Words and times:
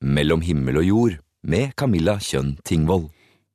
Mellom 0.00 0.40
himmel 0.40 0.78
og 0.80 0.86
jord 0.86 1.16
med 1.44 1.74
Camilla 1.76 2.14
Kjønn 2.16 2.54
Tingvoll. 2.64 3.10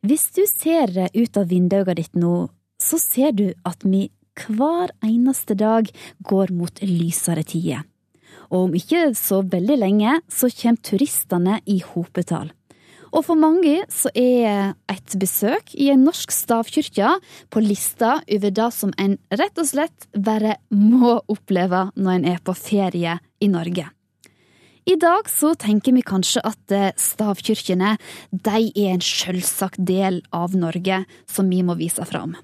Hvis 0.06 0.28
du 0.35 0.44
ser 0.45 0.91
ut 0.94 1.37
av 1.41 1.49
vinduet 1.49 1.98
ditt 1.98 2.14
nå, 2.14 2.52
så 2.77 2.99
ser 3.02 3.33
du 3.33 3.48
at 3.65 3.81
vi 3.81 4.12
hver 4.46 4.92
eneste 5.02 5.55
dag 5.58 5.89
går 6.29 6.54
mot 6.54 6.84
lysere 6.86 7.42
tider. 7.47 7.81
Og 8.54 8.68
om 8.68 8.78
ikke 8.78 9.16
så 9.18 9.42
veldig 9.42 9.79
lenge, 9.81 10.20
så 10.29 10.52
kommer 10.54 10.86
turistene 10.86 11.58
i 11.66 11.79
hopetall. 11.81 12.52
Og 13.16 13.24
for 13.26 13.40
mange 13.40 13.80
så 13.90 14.12
er 14.14 14.76
et 14.92 15.18
besøk 15.18 15.74
i 15.74 15.88
en 15.94 16.04
norsk 16.05 16.30
stavkirke 16.36 17.16
på 17.50 17.64
lista 17.64 18.20
over 18.21 18.54
det 18.54 18.70
som 18.75 18.93
en 19.02 19.18
rett 19.34 19.62
og 19.62 19.71
slett 19.71 20.09
bare 20.14 20.59
må 20.70 21.18
oppleve 21.32 21.88
når 21.96 22.20
en 22.20 22.32
er 22.36 22.41
på 22.43 22.54
ferie 22.59 23.18
i 23.39 23.50
Norge. 23.50 23.95
I 24.86 24.93
dag 25.02 25.25
så 25.29 25.55
tenker 25.57 25.95
vi 25.95 26.04
kanskje 26.05 26.43
at 26.45 26.73
eh, 26.73 26.91
stavkirkene 26.93 27.95
de 28.29 28.59
er 28.70 28.91
en 28.91 29.02
selvsagt 29.02 29.80
del 29.81 30.20
av 30.30 30.53
Norge 30.53 30.99
som 31.25 31.49
vi 31.49 31.63
må 31.66 31.73
vise 31.80 32.05
fram. 32.05 32.35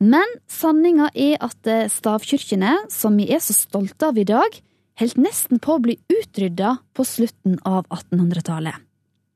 Men 0.00 0.24
sanninga 0.48 1.10
er 1.12 1.36
at 1.44 1.68
eh, 1.68 1.90
stavkirkene, 1.92 2.78
som 2.88 3.20
vi 3.20 3.28
er 3.28 3.44
så 3.44 3.52
stolte 3.52 4.08
av 4.08 4.16
i 4.16 4.24
dag, 4.24 4.56
holdt 5.02 5.20
nesten 5.20 5.60
på 5.60 5.76
å 5.76 5.84
bli 5.84 5.98
utrydda 6.08 6.78
på 6.96 7.04
slutten 7.04 7.60
av 7.68 7.84
1800-tallet. 7.92 8.80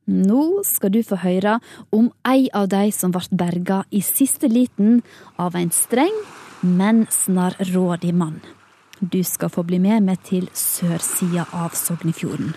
Nå 0.06 0.64
skal 0.64 0.94
du 0.96 1.02
få 1.04 1.20
høre 1.20 1.58
om 1.92 2.08
ei 2.24 2.46
av 2.56 2.70
de 2.72 2.86
som 2.94 3.12
ble 3.12 3.26
berga 3.36 3.82
i 3.92 4.00
siste 4.06 4.48
liten 4.48 5.02
av 5.36 5.58
en 5.60 5.72
streng, 5.74 6.14
men 6.64 7.04
snarrådig 7.12 8.16
mann. 8.16 8.40
Du 9.00 9.20
skal 9.24 9.50
få 9.52 9.60
bli 9.68 9.76
med 9.76 10.06
meg 10.06 10.22
til 10.24 10.46
sørsida 10.56 11.42
av 11.52 11.74
Sognefjorden. 11.76 12.54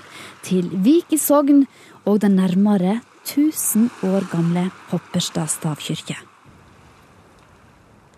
Til 0.48 0.70
Vik 0.86 1.12
i 1.12 1.18
Sogn 1.20 1.66
og 2.08 2.22
den 2.24 2.38
nærmere 2.40 3.02
1000 3.26 3.90
år 4.08 4.24
gamle 4.32 4.70
Hopperstad 4.88 5.52
stavkirke. 5.52 6.16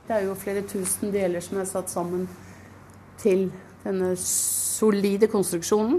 Det 0.06 0.14
er 0.20 0.28
jo 0.28 0.36
flere 0.38 0.62
tusen 0.70 1.09
deler 1.09 1.42
som 1.42 1.64
er 1.64 1.70
satt 1.70 1.90
sammen 1.90 2.28
til 3.18 3.48
denne 3.81 4.12
solide 4.22 5.26
konstruksjonen. 5.31 5.98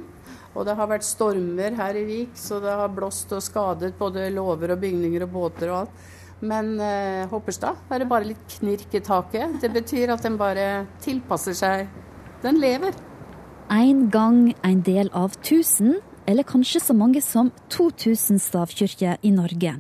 Og 0.54 0.69
det 0.69 0.77
har 0.78 0.91
vært 0.92 1.08
stormer 1.08 1.75
her 1.75 1.98
i 1.98 2.04
Vik, 2.06 2.38
så 2.38 2.60
det 2.62 2.70
har 2.70 2.94
blåst 2.94 3.34
og 3.34 3.42
skadet 3.42 3.97
både 3.98 4.28
låver 4.30 4.77
og 4.77 4.82
bygninger 4.84 5.27
og 5.27 5.34
båter 5.34 5.72
og 5.72 5.80
alt. 5.80 6.06
Men 6.42 6.75
eh, 6.78 7.27
Hopperstad 7.30 7.91
er 7.91 8.02
det 8.02 8.10
bare 8.10 8.30
litt 8.30 8.47
knirk 8.60 8.94
i 8.94 9.02
taket. 9.02 9.58
Det 9.62 9.75
betyr 9.75 10.14
at 10.14 10.22
den 10.22 10.38
bare 10.38 10.86
tilpasser 11.02 11.58
seg. 11.58 11.86
Den 12.42 12.58
lever. 12.58 12.94
En 13.70 14.10
gang 14.10 14.54
en 14.64 14.80
del 14.82 15.10
av 15.14 15.36
1000, 15.38 16.00
eller 16.26 16.42
kanskje 16.42 16.80
så 16.82 16.94
mange 16.94 17.20
som 17.22 17.52
2000 17.70 18.40
stavkirker 18.42 19.16
i 19.22 19.30
Norge. 19.30 19.76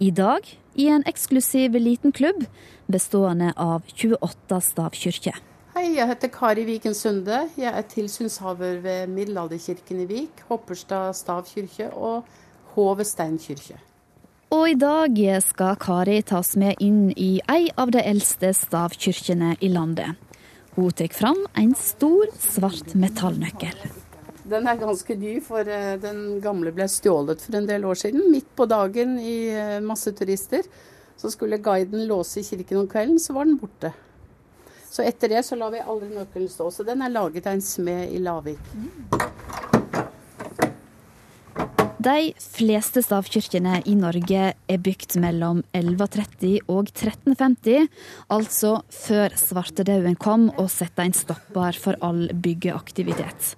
I 0.00 0.10
dag 0.10 0.46
i 0.74 0.86
en 0.88 1.04
eksklusiv 1.06 1.76
liten 1.76 2.12
klubb 2.12 2.46
bestående 2.86 3.52
av 3.56 3.82
28 3.92 4.60
stavkirker. 4.60 5.36
Hei, 5.74 5.84
jeg 5.98 6.08
heter 6.08 6.30
Kari 6.32 6.64
Viken 6.64 6.94
Sunde. 6.96 7.42
Jeg 7.60 7.72
er 7.76 7.84
tilsynshaver 7.90 8.80
ved 8.82 9.12
Middelalderkirken 9.12 10.00
i 10.00 10.06
Vik, 10.08 10.40
Hopperstad 10.48 11.12
stavkirke 11.12 11.90
og 11.92 12.24
Hove 12.72 13.04
steinkirke. 13.04 13.76
Og 14.48 14.70
i 14.70 14.78
dag 14.80 15.20
skal 15.44 15.76
Kari 15.76 16.22
tas 16.24 16.56
med 16.56 16.80
inn 16.80 17.10
i 17.12 17.34
ei 17.52 17.68
av 17.76 17.92
de 17.92 18.00
eldste 18.00 18.54
stavkirkene 18.56 19.58
i 19.60 19.68
landet. 19.68 20.16
Hun 20.78 20.92
tar 20.92 21.08
fram 21.08 21.38
en 21.58 21.72
stor, 21.74 22.28
svart 22.38 22.92
metallnøkkel. 22.94 23.80
Den 24.46 24.68
er 24.70 24.76
ganske 24.78 25.16
ny, 25.18 25.32
for 25.42 25.66
eh, 25.66 25.96
den 25.98 26.36
gamle 26.44 26.70
ble 26.70 26.86
stjålet 26.86 27.42
for 27.42 27.58
en 27.58 27.66
del 27.66 27.82
år 27.82 27.98
siden. 27.98 28.28
Midt 28.30 28.46
på 28.54 28.68
dagen 28.70 29.16
i 29.18 29.50
eh, 29.50 29.80
masse 29.82 30.12
turister. 30.14 30.62
Så 31.18 31.32
skulle 31.34 31.58
guiden 31.58 32.06
låse 32.06 32.44
kirken 32.46 32.84
om 32.84 32.86
kvelden, 32.86 33.18
så 33.18 33.34
var 33.34 33.50
den 33.50 33.58
borte. 33.58 33.90
Så 34.86 35.02
etter 35.02 35.34
det 35.34 35.42
så 35.48 35.58
lar 35.58 35.74
vi 35.74 35.82
aldri 35.82 36.12
nøkkelen 36.14 36.46
stå. 36.52 36.70
Så 36.70 36.86
den 36.86 37.02
er 37.02 37.10
laget 37.10 37.50
av 37.50 37.58
en 37.58 37.66
smed 37.74 38.14
i 38.14 38.22
Lavik. 38.22 38.70
De 41.98 42.30
fleste 42.38 43.02
stavkirkene 43.02 43.80
i 43.90 43.96
Norge 43.98 44.42
er 44.54 44.82
bygd 44.86 45.16
mellom 45.18 45.64
1130 45.74 46.60
og 46.70 46.92
1350, 46.92 47.88
altså 48.30 48.70
før 48.94 49.34
svartedauden 49.34 50.14
kom 50.14 50.46
og 50.52 50.68
satte 50.70 51.02
en 51.02 51.16
stopper 51.18 51.74
for 51.74 51.98
all 52.06 52.28
byggeaktivitet. 52.30 53.56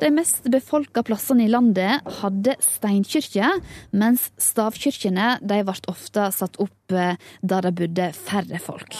De 0.00 0.08
mest 0.14 0.46
befolka 0.48 1.02
plassene 1.04 1.44
i 1.44 1.50
landet 1.52 2.06
hadde 2.20 2.54
steinkirke, 2.64 3.50
mens 3.92 4.30
stavkirkene 4.40 5.34
ble 5.44 5.60
ofte 5.92 6.30
satt 6.32 6.56
opp 6.62 6.94
eh, 6.96 7.18
der 7.42 7.66
det 7.66 7.74
bodde 7.76 8.06
færre 8.16 8.60
folk. 8.64 8.96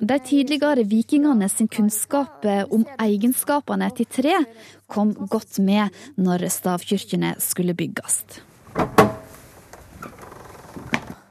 De 0.00 0.18
tidligere 0.26 0.84
vikingene 0.90 1.48
sin 1.52 1.70
kunnskap 1.70 2.44
eh, 2.44 2.64
om 2.66 2.84
egenskapene 2.98 3.92
til 3.94 4.10
tre 4.10 4.36
kom 4.90 5.14
godt 5.30 5.60
med 5.62 5.94
når 6.18 6.48
stavkirkene 6.50 7.36
skulle 7.38 7.76
bygges. 7.78 8.24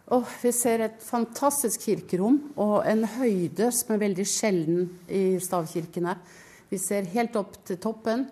Oh, 0.10 0.26
vi 0.42 0.50
ser 0.56 0.82
et 0.82 1.04
fantastisk 1.06 1.84
kirkerom 1.86 2.40
og 2.58 2.80
en 2.90 3.04
høyde 3.20 3.68
som 3.76 3.94
er 3.94 4.06
veldig 4.08 4.26
sjelden 4.26 4.88
i 5.06 5.38
stavkirkene. 5.44 6.16
Vi 6.72 6.80
ser 6.82 7.06
helt 7.14 7.36
opp 7.38 7.60
til 7.68 7.78
toppen. 7.84 8.26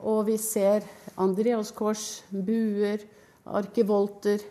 Og 0.00 0.26
vi 0.28 0.36
ser 0.38 0.86
Andreaskors, 1.18 2.22
buer, 2.30 3.02
arkivolter, 3.46 4.42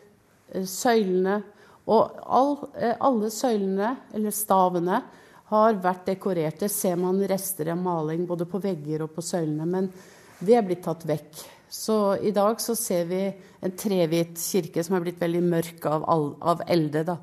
eh, 0.51 0.63
søylene. 0.63 1.43
Og 1.87 2.19
all, 2.25 2.69
eh, 2.75 2.95
alle 2.99 3.29
søylene, 3.31 3.95
eller 4.13 4.31
stavene, 4.31 5.03
har 5.45 5.73
vært 5.75 6.05
dekorert. 6.05 6.59
Det 6.59 6.71
ser 6.71 6.97
man 6.97 7.19
rester 7.27 7.71
av 7.71 7.77
maling 7.77 8.25
både 8.27 8.45
på 8.45 8.59
vegger 8.61 9.03
og 9.03 9.13
på 9.15 9.21
søylene. 9.21 9.65
Men 9.65 9.93
det 10.43 10.55
er 10.55 10.61
blitt 10.61 10.83
tatt 10.83 11.05
vekk. 11.07 11.45
Så 11.69 12.21
i 12.23 12.31
dag 12.31 12.59
så 12.59 12.75
ser 12.75 13.05
vi 13.05 13.21
en 13.61 13.71
trehvit 13.71 14.35
kirke 14.35 14.83
som 14.83 14.95
er 14.95 15.05
blitt 15.05 15.19
veldig 15.19 15.43
mørk 15.43 15.85
av, 15.85 16.03
av 16.41 16.61
elde. 16.67 17.03
da. 17.03 17.17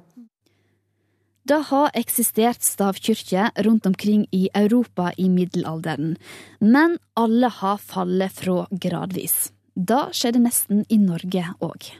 Det 1.44 1.58
har 1.68 1.90
eksistert 1.92 2.64
stavkirker 2.64 3.50
rundt 3.66 3.84
omkring 3.86 4.26
i 4.32 4.48
Europa 4.54 5.12
i 5.16 5.28
middelalderen, 5.28 6.16
men 6.58 6.98
alle 7.20 7.48
har 7.52 7.78
fallet 7.84 8.32
fra 8.32 8.66
gradvis. 8.70 9.52
Det 9.76 10.14
skjedde 10.16 10.40
nesten 10.40 10.84
i 10.88 10.98
Norge 11.02 11.44
òg. 11.60 11.90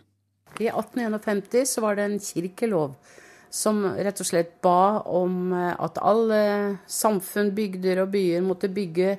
I 0.64 0.68
1851 0.70 1.66
så 1.68 1.80
var 1.84 1.96
det 1.98 2.04
en 2.08 2.20
kirkelov 2.22 2.94
som 3.52 3.84
rett 3.84 4.20
og 4.22 4.26
slett 4.26 4.62
ba 4.64 5.02
om 5.12 5.52
eh, 5.52 5.74
at 5.76 5.98
alle 6.00 6.78
samfunn, 6.88 7.54
bygder 7.54 8.00
og 8.02 8.10
byer 8.14 8.40
måtte 8.42 8.68
bygge 8.72 9.18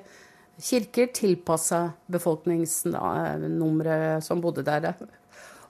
kirker 0.58 1.06
tilpassa 1.14 1.90
befolkningsnummeret 2.10 4.24
som 4.26 4.40
bodde 4.42 4.62
der. 4.66 4.94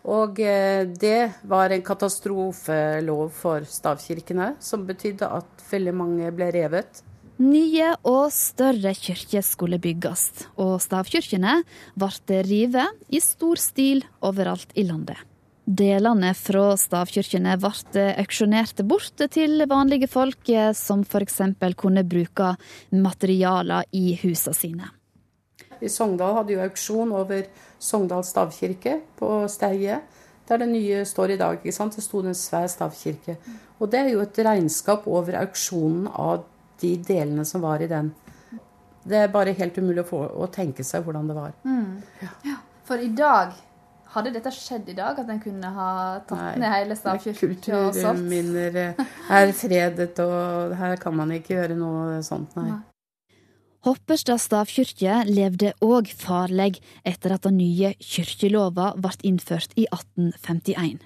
Og 0.07 0.39
eh, 0.39 0.87
det 0.87 1.43
var 1.51 1.75
en 1.75 1.83
katastrofelov 1.83 3.29
for 3.35 3.67
stavkirkene, 3.67 4.55
som 4.63 4.87
betydde 4.87 5.27
at 5.27 5.67
veldig 5.71 5.95
mange 5.99 6.31
ble 6.35 6.53
revet. 6.55 7.03
Nye 7.43 7.91
og 8.09 8.31
større 8.33 8.95
kirker 8.97 9.43
skulle 9.45 9.81
bygges, 9.83 10.31
og 10.57 10.79
stavkirkene 10.81 11.59
ble 11.99 12.43
revet 12.47 13.13
i 13.13 13.21
stor 13.21 13.61
stil 13.61 14.07
overalt 14.25 14.73
i 14.79 14.87
landet. 14.89 15.19
Delene 15.67 16.31
fra 16.39 16.77
stavkirkene 16.79 17.57
ble 17.59 18.05
auksjonert 18.23 18.81
bort 18.87 19.25
til 19.35 19.67
vanlige 19.69 20.07
folk, 20.09 20.47
som 20.79 21.03
f.eks. 21.03 21.41
kunne 21.75 22.07
bruke 22.07 22.53
materialer 22.95 23.91
i 23.91 24.15
husene 24.23 24.55
sine. 24.55 24.93
I 25.83 25.91
Sogndal 25.93 26.39
hadde 26.39 26.55
jo 26.55 26.63
auksjon 26.65 27.13
over 27.13 27.43
Sogndal 27.79 28.25
stavkirke 28.25 29.01
på 29.19 29.31
Steie. 29.53 30.01
Der 30.47 30.63
det 30.63 30.69
nye 30.71 31.05
står 31.05 31.35
i 31.35 31.37
dag. 31.37 31.59
ikke 31.59 31.75
sant? 31.75 31.97
Det 31.97 32.05
sto 32.05 32.21
en 32.23 32.35
svær 32.35 32.69
stavkirke. 32.71 33.37
Og 33.81 33.91
det 33.91 34.01
er 34.01 34.13
jo 34.13 34.23
et 34.23 34.39
regnskap 34.47 35.07
over 35.07 35.41
auksjonen 35.41 36.07
av 36.09 36.45
de 36.81 36.97
delene 36.97 37.45
som 37.45 37.65
var 37.65 37.83
i 37.83 37.91
den. 37.91 38.13
Det 39.07 39.17
er 39.17 39.31
bare 39.33 39.55
helt 39.55 39.79
umulig 39.79 40.03
å, 40.03 40.09
få, 40.09 40.23
å 40.27 40.47
tenke 40.51 40.85
seg 40.85 41.05
hvordan 41.07 41.29
det 41.31 41.37
var. 41.37 41.53
Mm. 41.65 42.03
Ja. 42.23 42.33
ja. 42.47 42.57
For 42.87 43.03
i 43.03 43.11
dag 43.15 43.55
hadde 44.17 44.33
dette 44.35 44.51
skjedd 44.55 44.89
i 44.91 44.97
dag? 44.97 45.19
At 45.19 45.31
en 45.31 45.41
kunne 45.43 45.71
ha 45.77 45.91
tatt 46.27 46.41
nei, 46.41 46.53
ned 46.63 46.73
hele 46.73 46.97
stavkirken? 46.99 47.57
Kulturminner 47.61 48.79
er 48.83 49.53
fredet, 49.57 50.13
og 50.23 50.77
her 50.79 51.01
kan 51.03 51.17
man 51.17 51.35
ikke 51.37 51.57
gjøre 51.57 51.79
noe 51.79 52.21
sånt, 52.27 52.57
nei. 52.59 52.71
nei. 52.71 52.83
Hopperstad 53.87 54.41
stavkyrkje 54.43 55.21
levde 55.31 55.69
òg 55.85 56.09
farleg 56.11 56.81
etter 57.07 57.37
at 57.37 57.45
den 57.47 57.61
nye 57.61 57.93
kyrkjelova 58.03 58.97
ble 58.99 59.13
innført 59.29 59.77
i 59.79 59.85
1851. 59.87 61.05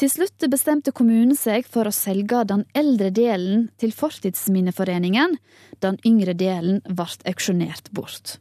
Til 0.00 0.12
slutt 0.12 0.46
bestemte 0.48 0.94
kommunen 0.96 1.36
seg 1.36 1.68
for 1.68 1.88
å 1.88 1.92
selge 1.92 2.40
den 2.48 2.64
eldre 2.76 3.10
delen 3.12 3.68
til 3.76 3.92
Fortidsminneforeningen. 3.96 5.36
Den 5.84 6.00
yngre 6.08 6.32
delen 6.32 6.80
ble 6.88 7.08
auksjonert 7.28 7.92
bort. 7.92 8.38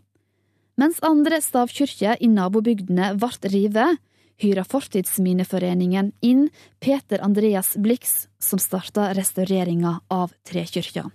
Mens 0.80 1.04
andre 1.04 1.42
stavkyrkjer 1.44 2.24
i 2.24 2.31
nabobygdene 2.31 3.12
ble 3.19 3.51
revet, 3.51 4.00
hyra 4.42 4.64
Fortidsminneforeningen 4.68 6.12
inn 6.22 6.50
Peter 6.80 7.24
Andreas 7.24 7.76
Blix, 7.76 8.28
som 8.40 8.60
starta 8.60 9.14
restaureringa 9.14 10.00
av 10.08 10.34
trekyrkja. 10.48 11.08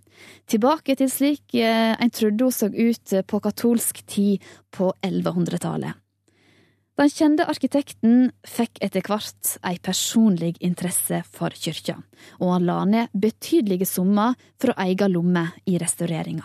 Tilbake 0.51 0.97
til 0.97 1.11
slik 1.13 1.55
eh, 1.55 1.97
en 1.97 2.13
trodde 2.13 2.49
hun 2.49 2.55
så 2.55 2.69
ut 2.69 3.15
på 3.27 3.41
katolsk 3.41 4.05
tid 4.07 4.45
på 4.75 4.93
1100-tallet. 5.07 5.99
Den 7.01 7.09
kjente 7.09 7.47
arkitekten 7.49 8.27
fikk 8.45 8.77
etter 8.85 9.01
hvert 9.07 9.55
ei 9.65 9.79
personlig 9.81 10.59
interesse 10.61 11.23
for 11.33 11.55
kyrkja, 11.57 11.95
og 12.45 12.51
han 12.53 12.67
la 12.69 12.83
ned 12.85 13.15
betydelige 13.17 13.89
summer 13.89 14.35
fra 14.61 14.75
egen 14.85 15.15
lomme 15.15 15.47
i 15.65 15.79
restaureringa. 15.81 16.45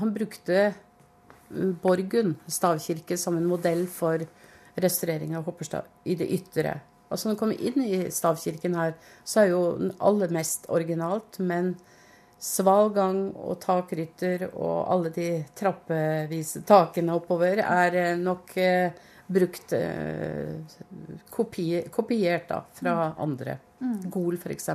Han 0.00 0.14
brukte 0.14 0.70
Borgund 1.82 2.38
stavkirke 2.48 3.18
som 3.20 3.36
en 3.36 3.44
modell 3.44 3.84
for 3.84 4.24
restaurering 4.74 5.36
av 5.36 5.44
Hopperstad 5.48 5.88
i 6.04 6.16
det 6.18 6.28
ytre. 6.32 6.80
Altså 7.12 7.28
Når 7.28 7.34
du 7.34 7.40
kommer 7.42 7.60
inn 7.60 7.84
i 7.84 7.98
stavkirken 8.10 8.76
her, 8.78 8.94
så 9.24 9.42
er 9.42 9.50
jo 9.52 9.62
den 9.78 9.92
aller 10.00 10.32
mest 10.32 10.68
originalt, 10.72 11.38
men 11.44 11.74
sval 12.42 12.90
gang 12.94 13.20
og 13.36 13.60
takrytter 13.62 14.48
og 14.50 14.78
alle 14.90 15.12
de 15.14 15.28
trappevise 15.54 16.64
takene 16.66 17.14
oppover 17.14 17.62
er 17.62 17.98
eh, 18.00 18.16
nok 18.18 18.56
eh, 18.58 19.04
brukt 19.32 19.74
eh, 19.76 20.56
kopier, 21.30 21.86
kopiert 21.94 22.48
da, 22.50 22.62
fra 22.74 22.96
mm. 23.12 23.20
andre. 23.22 23.58
Mm. 23.82 23.98
Gol, 24.10 24.40
f.eks. 24.40 24.68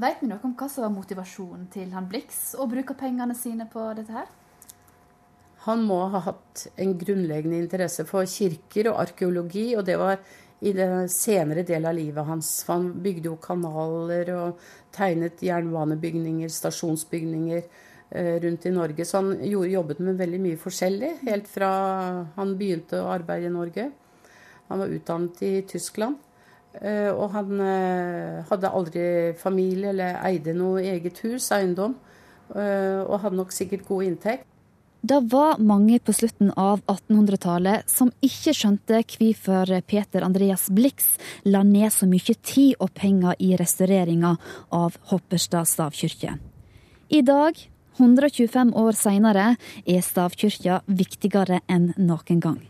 Vet 0.00 0.20
vi 0.20 0.28
noe 0.28 0.44
om 0.46 0.52
hva 0.58 0.68
som 0.70 0.84
var 0.86 0.92
motivasjonen 0.94 1.70
til 1.72 1.88
han 1.94 2.06
Blix 2.10 2.52
å 2.58 2.68
bruke 2.70 2.94
pengene 2.98 3.34
sine 3.38 3.66
på 3.70 3.86
dette 3.96 4.14
her? 4.14 4.28
Han 5.66 5.82
må 5.84 5.98
ha 6.12 6.22
hatt 6.24 6.66
en 6.80 6.94
grunnleggende 6.96 7.58
interesse 7.60 8.06
for 8.08 8.28
kirker 8.28 8.88
og 8.92 9.02
arkeologi, 9.02 9.74
og 9.76 9.84
det 9.88 9.98
var 10.00 10.16
i 10.60 10.72
den 10.76 11.08
senere 11.12 11.64
del 11.68 11.86
av 11.88 11.96
livet 11.96 12.26
hans. 12.28 12.48
Han 12.68 12.90
bygde 13.04 13.30
jo 13.30 13.36
kanaler 13.40 14.32
og 14.36 14.64
tegnet 14.96 15.40
jernbanebygninger, 15.44 16.52
stasjonsbygninger 16.52 17.60
eh, 17.60 18.34
rundt 18.44 18.66
i 18.68 18.74
Norge. 18.74 19.06
Så 19.08 19.20
han 19.20 19.32
jobbet 19.44 20.02
med 20.04 20.20
veldig 20.20 20.40
mye 20.48 20.60
forskjellig 20.60 21.14
helt 21.28 21.48
fra 21.48 21.70
han 22.36 22.56
begynte 22.60 23.00
å 23.00 23.12
arbeide 23.12 23.48
i 23.48 23.54
Norge. 23.54 23.88
Han 24.68 24.84
var 24.84 24.92
utdannet 24.96 25.40
i 25.44 25.54
Tyskland. 25.68 26.20
Eh, 26.80 27.08
og 27.10 27.32
han 27.36 27.64
eh, 27.64 28.44
hadde 28.48 28.74
aldri 28.80 29.08
familie 29.40 29.94
eller 29.94 30.20
eide 30.28 30.56
noe 30.56 30.84
eget 30.84 31.20
hus, 31.26 31.52
eiendom. 31.56 31.98
Og 32.50 33.20
hadde 33.22 33.38
nok 33.38 33.52
sikkert 33.54 33.84
god 33.86 34.08
inntekt. 34.08 34.49
Det 35.02 35.20
var 35.20 35.58
mange 35.58 35.98
på 35.98 36.12
slutten 36.12 36.50
av 36.60 36.82
1800-tallet 36.84 37.88
som 37.88 38.10
ikke 38.20 38.52
skjønte 38.52 38.98
hvorfor 39.00 39.70
Peter 39.88 40.24
Andreas 40.26 40.66
Blix 40.68 41.14
la 41.48 41.62
ned 41.64 41.88
så 41.94 42.04
mye 42.08 42.34
tid 42.44 42.74
og 42.76 42.92
penger 42.92 43.38
i 43.40 43.54
restaureringa 43.56 44.34
av 44.76 44.98
Hopperstad 45.08 45.70
stavkirke. 45.70 46.34
I 47.08 47.22
dag, 47.24 47.56
125 47.96 48.74
år 48.76 48.98
seinere, 48.98 49.46
er 49.88 50.04
stavkirka 50.04 50.82
viktigere 50.84 51.62
enn 51.64 51.94
noen 51.96 52.42
gang. 52.44 52.60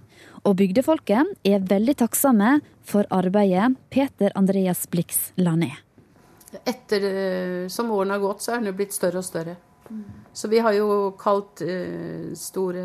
Og 0.46 0.54
bygdefolket 0.60 1.34
er 1.44 1.66
veldig 1.66 1.96
takksomme 1.98 2.60
for 2.86 3.10
arbeidet 3.10 3.74
Peter 3.90 4.30
Andreas 4.38 4.86
Blix 4.86 5.32
la 5.34 5.56
ned. 5.58 5.74
Etter 6.62 7.08
eh, 7.10 7.66
som 7.70 7.90
årene 7.90 8.14
har 8.14 8.22
gått, 8.22 8.46
så 8.46 8.54
er 8.54 8.62
den 8.62 8.78
blitt 8.78 8.94
større 8.94 9.18
og 9.18 9.26
større. 9.26 9.58
Så 10.32 10.48
vi 10.48 10.60
har 10.62 10.74
jo 10.76 11.12
kalt 11.18 11.62
uh, 11.66 12.30
store 12.38 12.82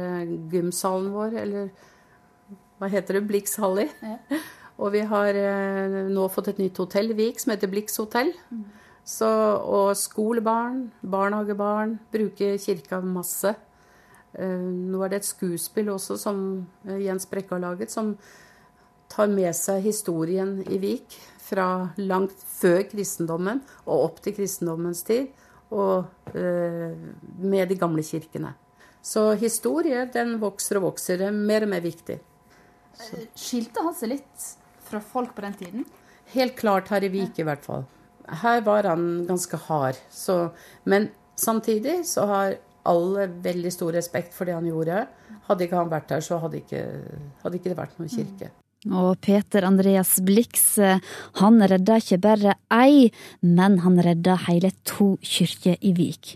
gymsalen 0.52 1.12
vår, 1.14 1.36
eller 1.44 1.70
hva 2.80 2.90
heter 2.92 3.20
det, 3.20 3.28
Blix 3.30 3.58
Halli. 3.62 3.88
Ja. 4.02 4.40
Og 4.82 4.92
vi 4.96 5.06
har 5.08 5.38
uh, 5.38 6.00
nå 6.12 6.26
fått 6.34 6.52
et 6.52 6.64
nytt 6.64 6.82
hotell 6.82 7.14
i 7.14 7.20
Vik 7.20 7.40
som 7.40 7.54
heter 7.54 7.72
Blix 7.72 7.96
hotell. 8.02 8.34
Mm. 8.52 8.66
Så, 9.06 9.28
og 9.70 9.92
skolebarn, 10.02 10.88
barnehagebarn 11.06 11.92
bruker 12.12 12.58
kirka 12.58 12.98
masse. 13.06 13.54
Uh, 14.34 14.66
nå 14.66 15.04
er 15.06 15.14
det 15.14 15.22
et 15.22 15.30
skuespill 15.30 15.94
også 15.94 16.18
som 16.20 16.42
Jens 16.84 17.30
Brekke 17.30 17.54
har 17.56 17.64
laget, 17.68 17.94
som 17.94 18.16
tar 19.14 19.30
med 19.32 19.54
seg 19.56 19.86
historien 19.86 20.58
i 20.66 20.82
Vik 20.82 21.16
fra 21.46 21.94
langt 22.02 22.42
før 22.58 22.82
kristendommen 22.90 23.62
og 23.86 24.10
opp 24.10 24.24
til 24.26 24.34
kristendommens 24.36 25.06
tid 25.06 25.30
og 25.74 26.36
eh, 26.36 26.94
med 27.42 27.70
de 27.70 27.78
gamle 27.80 28.04
kirkene. 28.06 28.54
Så 29.06 29.36
historie 29.38 30.06
den 30.14 30.38
vokser 30.42 30.80
og 30.80 30.90
vokser. 30.92 31.20
Det 31.22 31.30
er 31.30 31.36
mer 31.36 31.66
og 31.66 31.74
mer 31.74 31.84
viktig. 31.84 32.20
Så. 32.96 33.12
Eh, 33.18 33.28
skilte 33.38 33.84
han 33.86 33.98
seg 33.98 34.16
litt 34.16 34.48
fra 34.86 35.02
folk 35.02 35.36
på 35.36 35.46
den 35.46 35.58
tiden? 35.60 35.86
Helt 36.34 36.56
klart 36.58 36.90
her 36.94 37.06
i 37.06 37.12
Vik, 37.14 37.40
i 37.40 37.46
hvert 37.46 37.66
fall. 37.66 37.86
Her 38.42 38.64
var 38.66 38.88
han 38.90 39.26
ganske 39.28 39.60
hard. 39.68 40.00
Så, 40.10 40.50
men 40.90 41.12
samtidig 41.38 42.00
så 42.10 42.26
har 42.30 42.58
alle 42.86 43.28
veldig 43.46 43.72
stor 43.74 43.94
respekt 43.94 44.34
for 44.34 44.50
det 44.50 44.58
han 44.58 44.66
gjorde. 44.70 45.06
Hadde 45.48 45.66
ikke 45.66 45.82
han 45.82 45.92
vært 45.94 46.14
her, 46.14 46.26
så 46.26 46.42
hadde 46.42 46.62
ikke, 46.62 46.84
hadde 47.44 47.60
ikke 47.60 47.72
det 47.72 47.78
vært 47.78 48.00
noen 48.00 48.14
kirke. 48.14 48.50
Og 48.86 49.18
Peter 49.26 49.66
Andreas 49.66 50.20
Blix, 50.22 50.78
eh, 50.78 51.02
han 51.42 51.62
redda 51.62 51.98
ikke 51.98 52.22
bare 52.22 52.56
ei, 52.74 53.10
men 53.42 53.80
han 53.82 53.98
redda 53.98 54.38
hele 54.46 54.72
to 54.86 55.16
kyrkjer 55.26 55.80
i 55.82 55.94
Vik. 55.98 56.36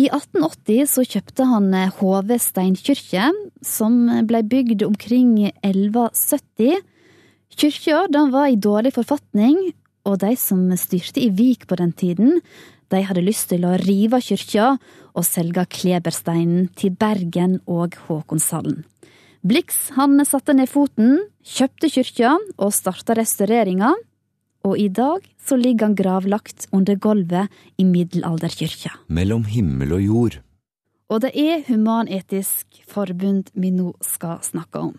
I 0.00 0.06
1880 0.08 0.86
så 0.88 1.04
kjøpte 1.04 1.44
han 1.50 1.68
HV 1.74 1.98
Hove 1.98 2.38
steinkirke, 2.40 3.30
som 3.60 4.06
ble 4.26 4.40
bygd 4.48 4.84
omkring 4.86 5.50
1170. 5.60 6.80
Kyrkja 7.60 8.06
var 8.30 8.48
i 8.48 8.56
dårlig 8.56 8.94
forfatning, 8.96 9.58
og 10.08 10.20
de 10.22 10.32
som 10.40 10.62
styrte 10.80 11.20
i 11.20 11.28
Vik 11.28 11.66
på 11.68 11.76
den 11.76 11.92
tiden, 11.92 12.40
de 12.90 13.02
hadde 13.06 13.22
lyst 13.22 13.50
til 13.52 13.66
å 13.66 13.76
rive 13.78 14.22
kyrkja 14.24 14.72
og 15.14 15.26
selge 15.26 15.66
klebersteinen 15.70 16.70
til 16.78 16.94
Bergen 16.96 17.60
og 17.66 17.98
Håkonshallen. 18.06 18.84
Blix 19.40 19.88
han 19.96 20.20
satte 20.28 20.52
ned 20.52 20.68
foten, 20.68 21.16
kjøpte 21.40 21.88
kyrkja 21.88 22.34
og 22.60 22.72
starta 22.76 23.14
restaureringa, 23.16 23.94
og 24.68 24.76
i 24.76 24.90
dag 24.92 25.24
så 25.40 25.56
ligger 25.56 25.88
han 25.88 25.96
gravlagt 25.96 26.66
under 26.76 26.98
gulvet 27.00 27.48
i 27.80 27.86
middelalderkyrkja. 27.88 28.92
Mellom 29.08 29.46
himmel 29.48 29.96
og 29.96 30.02
jord. 30.04 30.36
Og 31.10 31.22
det 31.24 31.30
er 31.32 31.64
Human-Etisk 31.70 32.82
Forbund 32.86 33.48
vi 33.56 33.72
nå 33.72 33.94
skal 34.04 34.44
snakke 34.44 34.84
om. 34.90 34.92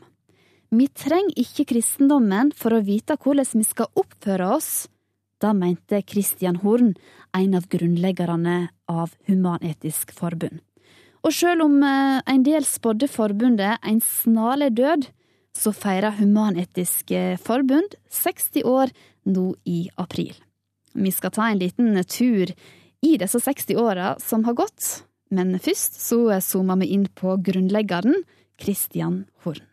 Vi 0.73 0.87
trenger 0.89 1.37
ikke 1.37 1.67
kristendommen 1.75 2.49
for 2.57 2.73
å 2.73 2.81
vite 2.81 3.19
hvordan 3.21 3.61
vi 3.61 3.67
skal 3.67 3.91
oppføre 3.93 4.49
oss. 4.57 4.71
Da 5.41 5.53
mente 5.53 6.01
Christian 6.01 6.57
Horn, 6.63 6.95
en 7.37 7.55
av 7.57 7.69
grunnleggerne 7.69 8.71
av 8.89 9.13
Human-Etisk 9.29 10.15
Forbund. 10.17 10.63
Og 11.21 11.33
sjøl 11.35 11.61
om 11.65 11.81
eh, 11.85 12.19
en 12.33 12.45
del 12.45 12.65
spådde 12.65 13.09
forbundet 13.11 13.81
en 13.85 14.01
snarlig 14.01 14.71
død, 14.77 15.09
så 15.53 15.73
feirer 15.75 16.15
Human-Etisk 16.15 17.11
Forbund 17.43 17.97
60 18.09 18.63
år 18.63 18.93
nå 19.27 19.51
i 19.67 19.89
april. 19.99 20.31
Vi 20.95 21.11
skal 21.11 21.33
ta 21.35 21.49
en 21.49 21.59
liten 21.59 21.95
tur 22.07 22.53
i 23.01 23.17
disse 23.19 23.39
60 23.39 23.75
åra 23.79 24.13
som 24.23 24.45
har 24.47 24.57
gått, 24.57 25.03
men 25.31 25.57
først 25.59 25.99
så 26.01 26.39
zoomer 26.43 26.79
vi 26.81 26.91
inn 26.95 27.07
på 27.15 27.35
grunnleggeren 27.43 28.23
Christian 28.61 29.25
Horn. 29.43 29.63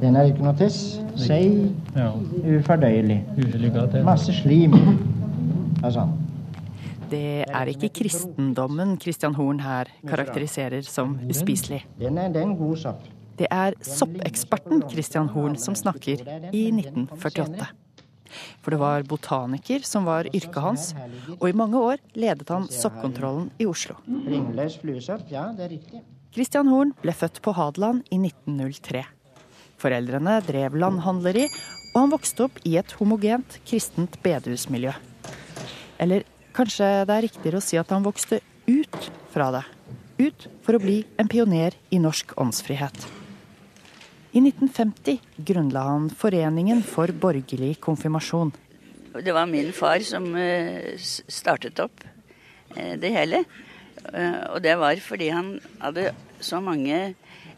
Den 0.00 0.16
er 0.16 0.28
ikke 0.28 0.44
noe 0.44 0.52
tiss. 0.58 0.98
Seig, 1.16 1.70
ufordøyelig. 1.96 3.22
Masse 4.04 4.34
slim. 4.42 4.76
Altså. 5.80 6.04
Det 7.10 7.46
er 7.46 7.70
ikke 7.70 7.92
kristendommen 8.00 8.96
Christian 9.02 9.34
Horn 9.38 9.60
her 9.62 9.90
karakteriserer 10.08 10.82
som 10.86 11.16
uspiselig. 11.30 11.84
Det 13.36 13.48
er 13.52 13.76
soppeksperten 13.84 14.82
Christian 14.90 15.28
Horn 15.30 15.56
som 15.60 15.76
snakker 15.78 16.22
i 16.50 16.66
1948. 16.72 17.68
For 18.60 18.74
det 18.74 18.80
var 18.80 19.06
botaniker 19.06 19.84
som 19.86 20.08
var 20.08 20.26
yrket 20.32 20.62
hans, 20.62 20.88
og 21.38 21.46
i 21.48 21.56
mange 21.56 21.78
år 21.78 22.02
ledet 22.18 22.50
han 22.50 22.66
soppkontrollen 22.72 23.50
i 23.62 23.68
Oslo. 23.70 23.98
Christian 26.34 26.72
Horn 26.72 26.92
ble 27.02 27.14
født 27.16 27.40
på 27.44 27.54
Hadeland 27.56 28.02
i 28.10 28.18
1903. 28.18 29.04
Foreldrene 29.80 30.40
drev 30.44 30.76
landhandleri, 30.80 31.46
og 31.94 32.00
han 32.02 32.12
vokste 32.12 32.48
opp 32.48 32.58
i 32.68 32.74
et 32.80 32.96
homogent 32.98 33.60
kristent 33.68 34.18
bedehusmiljø. 34.24 34.92
Eller 36.02 36.26
Kanskje 36.56 36.86
det 37.04 37.12
er 37.12 37.24
riktigere 37.26 37.58
å 37.60 37.64
si 37.64 37.76
at 37.76 37.90
han 37.92 38.04
vokste 38.06 38.38
ut 38.64 39.10
fra 39.28 39.50
det. 39.52 39.62
Ut 40.16 40.46
for 40.64 40.78
å 40.78 40.80
bli 40.80 41.02
en 41.20 41.28
pioner 41.28 41.76
i 41.92 41.98
norsk 42.00 42.32
åndsfrihet. 42.40 42.96
I 44.32 44.40
1950 44.40 45.44
grunnla 45.48 45.82
han 45.84 46.08
Foreningen 46.08 46.80
for 46.84 47.12
borgerlig 47.12 47.74
konfirmasjon. 47.84 48.54
Det 49.20 49.36
var 49.36 49.48
min 49.48 49.68
far 49.76 50.00
som 50.04 50.30
eh, 50.36 50.96
startet 50.96 51.80
opp 51.84 52.04
eh, 52.72 52.96
det 53.00 53.12
hele. 53.12 53.44
Eh, 54.12 54.42
og 54.48 54.60
det 54.64 54.78
var 54.80 54.96
fordi 55.04 55.30
han 55.36 55.58
hadde 55.80 56.10
så 56.40 56.62
mange 56.64 57.14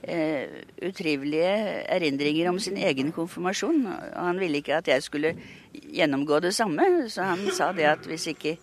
utrivelige 0.09 1.51
erindringer 1.91 2.47
om 2.49 2.61
sin 2.63 2.77
egen 2.79 3.11
konfirmasjon. 3.13 3.81
Og 3.91 4.23
han 4.23 4.39
ville 4.41 4.61
ikke 4.63 4.79
at 4.79 4.89
jeg 4.89 5.03
skulle 5.05 5.33
gjennomgå 5.75 6.39
det 6.41 6.55
samme, 6.55 6.87
så 7.11 7.27
han 7.33 7.43
sa 7.53 7.73
det 7.77 7.89
at 7.91 8.07
hvis 8.07 8.29
ikke 8.31 8.55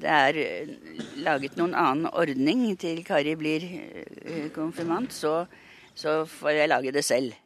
det 0.00 0.12
er 0.12 0.38
eh, 0.40 0.70
laget 1.24 1.56
noen 1.58 1.74
annen 1.76 2.10
ordning 2.12 2.68
til 2.80 3.02
Kari 3.06 3.34
blir 3.38 3.64
eh, 3.64 4.48
konfirmant, 4.54 5.12
så, 5.12 5.44
så 5.96 6.22
får 6.28 6.56
jeg 6.60 6.72
lage 6.72 6.94
det 6.94 7.04
selv. 7.06 7.36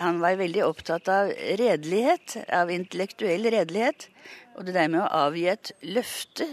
Han 0.00 0.20
var 0.22 0.38
veldig 0.40 0.62
opptatt 0.64 1.10
av 1.12 1.30
redelighet, 1.60 2.38
av 2.54 2.70
intellektuell 2.72 3.50
redelighet. 3.52 4.08
Og 4.56 4.66
det 4.66 4.74
der 4.76 4.88
med 4.92 5.02
å 5.02 5.26
avgi 5.26 5.46
et 5.50 5.72
løfte 5.84 6.46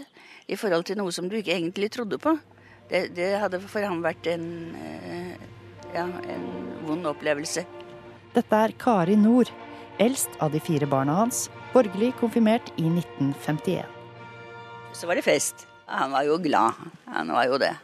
i 0.48 0.56
forhold 0.58 0.88
til 0.88 0.98
noe 1.00 1.14
som 1.14 1.28
du 1.30 1.38
ikke 1.38 1.54
egentlig 1.54 1.90
trodde 1.94 2.18
på, 2.20 2.34
det, 2.88 3.08
det 3.16 3.34
hadde 3.40 3.60
for 3.64 3.84
ham 3.84 4.02
vært 4.04 4.28
en, 4.32 4.46
eh, 4.76 5.34
ja, 5.94 6.06
en 6.06 6.48
vond 6.86 7.10
opplevelse. 7.10 7.64
Dette 8.36 8.64
er 8.64 8.74
Kari 8.80 9.16
Nord, 9.18 9.52
eldst 10.00 10.34
av 10.44 10.52
de 10.54 10.62
fire 10.62 10.88
barna 10.88 11.16
hans, 11.22 11.46
borgerlig 11.72 12.14
konfirmert 12.20 12.72
i 12.76 12.88
1951. 12.88 13.97
Så 14.92 15.06
var 15.06 15.14
det 15.14 15.22
fest. 15.22 15.66
Han 15.86 16.12
var 16.12 16.22
jo 16.28 16.38
glad. 16.42 16.72
Han 17.06 17.32
var 17.32 17.46
jo 17.48 17.58
det. 17.58 17.74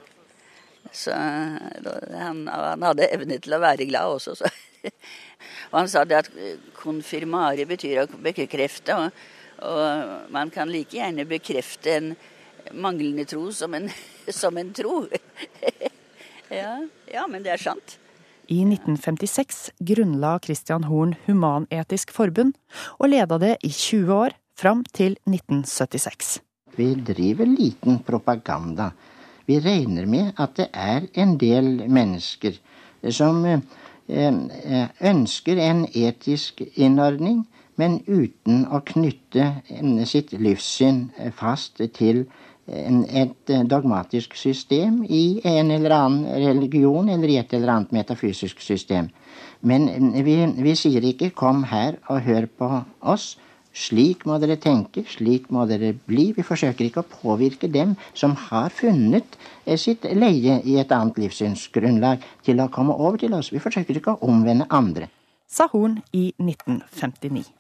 Så 0.93 1.13
han, 1.13 2.45
han 2.49 2.83
hadde 2.83 3.09
evne 3.09 3.39
til 3.43 3.57
å 3.57 3.63
være 3.63 3.89
glad 3.89 4.19
også, 4.19 4.37
så 4.39 4.51
Og 5.73 5.79
han 5.81 5.89
sa 5.91 6.05
det 6.07 6.19
at 6.19 6.29
konfirmare 6.77 7.65
betyr 7.67 8.03
å 8.03 8.21
bekrefte, 8.23 8.95
og, 8.95 9.25
og 9.65 10.31
man 10.35 10.53
kan 10.55 10.71
like 10.71 10.95
gjerne 10.95 11.25
bekrefte 11.29 11.97
en 11.99 12.13
manglende 12.73 13.27
tro 13.29 13.49
som 13.53 13.75
en, 13.75 13.91
som 14.41 14.57
en 14.61 14.73
tro. 14.77 15.05
ja, 16.61 16.79
ja, 17.11 17.27
men 17.31 17.45
det 17.45 17.57
er 17.57 17.65
sant. 17.65 17.99
I 18.53 18.61
1956 18.69 19.71
grunnla 19.81 20.37
Christian 20.45 20.85
Horn 20.91 21.17
Human-Etisk 21.25 22.13
Forbund, 22.13 22.59
og 23.01 23.09
leda 23.09 23.41
det 23.41 23.55
i 23.65 23.73
20 23.73 24.13
år, 24.15 24.37
fram 24.55 24.85
til 24.95 25.17
1976. 25.27 26.37
Vi 26.77 26.95
driver 26.95 27.47
liten 27.47 27.99
propaganda. 28.07 28.91
Vi 29.47 29.61
regner 29.61 30.07
med 30.07 30.33
at 30.41 30.57
det 30.57 30.69
er 30.73 31.09
en 31.21 31.37
del 31.39 31.85
mennesker 31.89 32.57
som 33.13 33.45
Eh, 34.05 34.33
ønsker 35.01 35.57
en 35.65 35.87
etisk 35.97 36.61
innordning, 36.77 37.47
men 37.81 38.03
uten 38.05 38.67
å 38.69 38.83
knytte 38.85 39.47
sitt 40.05 40.35
livssyn 40.37 41.07
fast 41.33 41.81
til 41.97 42.27
et 42.69 43.53
dogmatisk 43.69 44.37
system 44.37 45.01
i 45.09 45.41
en 45.49 45.73
eller 45.73 45.97
annen 45.97 46.29
religion 46.45 47.09
eller 47.09 47.33
i 47.33 47.39
et 47.41 47.57
eller 47.57 47.73
annet 47.73 47.97
metafysisk 47.97 48.61
system. 48.61 49.09
Men 49.61 49.89
vi, 50.25 50.37
vi 50.53 50.77
sier 50.77 51.05
ikke 51.05 51.31
'kom 51.31 51.65
her 51.73 51.97
og 52.09 52.21
hør 52.29 52.47
på 52.47 52.71
oss'. 53.01 53.37
Slik 53.75 54.23
må 54.29 54.37
dere 54.39 54.55
tenke, 54.63 55.03
slik 55.11 55.49
må 55.51 55.65
dere 55.67 55.91
bli. 56.07 56.29
Vi 56.37 56.45
forsøker 56.47 56.87
ikke 56.87 57.03
å 57.03 57.09
påvirke 57.11 57.67
dem 57.67 57.97
som 58.15 58.37
har 58.47 58.71
funnet 58.71 59.35
eh, 59.67 59.75
sitt 59.81 60.07
leie 60.15 60.61
i 60.63 60.79
et 60.79 60.95
annet 60.95 61.19
livssynsgrunnlag, 61.25 62.23
til 62.47 62.63
å 62.63 62.71
komme 62.71 62.95
over 62.95 63.19
til 63.19 63.35
oss. 63.35 63.51
Vi 63.51 63.63
forsøker 63.63 63.99
ikke 63.99 64.15
å 64.15 64.31
omvende 64.31 64.69
andre. 64.71 65.11
Sa 65.51 65.67
Horn 65.73 65.99
i 66.15 66.29
1959. 66.39 67.51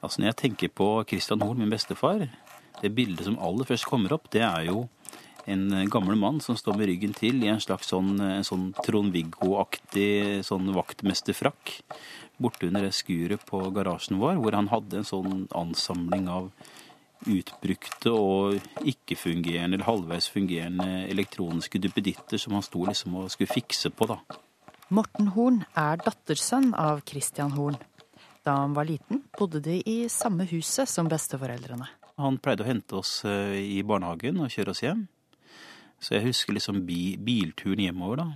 Altså 0.00 0.22
Når 0.22 0.30
jeg 0.30 0.40
tenker 0.42 0.72
på 0.72 0.88
Christian 1.08 1.44
Horn, 1.44 1.60
min 1.60 1.72
bestefar, 1.72 2.26
det 2.80 2.94
bildet 2.96 3.28
som 3.28 3.36
aller 3.40 3.68
først 3.68 3.88
kommer 3.88 4.16
opp, 4.16 4.30
det 4.32 4.44
er 4.44 4.70
jo 4.70 4.86
en 5.46 5.90
gammel 5.92 6.18
mann 6.18 6.40
som 6.42 6.58
står 6.58 6.78
med 6.78 6.90
ryggen 6.90 7.14
til 7.16 7.42
i 7.44 7.50
en 7.52 7.62
slags 7.62 7.92
sånn, 7.92 8.16
sånn 8.46 8.70
Trond-Viggo-aktig 8.82 10.42
sånn 10.46 10.72
vaktmesterfrakk 10.74 11.76
bortunder 12.42 12.84
det 12.84 12.94
skuret 12.96 13.44
på 13.48 13.60
garasjen 13.74 14.18
vår, 14.20 14.40
hvor 14.42 14.56
han 14.56 14.68
hadde 14.72 15.00
en 15.00 15.08
sånn 15.08 15.46
ansamling 15.56 16.28
av 16.28 16.50
utbrukte 17.26 18.12
og 18.12 18.58
ikke-fungerende 18.84 19.78
eller 19.78 19.88
halvveis 19.88 20.28
fungerende 20.30 21.06
elektroniske 21.08 21.80
duppeditter 21.82 22.40
som 22.40 22.54
han 22.56 22.64
sto 22.64 22.84
liksom 22.86 23.16
og 23.22 23.30
skulle 23.32 23.50
fikse 23.50 23.90
på, 23.90 24.08
da. 24.10 24.20
Morten 24.94 25.32
Horn 25.34 25.64
er 25.74 25.98
dattersønn 26.04 26.70
av 26.78 27.00
Christian 27.08 27.56
Horn. 27.56 27.78
Da 28.46 28.60
han 28.60 28.76
var 28.76 28.86
liten, 28.86 29.24
bodde 29.38 29.58
de 29.64 29.80
i 29.82 29.96
samme 30.12 30.46
huset 30.46 30.86
som 30.86 31.08
besteforeldrene. 31.10 31.88
Han 32.20 32.38
pleide 32.38 32.62
å 32.62 32.68
hente 32.68 33.00
oss 33.00 33.18
eh, 33.26 33.56
i 33.58 33.80
barnehagen 33.84 34.38
og 34.44 34.52
kjøre 34.52 34.72
oss 34.72 34.84
hjem. 34.84 35.02
Så 36.00 36.16
jeg 36.16 36.28
husker 36.28 36.56
liksom 36.56 36.82
bilturen 36.86 37.82
hjemover, 37.86 38.22
da. 38.22 38.26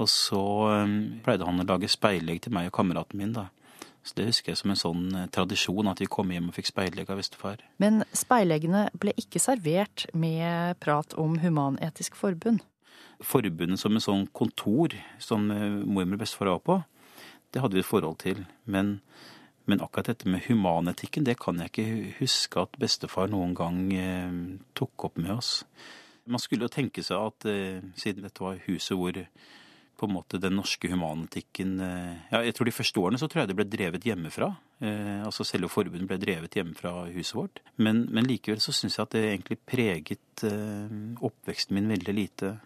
Og 0.00 0.08
så 0.10 0.42
um, 0.82 0.94
pleide 1.22 1.46
han 1.46 1.62
å 1.62 1.66
lage 1.68 1.90
speilegg 1.90 2.42
til 2.42 2.54
meg 2.54 2.70
og 2.70 2.76
kameraten 2.78 3.20
min, 3.20 3.34
da. 3.36 3.48
Så 4.02 4.16
det 4.18 4.26
husker 4.26 4.50
jeg 4.50 4.58
som 4.58 4.72
en 4.72 4.78
sånn 4.78 5.02
eh, 5.14 5.28
tradisjon, 5.30 5.86
at 5.86 6.00
vi 6.02 6.08
kom 6.10 6.32
hjem 6.34 6.48
og 6.50 6.56
fikk 6.56 6.72
speilegg 6.72 7.10
av 7.12 7.20
bestefar. 7.20 7.60
Men 7.82 8.02
speileggene 8.16 8.88
ble 8.98 9.14
ikke 9.20 9.38
servert 9.42 10.08
med 10.10 10.80
prat 10.82 11.14
om 11.20 11.36
Human-Etisk 11.42 12.18
Forbund? 12.18 12.64
Forbundet 13.22 13.78
som 13.78 13.94
en 13.94 14.02
sånn 14.02 14.24
kontor 14.34 14.96
som 15.22 15.46
eh, 15.54 15.78
mormor 15.86 16.18
og 16.18 16.24
bestefar 16.24 16.50
var 16.50 16.64
på, 16.66 16.80
det 17.54 17.62
hadde 17.62 17.78
vi 17.78 17.84
et 17.84 17.86
forhold 17.92 18.18
til. 18.24 18.42
Men, 18.66 18.96
men, 19.70 19.84
akkurat 19.84 20.10
dette 20.10 20.30
med 20.34 20.48
humanetikken, 20.48 21.28
det 21.28 21.38
kan 21.38 21.62
jeg 21.62 21.70
ikke 21.70 22.14
huske 22.18 22.66
at 22.66 22.78
bestefar 22.82 23.30
noen 23.30 23.54
gang 23.54 23.84
eh, 23.94 24.38
tok 24.78 25.06
opp 25.12 25.22
med 25.22 25.36
oss. 25.38 25.60
Man 26.30 26.42
skulle 26.42 26.68
jo 26.68 26.72
tenke 26.72 27.02
seg 27.04 27.18
at 27.18 27.48
eh, 27.50 27.82
siden 27.98 28.26
dette 28.26 28.44
var 28.44 28.60
huset 28.68 28.96
hvor 28.98 29.16
på 30.02 30.08
en 30.08 30.14
måte 30.16 30.40
den 30.42 30.56
norske 30.58 30.88
humanetikken 30.90 31.76
eh, 31.82 32.14
ja, 32.32 32.40
Jeg 32.42 32.56
tror 32.56 32.66
de 32.66 32.74
første 32.74 33.02
årene 33.02 33.20
så 33.20 33.28
tror 33.30 33.42
jeg 33.42 33.52
det 33.52 33.58
ble 33.60 33.66
drevet 33.70 34.06
hjemmefra. 34.08 34.48
Eh, 34.82 35.20
altså 35.22 35.46
Selve 35.46 35.70
forbundet 35.70 36.08
ble 36.10 36.18
drevet 36.22 36.58
hjemmefra 36.58 37.06
huset 37.14 37.36
vårt. 37.38 37.62
Men, 37.76 38.06
men 38.10 38.26
likevel 38.26 38.62
så 38.62 38.74
syns 38.74 38.98
jeg 38.98 39.06
at 39.06 39.14
det 39.14 39.24
egentlig 39.28 39.58
preget 39.62 40.44
eh, 40.48 40.96
oppveksten 41.22 41.78
min 41.78 41.90
veldig 41.92 42.16
lite. 42.18 42.56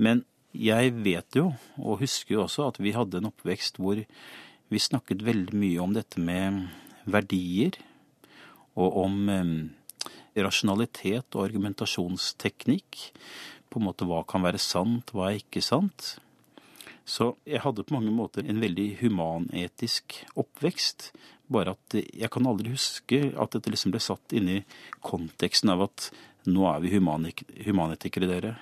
Men 0.00 0.24
jeg 0.50 0.94
vet 1.04 1.38
jo, 1.38 1.52
og 1.78 2.00
husker 2.02 2.34
jo 2.34 2.44
også, 2.48 2.66
at 2.72 2.80
vi 2.82 2.96
hadde 2.96 3.20
en 3.20 3.30
oppvekst 3.30 3.78
hvor 3.78 4.00
vi 4.70 4.82
snakket 4.82 5.22
veldig 5.26 5.54
mye 5.58 5.82
om 5.82 5.94
dette 5.94 6.18
med 6.18 6.64
verdier, 7.10 7.78
og 8.74 8.98
om 9.04 9.20
eh, 9.30 9.54
rasjonalitet 10.36 11.36
og 11.36 11.46
argumentasjonsteknikk. 11.48 13.00
På 13.70 13.80
en 13.80 13.86
måte 13.86 14.06
hva 14.08 14.22
kan 14.28 14.44
være 14.44 14.60
sant, 14.62 15.12
hva 15.14 15.30
er 15.30 15.40
ikke 15.40 15.62
sant. 15.62 16.16
Så 17.10 17.32
jeg 17.48 17.62
hadde 17.64 17.84
på 17.86 17.96
mange 17.96 18.12
måter 18.14 18.46
en 18.46 18.60
veldig 18.62 18.88
humanetisk 19.00 20.20
oppvekst. 20.38 21.10
Bare 21.50 21.74
at 21.74 21.96
jeg 21.98 22.30
kan 22.30 22.46
aldri 22.46 22.74
huske 22.74 23.30
at 23.34 23.54
dette 23.56 23.72
liksom 23.72 23.94
ble 23.94 24.02
satt 24.02 24.34
inn 24.36 24.50
i 24.52 24.58
konteksten 25.02 25.72
av 25.74 25.88
at 25.88 26.10
nå 26.46 26.66
er 26.70 26.82
vi 26.84 26.92
humanetikere, 26.94 28.28
dere. 28.30 28.54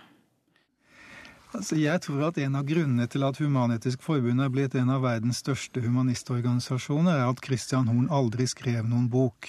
Altså, 1.56 1.78
jeg 1.80 2.00
tror 2.04 2.26
at 2.26 2.38
en 2.42 2.58
av 2.58 2.66
grunnene 2.68 3.06
til 3.08 3.24
at 3.24 3.38
Human-Etisk 3.40 4.02
Forbund 4.04 4.42
er 4.44 4.50
blitt 4.52 4.74
en 4.76 4.90
av 4.92 5.04
verdens 5.06 5.40
største 5.40 5.80
humanistorganisasjoner, 5.80 7.22
er 7.22 7.30
at 7.30 7.40
Christian 7.44 7.88
Horn 7.88 8.10
aldri 8.12 8.44
skrev 8.50 8.84
noen 8.88 9.06
bok. 9.12 9.48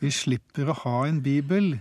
Vi 0.00 0.12
slipper 0.14 0.70
å 0.70 0.78
ha 0.84 0.96
en 1.08 1.20
bibel 1.24 1.74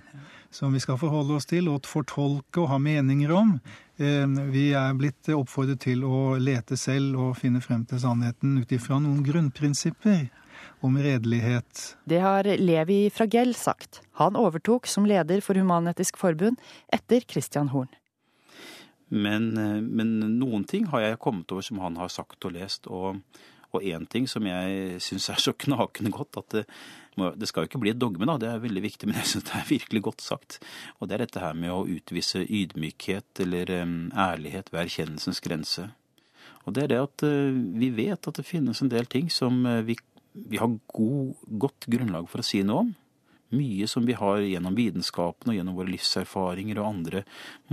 som 0.51 0.73
vi 0.73 0.81
skal 0.81 0.97
forholde 0.97 1.37
oss 1.37 1.47
til 1.49 1.69
og 1.69 1.85
fortolke 1.87 2.63
og 2.63 2.71
ha 2.71 2.79
meninger 2.81 3.31
om. 3.35 3.55
Eh, 4.01 4.25
vi 4.49 4.71
er 4.77 4.97
blitt 4.97 5.29
oppfordret 5.35 5.83
til 5.85 6.03
å 6.07 6.37
lete 6.41 6.77
selv 6.79 7.19
og 7.19 7.37
finne 7.37 7.61
frem 7.61 7.85
til 7.89 8.01
sannheten 8.01 8.57
ut 8.63 8.73
ifra 8.73 8.99
noen 9.03 9.21
grunnprinsipper 9.25 10.27
om 10.85 10.97
redelighet. 10.97 11.95
Det 12.09 12.19
har 12.23 12.47
Levi 12.59 13.07
Fragell 13.13 13.53
sagt. 13.55 14.01
Han 14.19 14.39
overtok 14.39 14.87
som 14.87 15.07
leder 15.07 15.43
for 15.45 15.59
Human-Etisk 15.59 16.19
Forbund 16.19 16.59
etter 16.95 17.25
Christian 17.27 17.71
Horn. 17.73 17.91
Men, 19.09 19.57
eh, 19.57 19.81
men, 19.81 20.19
noen 20.39 20.65
ting 20.69 20.85
har 20.91 21.01
jeg 21.01 21.21
kommet 21.21 21.51
over 21.51 21.65
som 21.65 21.79
han 21.81 21.97
har 21.97 22.11
sagt 22.13 22.45
og 22.45 22.53
lest. 22.53 22.87
Og, 22.87 23.21
og 23.75 23.85
én 23.85 24.07
ting 24.09 24.25
som 24.29 24.45
jeg 24.49 24.97
syns 25.03 25.29
er 25.29 25.41
så 25.41 25.53
knakende 25.53 26.11
godt, 26.13 26.39
at 26.41 26.55
det, 26.55 26.63
det 27.37 27.49
skal 27.49 27.63
jo 27.63 27.69
ikke 27.69 27.81
bli 27.83 27.91
et 27.93 28.01
dogme, 28.01 28.25
da, 28.25 28.37
det 28.41 28.49
er 28.49 28.63
veldig 28.63 28.83
viktig, 28.85 29.09
men 29.09 29.19
jeg 29.19 29.29
syns 29.33 29.47
det 29.49 29.57
er 29.59 29.69
virkelig 29.69 30.03
godt 30.07 30.25
sagt. 30.25 30.59
Og 30.99 31.09
det 31.09 31.17
er 31.17 31.25
dette 31.25 31.43
her 31.43 31.57
med 31.57 31.73
å 31.73 31.85
utvise 31.85 32.45
ydmykhet 32.45 33.43
eller 33.45 33.73
um, 33.83 33.97
ærlighet 34.15 34.71
ved 34.73 34.85
erkjennelsens 34.85 35.43
grense. 35.45 35.89
Og 36.65 36.75
det 36.75 36.85
er 36.85 36.93
det 36.93 37.01
at 37.03 37.25
uh, 37.27 37.59
vi 37.81 37.91
vet 37.93 38.31
at 38.31 38.39
det 38.39 38.47
finnes 38.47 38.81
en 38.81 38.91
del 38.91 39.09
ting 39.09 39.29
som 39.33 39.61
uh, 39.67 39.81
vi, 39.85 39.99
vi, 40.33 40.61
har 40.61 40.73
god, 40.95 41.45
godt 41.61 41.89
grunnlag 41.91 42.29
for 42.31 42.41
å 42.41 42.49
si 42.49 42.63
noe 42.65 42.87
om. 42.87 42.91
Mye 43.55 43.87
som 43.89 44.05
vi 44.05 44.13
har 44.13 44.43
gjennom 44.45 44.75
vitenskapen 44.77 45.51
og 45.51 45.57
gjennom 45.57 45.77
våre 45.79 45.89
livserfaringer 45.89 46.81
og 46.81 46.89
andre 46.89 47.23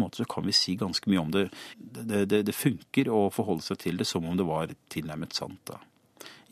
måter, 0.00 0.22
så 0.22 0.30
kan 0.36 0.46
vi 0.48 0.54
si 0.56 0.76
ganske 0.80 1.10
mye 1.12 1.20
om 1.20 1.34
det. 1.34 1.48
Det, 1.76 2.24
det, 2.32 2.42
det 2.48 2.56
funker 2.56 3.10
å 3.12 3.26
forholde 3.34 3.66
seg 3.66 3.82
til 3.84 4.00
det 4.00 4.08
som 4.08 4.24
om 4.24 4.38
det 4.38 4.48
var 4.48 4.72
tilnærmet 4.92 5.36
sant. 5.36 5.60
da. 5.68 5.82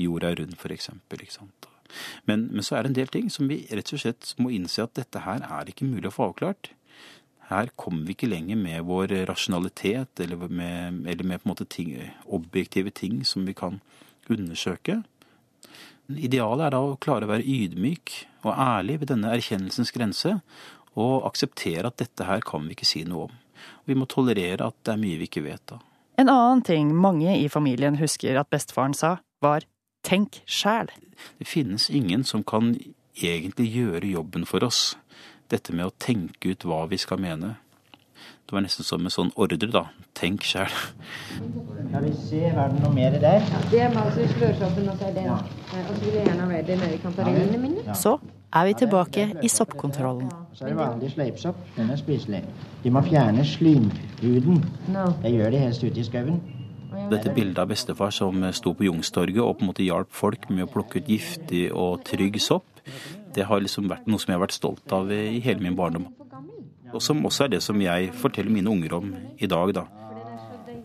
Jorda 0.00 0.32
er 0.32 0.42
rund, 0.42 0.58
for 0.60 0.74
eksempel. 0.74 1.22
ikke 1.24 1.38
sant? 1.38 1.70
Men, 2.28 2.48
men, 2.50 2.64
så 2.66 2.76
er 2.76 2.84
det 2.84 2.92
en 2.92 3.00
del 3.00 3.12
ting 3.12 3.28
som 3.30 3.48
vi 3.50 3.62
rett 3.70 3.92
og 3.94 4.02
slett 4.02 4.32
må 4.42 4.52
innse 4.54 4.82
at 4.82 4.96
dette 4.98 5.22
her 5.24 5.44
er 5.46 5.70
ikke 5.70 5.88
mulig 5.88 6.10
å 6.10 6.16
få 6.16 6.30
avklart. 6.30 6.72
Her 7.50 7.68
kommer 7.76 8.06
vi 8.08 8.16
ikke 8.16 8.30
lenger 8.30 8.56
med 8.56 8.86
vår 8.88 9.12
rasjonalitet 9.28 10.20
eller 10.24 10.48
med, 10.48 11.04
eller 11.10 11.28
med 11.28 11.66
ting, 11.68 11.92
objektive 12.24 12.90
ting 12.90 13.20
som 13.24 13.44
vi 13.44 13.54
kan 13.56 13.80
undersøke. 14.32 15.02
Idealet 16.08 16.66
er 16.66 16.74
da 16.74 16.82
å 16.84 16.98
klare 17.00 17.26
å 17.26 17.32
være 17.32 17.46
ydmyk 17.48 18.14
og 18.44 18.52
ærlig 18.52 18.98
ved 19.00 19.10
denne 19.14 19.32
erkjennelsens 19.32 19.92
grense, 19.94 20.36
og 20.94 21.24
akseptere 21.26 21.88
at 21.88 21.98
dette 21.98 22.26
her 22.28 22.44
kan 22.46 22.66
vi 22.68 22.76
ikke 22.76 22.88
si 22.88 23.02
noe 23.08 23.28
om. 23.28 23.36
Vi 23.88 23.96
må 23.96 24.06
tolerere 24.10 24.68
at 24.68 24.76
det 24.84 24.94
er 24.94 25.00
mye 25.00 25.20
vi 25.20 25.28
ikke 25.28 25.44
vet 25.46 25.64
da. 25.70 25.80
En 26.20 26.30
annen 26.30 26.62
ting 26.62 26.92
mange 26.94 27.32
i 27.34 27.48
familien 27.50 27.96
husker 27.98 28.38
at 28.38 28.50
bestefaren 28.52 28.94
sa, 28.94 29.16
var 29.42 29.66
tenk 30.06 30.42
sjæl. 30.46 30.92
Det 31.40 31.48
finnes 31.48 31.88
ingen 31.90 32.22
som 32.24 32.44
kan 32.46 32.76
egentlig 33.18 33.70
gjøre 33.72 34.12
jobben 34.12 34.46
for 34.46 34.66
oss. 34.66 34.94
Dette 35.50 35.74
med 35.74 35.88
å 35.88 35.96
tenke 35.98 36.54
ut 36.54 36.66
hva 36.68 36.84
vi 36.90 36.98
skal 37.00 37.20
mene. 37.22 37.56
Det 38.44 38.52
var 38.52 38.60
nesten 38.60 38.84
som 38.84 39.00
en 39.00 39.12
sånn 39.12 39.30
ordre, 39.40 39.56
da. 39.72 39.86
Tenk 40.14 40.44
sjæl. 40.44 40.68
Skal 41.88 42.02
vi 42.04 42.10
se, 42.12 42.40
var 42.52 42.68
det 42.72 42.82
noe 42.82 42.92
mer 42.92 43.14
der? 43.22 43.40
Ja, 43.48 43.60
det 43.70 43.80
er 43.80 43.94
altså 44.02 44.26
slørsoppen, 44.34 44.88
og 44.92 44.98
så 45.00 45.08
er 45.08 45.14
det 45.16 45.24
Ja. 45.24 45.38
Og 45.38 45.94
så 45.96 46.00
vil 46.04 46.14
jeg 46.18 46.26
gjerne 46.26 46.48
ha 46.50 46.60
det 46.68 46.76
nede 46.78 46.94
i 46.94 46.98
kantarinene 47.02 47.58
mine. 47.62 47.94
Så 47.96 48.18
er 48.52 48.66
vi 48.68 48.74
tilbake 48.74 49.24
i 49.42 49.48
soppkontrollen. 49.48 50.28
Så 50.52 50.64
er 50.64 50.68
det 50.68 50.76
vanlig 50.76 51.10
sleipsopp. 51.14 51.56
Den 51.76 51.90
er 51.90 51.96
spiselig. 51.96 52.42
De 52.82 52.90
må 52.90 53.00
fjerne 53.06 53.44
slimhuden. 53.44 54.60
Det 55.22 55.32
gjør 55.32 55.50
de 55.50 55.62
helst 55.64 55.84
ute 55.84 56.00
i 56.00 56.04
skauen. 56.04 56.42
Dette 57.10 57.32
bildet 57.34 57.58
av 57.58 57.68
bestefar 57.72 58.12
som 58.14 58.44
sto 58.52 58.74
på 58.74 58.84
Jungstorget 58.86 59.40
og 59.42 59.56
på 59.58 59.64
en 59.64 59.72
måte 59.72 59.82
hjalp 59.82 60.12
folk 60.14 60.50
med 60.50 60.66
å 60.66 60.70
plukke 60.70 61.00
ut 61.02 61.08
giftig 61.10 61.72
og 61.72 62.04
trygg 62.04 62.38
sopp, 62.40 62.66
det 63.34 63.48
har 63.48 63.60
liksom 63.64 63.88
vært 63.90 64.06
noe 64.06 64.20
som 64.22 64.30
jeg 64.30 64.38
har 64.38 64.44
vært 64.44 64.54
stolt 64.54 64.92
av 64.92 65.10
i 65.10 65.40
hele 65.42 65.64
min 65.64 65.74
barndom. 65.74 66.06
Og 66.94 67.02
som 67.02 67.24
også 67.26 67.48
er 67.48 67.56
det 67.56 67.62
som 67.64 67.80
jeg 67.82 68.12
forteller 68.14 68.54
mine 68.54 68.70
unger 68.70 68.96
om 69.00 69.12
i 69.38 69.50
dag, 69.50 69.74
da. 69.74 69.84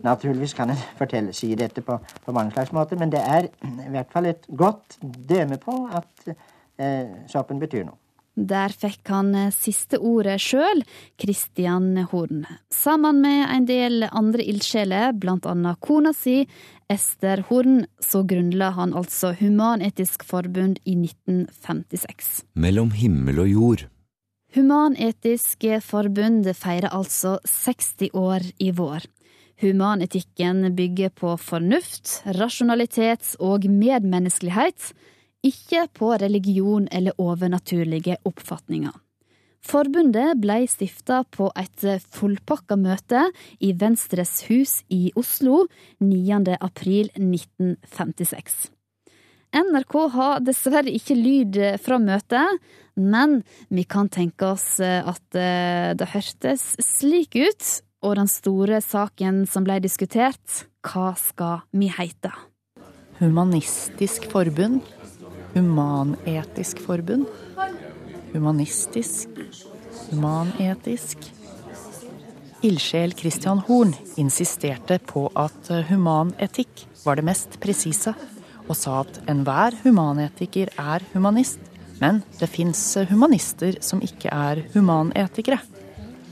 Naturligvis 0.03 0.55
kan 0.55 0.71
jeg 0.71 0.79
fortelle, 0.97 1.33
si 1.35 1.51
dette 1.59 1.83
på, 1.83 1.97
på 2.25 2.35
mange 2.35 2.55
slags 2.55 2.71
måter, 2.75 2.99
men 2.99 3.11
det 3.11 3.19
er 3.19 3.49
i 3.49 3.89
hvert 3.91 4.11
fall 4.13 4.29
et 4.29 4.45
godt 4.47 4.97
døme 5.01 5.59
på 5.59 5.75
at 5.91 6.29
eh, 6.31 7.27
soppen 7.27 7.59
betyr 7.59 7.83
noe. 7.87 7.99
Der 8.39 8.71
fikk 8.71 9.09
han 9.11 9.33
eh, 9.35 9.51
siste 9.51 9.99
ordet 9.99 10.37
sjøl, 10.39 10.85
Christian 11.19 12.05
Horn. 12.13 12.45
Sammen 12.71 13.19
med 13.25 13.43
en 13.51 13.67
del 13.67 14.07
andre 14.07 14.45
ildsjeler, 14.47 15.11
blant 15.19 15.47
annet 15.49 15.81
kona 15.83 16.15
si, 16.15 16.45
Ester 16.89 17.43
Horn, 17.49 17.83
så 17.99 18.23
grunnla 18.23 18.71
han 18.79 18.95
altså 18.97 19.33
Human-Etisk 19.41 20.23
Forbund 20.25 20.79
i 20.85 20.95
1956. 20.95 22.45
Mellom 22.55 22.95
himmel 22.95 23.43
og 23.43 23.51
jord. 23.51 23.89
Human-Etisk 24.49 25.61
Forbund 25.85 26.47
feirer 26.57 26.89
altså 26.89 27.35
60 27.45 28.09
år 28.17 28.45
i 28.57 28.71
vår. 28.73 29.03
Humanetikken 29.61 30.63
bygger 30.73 31.11
på 31.13 31.35
fornuft, 31.37 32.23
rasjonalitet 32.39 33.35
og 33.43 33.67
medmenneskelighet 33.69 34.93
ikke 35.45 35.83
på 35.93 36.15
religion 36.17 36.87
eller 36.91 37.13
overnaturlige 37.21 38.17
oppfatninger. 38.25 38.95
Forbundet 39.61 40.39
ble 40.41 40.63
stifta 40.71 41.21
på 41.29 41.51
et 41.59 41.85
fullpakka 42.15 42.79
møte 42.79 43.27
i 43.59 43.73
Venstres 43.77 44.47
hus 44.47 44.79
i 44.89 45.11
Oslo 45.19 45.65
9. 46.01 46.57
april 46.57 47.11
1956. 47.13 48.78
NRK 49.55 49.95
har 50.13 50.43
dessverre 50.45 50.91
ikke 50.93 51.17
lyd 51.17 51.57
fra 51.81 51.97
møtet, 52.01 52.59
men 52.99 53.39
vi 53.73 53.85
kan 53.89 54.09
tenke 54.11 54.51
oss 54.53 54.77
at 54.83 55.23
det 55.33 56.09
hørtes 56.13 56.75
slik 56.83 57.37
ut. 57.39 57.69
Og 57.99 58.15
den 58.15 58.29
store 58.31 58.77
saken 58.79 59.41
som 59.49 59.65
ble 59.67 59.79
diskutert, 59.83 60.61
hva 60.87 61.11
skal 61.19 61.65
vi 61.75 61.89
heite? 61.91 62.31
Humanistisk 63.19 64.29
forbund 64.31 64.79
Humanetisk 65.53 66.79
forbund. 66.85 67.25
Humanistisk. 68.33 69.29
Humanetisk. 70.11 71.17
Ildsjel 72.61 73.15
Christian 73.17 73.63
Horn 73.65 73.95
insisterte 74.19 74.99
på 74.99 75.29
at 75.33 75.71
humanetikk 75.89 76.85
var 77.05 77.17
det 77.17 77.25
mest 77.25 77.57
presise, 77.63 78.13
og 78.69 78.77
sa 78.77 79.01
at 79.01 79.19
enhver 79.31 79.75
humanetiker 79.83 80.71
er 80.77 81.03
humanist, 81.13 81.59
men 81.99 82.21
det 82.39 82.49
fins 82.51 82.81
humanister 83.09 83.79
som 83.83 84.01
ikke 84.05 84.31
er 84.31 84.63
humanetikere. 84.75 85.59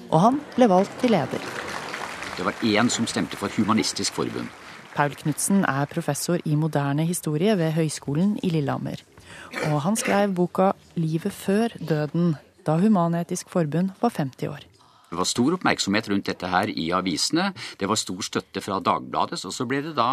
Og 0.08 0.21
han 0.23 0.39
ble 0.56 0.69
valgt 0.71 0.93
til 1.02 1.12
leder. 1.12 1.43
Det 2.38 2.45
var 2.45 2.54
én 2.62 2.89
som 2.93 3.08
stemte 3.10 3.36
for 3.36 3.50
Humanistisk 3.58 4.13
forbund. 4.13 4.47
Paul 4.93 5.13
Knutsen 5.17 5.65
er 5.65 5.89
professor 5.89 6.38
i 6.45 6.56
moderne 6.56 7.06
historie 7.06 7.58
ved 7.58 7.73
Høgskolen 7.73 8.38
i 8.43 8.50
Lillehammer. 8.54 9.02
Og 9.71 9.82
han 9.82 9.95
skrev 9.95 10.34
boka 10.34 10.71
'Livet 10.95 11.34
før 11.34 11.67
døden', 11.82 12.36
da 12.65 12.78
Human-Etisk 12.78 13.50
Forbund 13.50 13.89
var 14.02 14.10
50 14.10 14.47
år. 14.47 14.77
Det 15.10 15.15
var 15.15 15.28
stor 15.30 15.56
oppmerksomhet 15.56 16.10
rundt 16.12 16.28
dette 16.28 16.50
her 16.52 16.72
i 16.72 16.89
avisene. 16.96 17.52
Det 17.80 17.88
var 17.88 18.00
stor 18.00 18.20
støtte 18.26 18.63
fra 18.63 18.80
Dagbladet. 18.84 19.39
Og 19.48 19.56
så 19.56 19.67
ble 19.70 19.80
det 19.86 19.93
da 19.96 20.10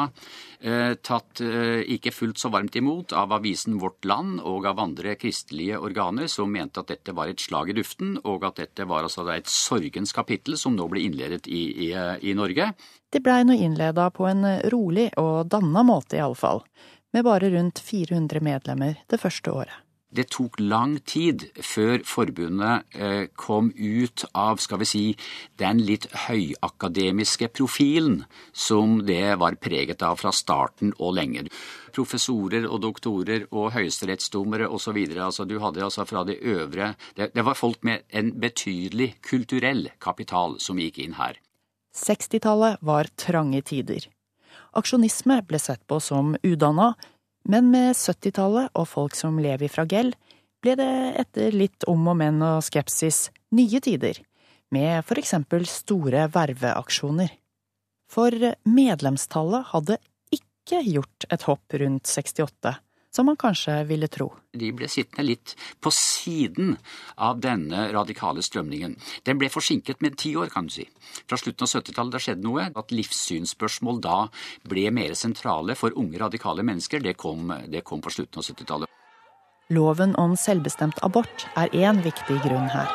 eh, 0.60 0.94
tatt 1.02 1.42
eh, 1.42 1.82
ikke 1.96 2.12
fullt 2.14 2.38
så 2.38 2.50
varmt 2.54 2.78
imot 2.78 3.14
av 3.16 3.34
avisen 3.34 3.80
Vårt 3.82 4.06
Land 4.06 4.38
og 4.46 4.68
av 4.70 4.82
andre 4.84 5.16
kristelige 5.18 5.80
organer 5.82 6.30
som 6.30 6.52
mente 6.52 6.82
at 6.82 6.92
dette 6.94 7.14
var 7.16 7.32
et 7.32 7.42
slag 7.42 7.72
i 7.72 7.78
duften, 7.80 8.16
og 8.22 8.46
at 8.46 8.62
dette 8.62 8.86
var 8.86 9.06
altså 9.06 9.26
et 9.34 9.50
sorgens 9.50 10.14
kapittel 10.14 10.58
som 10.60 10.76
nå 10.78 10.86
ble 10.90 11.02
innledet 11.02 11.48
i, 11.50 11.64
i, 11.88 11.92
i 12.22 12.36
Norge. 12.38 12.70
Det 13.10 13.22
blei 13.22 13.42
nå 13.46 13.58
innleda 13.58 14.08
på 14.14 14.26
en 14.30 14.46
rolig 14.70 15.10
og 15.20 15.50
danna 15.50 15.82
måte, 15.86 16.18
iallfall. 16.18 16.62
Med 17.14 17.26
bare 17.26 17.50
rundt 17.50 17.78
400 17.78 18.42
medlemmer 18.42 18.98
det 19.10 19.20
første 19.22 19.50
året. 19.54 19.83
Det 20.14 20.28
tok 20.30 20.60
lang 20.62 20.98
tid 21.02 21.48
før 21.58 22.04
forbundet 22.06 22.94
eh, 22.94 23.24
kom 23.34 23.72
ut 23.74 24.24
av, 24.30 24.60
skal 24.62 24.80
vi 24.82 24.86
si, 24.88 25.02
den 25.58 25.82
litt 25.82 26.06
høyakademiske 26.28 27.48
profilen 27.54 28.20
som 28.52 29.00
det 29.08 29.34
var 29.42 29.58
preget 29.58 30.04
av 30.06 30.20
fra 30.22 30.30
starten 30.34 30.94
og 31.00 31.16
lenger. 31.18 31.50
Professorer 31.94 32.68
og 32.68 32.82
doktorer 32.86 33.48
og 33.50 33.72
høyesterettsdommere 33.74 34.70
osv. 34.70 35.00
Altså, 35.14 35.46
du 35.46 35.58
hadde 35.62 35.82
altså 35.82 36.06
fra 36.06 36.22
det 36.26 36.38
øvre 36.42 36.94
det, 37.18 37.32
det 37.34 37.46
var 37.46 37.58
folk 37.58 37.82
med 37.82 38.06
en 38.14 38.30
betydelig 38.38 39.16
kulturell 39.26 39.88
kapital 40.02 40.60
som 40.62 40.78
gikk 40.78 41.02
inn 41.02 41.18
her. 41.18 41.40
60-tallet 41.94 42.82
var 42.82 43.10
trange 43.18 43.62
tider. 43.66 44.08
Aksjonisme 44.74 45.38
ble 45.46 45.58
sett 45.62 45.82
på 45.86 46.00
som 46.02 46.34
udanna, 46.42 46.94
men 47.48 47.70
med 47.72 47.92
70-tallet 47.96 48.72
og 48.78 48.88
folk 48.88 49.16
som 49.18 49.40
lever 49.42 49.70
fra 49.72 49.84
gell, 49.88 50.14
ble 50.64 50.76
det 50.80 50.92
etter 51.20 51.52
litt 51.52 51.84
om 51.90 52.06
og 52.08 52.16
men 52.16 52.40
og 52.44 52.62
skepsis 52.64 53.28
nye 53.54 53.80
tider, 53.84 54.20
med 54.72 55.04
for 55.06 55.20
eksempel 55.20 55.66
store 55.68 56.26
verveaksjoner. 56.32 57.30
For 58.10 58.32
medlemstallet 58.68 59.70
hadde 59.72 59.98
ikke 60.34 60.80
gjort 60.86 61.28
et 61.34 61.44
hopp 61.48 61.76
rundt 61.80 62.08
68, 62.08 62.74
som 63.14 63.26
man 63.30 63.38
kanskje 63.38 63.76
ville 63.88 64.08
tro. 64.10 64.32
De 64.52 64.70
ble 64.74 64.88
sittende 64.90 65.26
litt 65.28 65.54
på 65.82 65.92
siden 65.94 66.74
av 67.14 67.40
denne 67.42 67.86
radikale 67.94 68.42
strømningen. 68.42 68.96
Den 69.26 69.38
ble 69.38 69.50
forsinket 69.52 70.02
med 70.02 70.18
ti 70.18 70.34
år, 70.38 70.50
kan 70.50 70.66
du 70.66 70.74
si. 70.74 70.88
Fra 71.30 71.38
slutten 71.38 71.66
av 71.66 71.72
70-tallet 71.76 72.16
det 72.16 72.22
skjedde 72.26 72.46
noe. 72.46 72.68
At 72.74 72.94
livssynsspørsmål 72.94 74.02
da 74.04 74.18
ble 74.66 74.88
mer 74.94 75.14
sentrale 75.18 75.78
for 75.78 75.94
unge 75.98 76.18
radikale 76.22 76.66
mennesker, 76.66 77.02
det 77.04 77.16
kom, 77.20 77.54
det 77.70 77.84
kom 77.86 78.02
på 78.02 78.14
slutten 78.14 78.42
av 78.42 78.50
70-tallet. 78.50 78.90
Loven 79.72 80.12
om 80.20 80.34
selvbestemt 80.36 80.98
abort 81.06 81.46
er 81.56 81.72
én 81.72 82.02
viktig 82.04 82.42
grunn 82.44 82.68
her. 82.68 82.90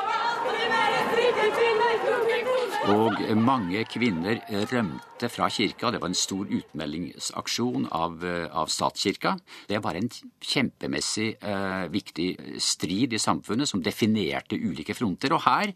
Og 2.87 3.17
mange 3.35 3.81
kvinner 3.91 4.39
rømte 4.71 5.27
fra 5.27 5.49
kirka. 5.51 5.89
Det 5.91 5.99
var 5.99 6.07
en 6.09 6.15
stor 6.15 6.47
utmeldingsaksjon 6.47 7.89
av, 7.91 8.21
av 8.55 8.69
statskirka. 8.71 9.33
Det 9.67 9.81
var 9.83 9.97
en 9.99 10.07
kjempemessig 10.07 11.27
eh, 11.43 11.89
viktig 11.91 12.27
strid 12.63 13.13
i 13.13 13.19
samfunnet 13.19 13.67
som 13.67 13.83
definerte 13.83 14.55
ulike 14.55 14.95
fronter. 14.95 15.35
Og 15.35 15.43
her 15.43 15.73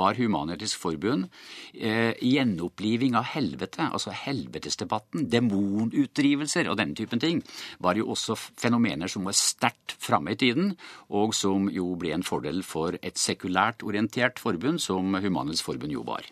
var 0.00 0.16
Human-Etisk 0.16 0.80
Forbund 0.80 1.26
eh, 1.74 2.16
gjenoppliving 2.24 3.18
av 3.20 3.28
helvete, 3.34 3.90
altså 3.90 4.14
helvetesdebatten, 4.16 5.28
demonutdrivelser 5.28 6.72
og 6.72 6.80
denne 6.80 6.96
typen 6.96 7.20
ting, 7.20 7.44
var 7.84 8.00
jo 8.00 8.08
også 8.16 8.38
fenomener 8.56 9.12
som 9.12 9.28
var 9.28 9.36
sterkt 9.36 9.98
framme 10.00 10.32
i 10.32 10.40
tiden, 10.40 10.72
og 11.12 11.36
som 11.36 11.68
jo 11.68 11.92
ble 12.00 12.16
en 12.16 12.26
fordel 12.26 12.64
for 12.64 12.96
et 13.02 13.20
sekulært 13.20 13.84
orientert 13.84 14.40
forbund, 14.40 14.80
som 14.80 15.12
Human-Etisk 15.20 15.68
Forbund 15.68 15.92
jo 15.92 16.06
var. 16.08 16.24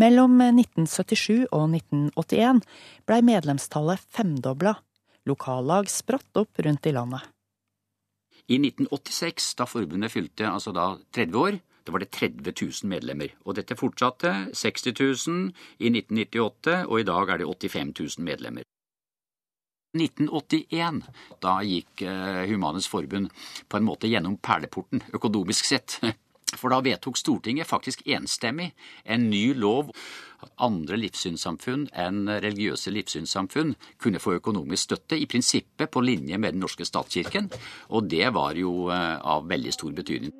Mellom 0.00 0.40
1977 0.42 1.44
og 1.54 1.68
1981 1.70 2.64
blei 3.06 3.20
medlemstallet 3.22 4.02
femdobla. 4.10 4.74
Lokallag 5.28 5.86
spratt 5.92 6.40
opp 6.40 6.58
rundt 6.66 6.88
i 6.90 6.92
landet. 6.96 7.22
I 8.50 8.58
1986, 8.58 9.54
da 9.56 9.64
forbundet 9.64 10.12
fylte 10.12 10.50
altså 10.50 10.74
da 10.74 10.90
30 11.16 11.38
år, 11.40 11.62
Da 11.84 11.92
var 11.92 12.00
det 12.00 12.14
30 12.16 12.52
000 12.56 12.88
medlemmer. 12.88 13.34
Og 13.44 13.58
dette 13.58 13.76
fortsatte. 13.76 14.30
60 14.56 14.94
000 15.28 15.50
i 15.84 15.90
1998, 15.92 16.86
og 16.88 17.00
i 17.00 17.04
dag 17.04 17.28
er 17.28 17.42
det 17.42 17.48
85 17.50 17.92
000 18.00 18.24
medlemmer. 18.24 18.64
1981, 19.94 21.02
da 21.44 21.58
gikk 21.62 22.02
eh, 22.02 22.48
Humanes 22.48 22.88
Forbund 22.90 23.28
på 23.68 23.78
en 23.78 23.84
måte 23.86 24.08
gjennom 24.10 24.38
perleporten, 24.42 25.04
økonomisk 25.14 25.68
sett. 25.68 26.00
For 26.58 26.72
da 26.72 26.80
vedtok 26.84 27.18
Stortinget 27.18 27.68
faktisk 27.68 28.04
enstemmig 28.06 28.70
en 29.04 29.28
ny 29.30 29.52
lov 29.56 29.92
at 30.44 30.52
andre 30.62 30.98
livssynssamfunn 31.00 31.88
enn 32.04 32.28
religiøse 32.28 32.92
livssynssamfunn 32.94 33.74
kunne 34.02 34.20
få 34.20 34.36
økonomisk 34.38 34.90
støtte, 34.90 35.18
i 35.18 35.28
prinsippet 35.30 35.90
på 35.90 36.02
linje 36.04 36.38
med 36.38 36.56
den 36.56 36.64
norske 36.64 36.84
statskirken, 36.84 37.50
og 37.88 38.10
det 38.12 38.28
var 38.36 38.58
jo 38.58 38.90
eh, 38.92 39.16
av 39.20 39.48
veldig 39.48 39.72
stor 39.72 39.94
betydning. 39.96 40.34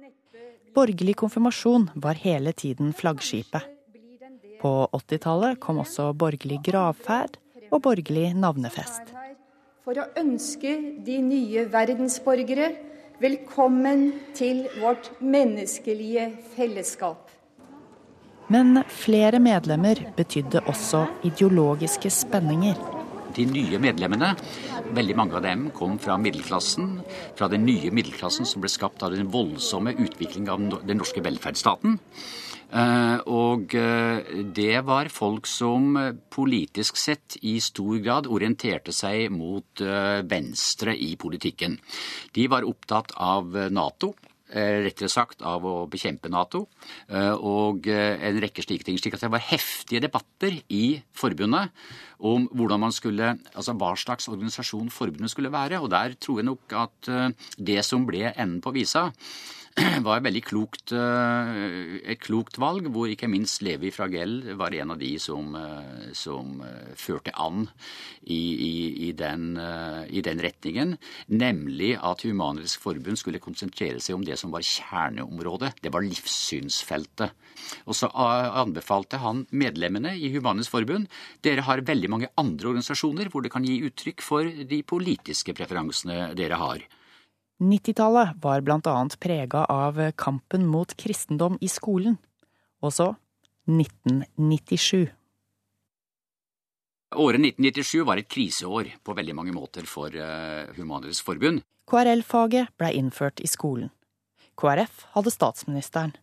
Borgerlig 0.74 1.14
konfirmasjon 1.20 1.88
var 2.02 2.18
hele 2.18 2.52
tiden 2.52 2.92
flaggskipet. 2.96 3.70
På 4.60 4.88
80-tallet 4.96 5.60
kom 5.62 5.78
også 5.82 6.10
borgerlig 6.18 6.58
gravferd 6.66 7.36
og 7.70 7.82
borgerlig 7.84 8.32
navnefest. 8.38 9.12
For 9.84 10.00
å 10.00 10.08
ønske 10.16 10.72
de 11.04 11.18
nye 11.20 11.66
verdensborgere 11.70 12.70
velkommen 13.24 14.10
til 14.36 14.66
vårt 14.82 15.06
menneskelige 15.20 16.26
fellesskap. 16.56 17.30
Men 18.52 18.82
flere 18.88 19.40
medlemmer 19.40 20.02
betydde 20.16 20.60
også 20.68 21.06
ideologiske 21.24 22.10
spenninger. 22.12 22.93
De 23.34 23.46
nye 23.50 23.80
medlemmene, 23.82 24.32
veldig 24.94 25.18
mange 25.18 25.38
av 25.38 25.44
dem 25.46 25.68
kom 25.74 25.98
fra 26.02 26.16
middelklassen. 26.20 27.00
Fra 27.38 27.50
den 27.50 27.66
nye 27.66 27.90
middelklassen 27.94 28.46
som 28.46 28.62
ble 28.62 28.70
skapt 28.72 29.02
av 29.02 29.14
den 29.14 29.30
voldsomme 29.32 29.96
utviklingen 29.96 30.50
av 30.54 30.86
den 30.86 31.00
norske 31.02 31.22
velferdsstaten. 31.24 31.98
Eh, 32.74 33.18
og 33.30 33.74
eh, 33.78 34.34
det 34.56 34.80
var 34.88 35.10
folk 35.14 35.46
som 35.46 35.94
eh, 36.00 36.10
politisk 36.34 36.98
sett 36.98 37.36
i 37.46 37.60
stor 37.62 38.00
grad 38.02 38.26
orienterte 38.26 38.94
seg 38.94 39.30
mot 39.30 39.82
venstre 40.30 40.94
i 40.98 41.14
politikken. 41.20 41.78
De 42.34 42.46
var 42.50 42.66
opptatt 42.66 43.14
av 43.14 43.54
Nato. 43.74 44.14
Rettere 44.54 45.08
sagt 45.10 45.40
av 45.42 45.64
å 45.66 45.72
bekjempe 45.90 46.28
Nato 46.30 46.60
og 47.08 47.88
en 47.88 48.36
rekke 48.44 48.62
slike 48.62 48.86
ting. 48.86 48.98
slik 49.00 49.16
at 49.16 49.24
det 49.24 49.30
var 49.32 49.42
heftige 49.42 50.04
debatter 50.04 50.60
i 50.70 51.00
forbundet 51.16 51.72
om 52.24 52.92
skulle, 52.92 53.34
altså 53.54 53.74
hva 53.76 53.92
slags 54.00 54.28
organisasjon 54.32 54.90
forbundet 54.90 55.30
skulle 55.30 55.52
være. 55.52 55.80
Og 55.80 55.90
der 55.92 56.16
tror 56.20 56.40
jeg 56.40 56.48
nok 56.48 56.72
at 56.72 57.10
det 57.58 57.82
som 57.84 58.06
ble 58.08 58.32
enden 58.32 58.62
på 58.64 58.72
visa, 58.74 59.10
var 60.06 60.20
veldig 60.22 60.42
klokt, 60.46 60.92
eh, 60.94 61.48
et 62.12 62.20
klokt 62.22 62.60
valg, 62.62 62.86
hvor 62.94 63.10
ikke 63.10 63.26
minst 63.26 63.62
Levi 63.66 63.90
Fragell 63.90 64.54
var 64.54 64.74
en 64.78 64.94
av 64.94 65.00
de 65.00 65.10
som, 65.18 65.48
eh, 65.58 66.12
som 66.14 66.60
eh, 66.62 66.92
førte 66.94 67.34
an 67.34 67.64
i, 68.22 68.38
i, 68.38 69.08
i, 69.08 69.10
den, 69.18 69.58
i, 70.06 70.22
den, 70.22 70.42
retningen. 70.46 70.94
Nemlig 71.34 71.90
at 71.98 72.22
Human-Etisk 72.22 72.86
Forbund 72.86 73.18
skulle 73.18 73.42
konsentrere 73.42 73.98
seg 73.98 74.14
om 74.14 74.22
det 74.26 74.38
som 74.38 74.54
var 74.54 74.62
kjerneområdet. 74.62 75.74
Det 75.82 75.90
var 75.92 76.06
livssynsfeltet. 76.06 77.34
Og 77.90 77.98
så 77.98 78.10
anbefalte 78.14 79.18
han 79.24 79.42
medlemmene 79.50 80.14
i 80.14 80.30
Human-Etisk 80.36 80.76
Forbund 80.76 81.10
dere 81.42 81.66
har 81.66 81.82
veldig 81.82 82.12
mange 82.14 82.30
andre 82.38 82.76
organisasjoner 82.76 83.32
hvor 83.32 83.42
det 83.42 83.50
kan 83.54 83.66
gi 83.66 83.82
uttrykk 83.88 84.22
for 84.22 84.46
de 84.46 84.84
politiske 84.86 85.56
preferansene 85.56 86.30
dere 86.38 86.62
har. 86.62 86.86
90-tallet 87.64 88.36
var 88.44 88.62
blant 88.66 88.86
annet 88.90 89.16
prega 89.20 89.64
av 89.72 89.98
kampen 90.20 90.66
mot 90.68 90.90
kristendom 91.00 91.58
i 91.64 91.68
skolen. 91.72 92.18
Og 92.84 92.92
så 92.92 93.10
1997. 93.70 95.08
Året 97.14 97.40
1997 97.40 98.02
var 98.04 98.20
et 98.20 98.28
kriseår 98.28 98.90
på 99.06 99.14
veldig 99.16 99.36
mange 99.38 99.54
måter 99.54 99.86
for 99.88 100.12
uh, 100.12 100.66
Human-Etisk 100.76 101.24
Forbund. 101.28 101.62
KRL-faget 101.88 102.74
ble 102.80 102.90
innført 102.98 103.40
i 103.44 103.48
skolen. 103.50 103.92
KrF 104.58 105.04
hadde 105.14 105.32
statsministeren. 105.34 106.14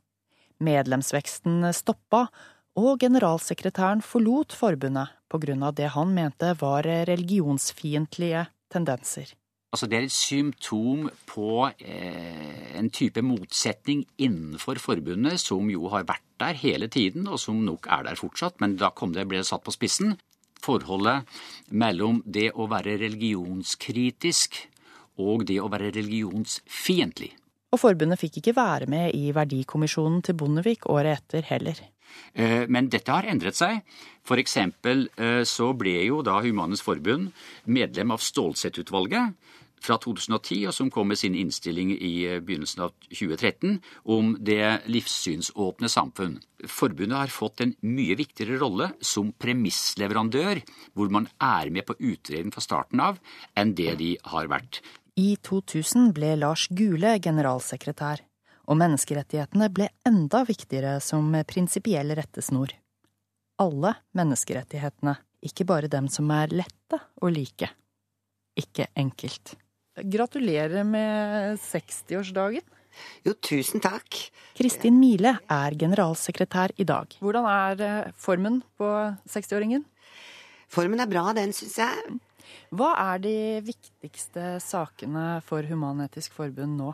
Medlemsveksten 0.61 1.65
stoppa, 1.73 2.27
og 2.79 3.01
generalsekretæren 3.03 4.03
forlot 4.05 4.53
forbundet 4.55 5.11
på 5.31 5.41
grunn 5.43 5.63
av 5.67 5.75
det 5.75 5.89
han 5.95 6.13
mente 6.15 6.53
var 6.61 6.87
religionsfiendtlige 7.09 8.45
tendenser. 8.71 9.33
Altså 9.71 9.87
Det 9.87 9.97
er 9.97 10.03
et 10.03 10.11
symptom 10.11 11.05
på 11.31 11.69
eh, 11.79 12.71
en 12.75 12.89
type 12.91 13.21
motsetning 13.23 14.03
innenfor 14.19 14.81
forbundet 14.83 15.39
som 15.39 15.69
jo 15.71 15.87
har 15.93 16.03
vært 16.09 16.25
der 16.43 16.57
hele 16.59 16.89
tiden, 16.91 17.29
og 17.31 17.39
som 17.39 17.61
nok 17.63 17.87
er 17.87 18.03
der 18.09 18.19
fortsatt, 18.19 18.59
men 18.59 18.75
da 18.75 18.89
kom 18.91 19.13
det, 19.15 19.23
ble 19.29 19.39
det 19.39 19.47
satt 19.47 19.63
på 19.63 19.71
spissen. 19.71 20.17
Forholdet 20.61 21.23
mellom 21.71 22.19
det 22.27 22.49
å 22.51 22.67
være 22.67 22.97
religionskritisk 22.99 24.59
og 25.23 25.47
det 25.47 25.61
å 25.63 25.69
være 25.71 25.93
religionsfiendtlig. 25.95 27.31
Og 27.71 27.79
forbundet 27.79 28.19
fikk 28.19 28.41
ikke 28.41 28.57
være 28.57 28.89
med 28.91 29.15
i 29.15 29.31
verdikommisjonen 29.31 30.19
til 30.25 30.35
Bondevik 30.35 30.89
året 30.91 31.21
etter 31.21 31.47
heller. 31.47 31.79
Eh, 32.33 32.67
men 32.67 32.89
dette 32.91 33.11
har 33.11 33.27
endret 33.31 33.55
seg. 33.55 33.79
For 34.27 34.41
eksempel 34.41 35.07
eh, 35.15 35.43
så 35.47 35.71
ble 35.77 35.95
jo 36.09 36.19
da 36.25 36.41
Humanes 36.43 36.83
Forbund 36.83 37.31
medlem 37.71 38.11
av 38.11 38.23
Stålsett-utvalget, 38.23 39.37
fra 39.81 39.97
2010, 40.01 40.67
og 40.69 40.75
som 40.75 40.91
kom 40.93 41.09
med 41.11 41.19
sin 41.19 41.35
innstilling 41.37 41.93
i 41.97 42.13
eh, 42.29 42.39
begynnelsen 42.43 42.85
av 42.85 42.93
2013 43.09 43.79
om 44.15 44.35
det 44.39 44.87
livssynsåpne 44.91 45.89
samfunn. 45.91 46.39
Forbundet 46.69 47.17
har 47.17 47.33
fått 47.33 47.63
en 47.65 47.73
mye 47.81 48.17
viktigere 48.19 48.59
rolle 48.61 48.91
som 49.01 49.33
premissleverandør, 49.41 50.61
hvor 50.93 51.13
man 51.13 51.29
er 51.41 51.71
med 51.73 51.87
på 51.87 51.97
utredning 51.99 52.53
fra 52.53 52.63
starten 52.63 53.01
av, 53.03 53.21
enn 53.57 53.73
det 53.77 53.95
de 54.01 54.13
har 54.33 54.51
vært. 54.51 54.83
I 55.19 55.35
2000 55.43 56.13
ble 56.15 56.35
Lars 56.39 56.67
Gule 56.71 57.17
generalsekretær, 57.19 58.21
og 58.69 58.77
menneskerettighetene 58.79 59.67
ble 59.73 59.89
enda 60.07 60.45
viktigere 60.47 60.99
som 61.03 61.33
prinsipiell 61.49 62.13
rettesnor. 62.15 62.71
Alle 63.61 63.95
menneskerettighetene, 64.17 65.17
ikke 65.41 65.67
bare 65.67 65.89
dem 65.91 66.07
som 66.09 66.29
er 66.33 66.53
lette 66.53 67.01
å 67.21 67.29
like. 67.33 67.69
Ikke 68.57 68.87
enkelt. 68.97 69.55
Gratulerer 69.99 70.85
med 70.87 71.57
60-årsdagen. 71.59 72.63
Jo, 73.25 73.33
tusen 73.43 73.81
takk. 73.83 74.31
Kristin 74.55 74.99
Mile 74.99 75.39
er 75.51 75.75
generalsekretær 75.79 76.71
i 76.79 76.83
dag. 76.87 77.07
Hvordan 77.19 77.45
er 77.47 77.81
eh, 77.83 78.11
formen 78.15 78.63
på 78.79 78.85
60-åringen? 79.31 79.83
Formen 80.71 80.99
er 81.03 81.07
bra, 81.11 81.33
den 81.35 81.51
syns 81.55 81.77
jeg. 81.81 81.95
Hva 82.71 82.95
er 83.03 83.19
de 83.23 83.61
viktigste 83.67 84.59
sakene 84.63 85.41
for 85.43 85.61
Human-Etisk 85.67 86.31
Forbund 86.39 86.79
nå? 86.79 86.93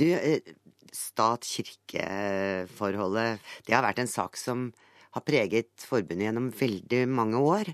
Du, 0.00 0.08
eh, 0.08 0.40
stat-kirke-forholdet, 0.88 3.36
det 3.68 3.76
har 3.76 3.84
vært 3.84 4.00
en 4.00 4.08
sak 4.08 4.32
som 4.40 4.72
har 5.12 5.20
preget 5.28 5.76
forbundet 5.84 6.24
gjennom 6.28 6.48
veldig 6.56 7.04
mange 7.12 7.36
år. 7.36 7.68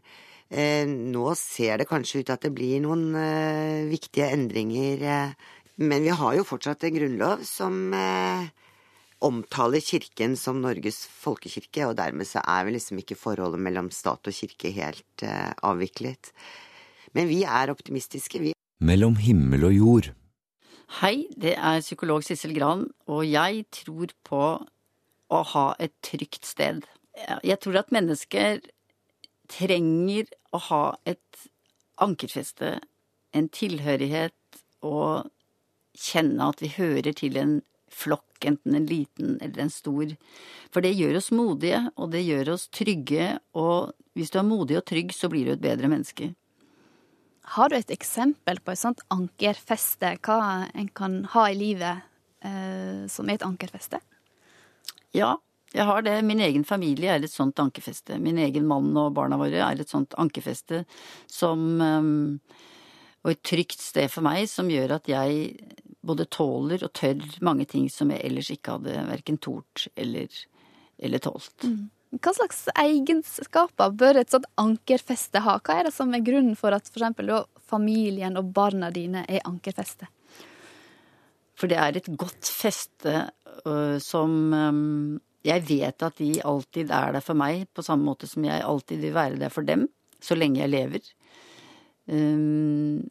Eh, 0.53 0.85
nå 0.87 1.33
ser 1.39 1.81
det 1.81 1.89
kanskje 1.89 2.21
ut 2.21 2.29
til 2.29 2.35
at 2.37 2.45
det 2.45 2.53
blir 2.55 2.83
noen 2.85 3.15
eh, 3.17 3.87
viktige 3.89 4.29
endringer, 4.35 5.05
eh, 5.09 5.55
men 5.81 6.05
vi 6.05 6.13
har 6.15 6.37
jo 6.37 6.45
fortsatt 6.47 6.85
en 6.87 6.95
grunnlov 6.95 7.41
som 7.49 7.91
omtaler 9.25 9.83
Kirken 9.83 10.37
som 10.39 10.61
Norges 10.63 11.01
folkekirke, 11.09 11.89
og 11.89 11.97
dermed 11.99 12.29
så 12.29 12.45
er 12.45 12.69
vel 12.69 12.77
liksom 12.77 13.01
ikke 13.01 13.19
forholdet 13.19 13.59
mellom 13.59 13.89
stat 13.91 14.31
og 14.31 14.37
kirke 14.37 14.71
helt 14.77 15.25
avviklet. 15.67 16.31
Men 17.19 17.27
vi 17.27 17.41
er 17.43 17.73
optimistiske, 17.73 18.39
vi. 18.39 18.53
Mellom 18.87 19.17
himmel 19.19 19.67
og 19.67 19.75
jord. 19.75 20.11
Hei, 21.01 21.27
det 21.35 21.57
er 21.57 21.83
psykolog 21.83 22.23
Sissel 22.23 22.55
Gran, 22.55 22.87
og 23.11 23.27
jeg 23.27 23.67
tror 23.75 24.15
på 24.23 24.45
å 25.35 25.43
ha 25.57 25.67
et 25.83 25.97
trygt 26.07 26.47
sted. 26.47 26.87
Jeg 27.43 27.59
tror 27.67 27.83
at 27.83 27.91
mennesker 27.95 28.63
trenger 29.51 30.31
å 30.55 30.61
ha 30.71 30.85
et 31.09 31.47
ankerfeste, 32.03 32.79
en 33.35 33.49
tilhørighet, 33.53 34.35
og 34.85 35.31
kjenne 35.95 36.51
at 36.51 36.63
vi 36.63 36.71
hører 36.77 37.15
til 37.17 37.39
en 37.41 37.55
flokk, 37.95 38.45
enten 38.45 38.75
en 38.77 38.87
liten 38.89 39.37
eller 39.41 39.65
en 39.65 39.73
stor. 39.73 40.15
For 40.75 40.85
det 40.85 40.95
gjør 40.99 41.21
oss 41.21 41.31
modige, 41.35 41.81
og 41.95 42.11
det 42.15 42.25
gjør 42.27 42.55
oss 42.57 42.67
trygge, 42.75 43.37
og 43.57 43.95
hvis 44.19 44.33
du 44.35 44.41
er 44.41 44.49
modig 44.49 44.79
og 44.81 44.87
trygg, 44.91 45.15
så 45.15 45.31
blir 45.31 45.47
du 45.47 45.55
et 45.55 45.63
bedre 45.63 45.91
menneske. 45.91 46.33
Har 47.55 47.71
du 47.71 47.77
et 47.77 47.93
eksempel 47.93 48.61
på 48.65 48.73
et 48.73 48.81
sånt 48.81 49.03
ankerfeste, 49.13 50.15
hva 50.25 50.67
en 50.73 50.91
kan 50.97 51.21
ha 51.35 51.49
i 51.51 51.59
livet 51.59 52.05
eh, 52.41 53.05
som 53.11 53.29
er 53.29 53.39
et 53.39 53.47
ankerfeste? 53.47 54.01
Ja, 55.15 55.37
jeg 55.75 55.87
har 55.89 56.05
det. 56.07 56.15
Min 56.23 56.41
egen 56.41 56.65
familie 56.65 57.17
er 57.17 57.25
et 57.25 57.33
sånt 57.33 57.59
ankerfeste. 57.59 58.19
Min 58.23 58.39
egen 58.39 58.67
mann 58.71 58.93
og 59.01 59.15
barna 59.17 59.39
våre 59.41 59.63
er 59.67 59.81
et 59.83 59.91
sånt 59.91 60.15
ankerfeste 60.21 60.85
som 61.31 61.65
um, 61.81 62.41
Og 63.25 63.33
et 63.33 63.43
trygt 63.43 63.81
sted 63.81 64.11
for 64.13 64.21
meg 64.23 64.45
som 64.53 64.69
gjør 64.69 64.99
at 64.99 65.09
jeg 65.09 65.55
både 66.05 66.27
tåler 66.29 66.83
og 66.85 66.93
tør 66.93 67.23
mange 67.41 67.65
ting 67.65 67.87
som 67.89 68.11
jeg 68.13 68.21
ellers 68.27 68.51
ikke 68.53 68.77
hadde 68.77 69.05
verken 69.09 69.39
tort 69.41 69.87
eller, 69.97 70.29
eller 71.01 71.23
tålt. 71.25 71.65
Mm. 71.65 71.87
Hva 72.21 72.35
slags 72.37 72.67
egenskaper 72.79 73.95
bør 73.97 74.21
et 74.21 74.31
sånt 74.31 74.47
ankerfeste 74.61 75.41
ha? 75.43 75.57
Hva 75.59 75.81
er 75.81 75.89
det 75.89 75.95
som 75.97 76.13
er 76.15 76.23
grunnen 76.27 76.55
for 76.59 76.77
at 76.77 76.87
f.eks. 76.87 77.33
familien 77.67 78.37
og 78.39 78.53
barna 78.55 78.93
dine 78.95 79.25
er 79.25 79.43
ankerfeste? 79.49 80.07
For 81.59 81.71
det 81.71 81.81
er 81.81 81.99
et 81.99 82.13
godt 82.21 82.51
feste 82.51 83.25
uh, 83.65 83.97
som 84.03 84.37
um, 84.53 85.17
Jeg 85.45 85.67
vet 85.69 86.07
at 86.07 86.21
de 86.21 86.31
alltid 86.45 86.93
er 86.95 87.17
der 87.17 87.25
for 87.25 87.37
meg, 87.39 87.67
på 87.77 87.85
samme 87.85 88.09
måte 88.09 88.29
som 88.31 88.47
jeg 88.47 88.65
alltid 88.65 89.03
vil 89.05 89.17
være 89.17 89.41
der 89.43 89.53
for 89.53 89.67
dem, 89.67 89.89
så 90.25 90.37
lenge 90.39 90.63
jeg 90.63 90.73
lever. 90.73 91.11
Um, 92.09 93.05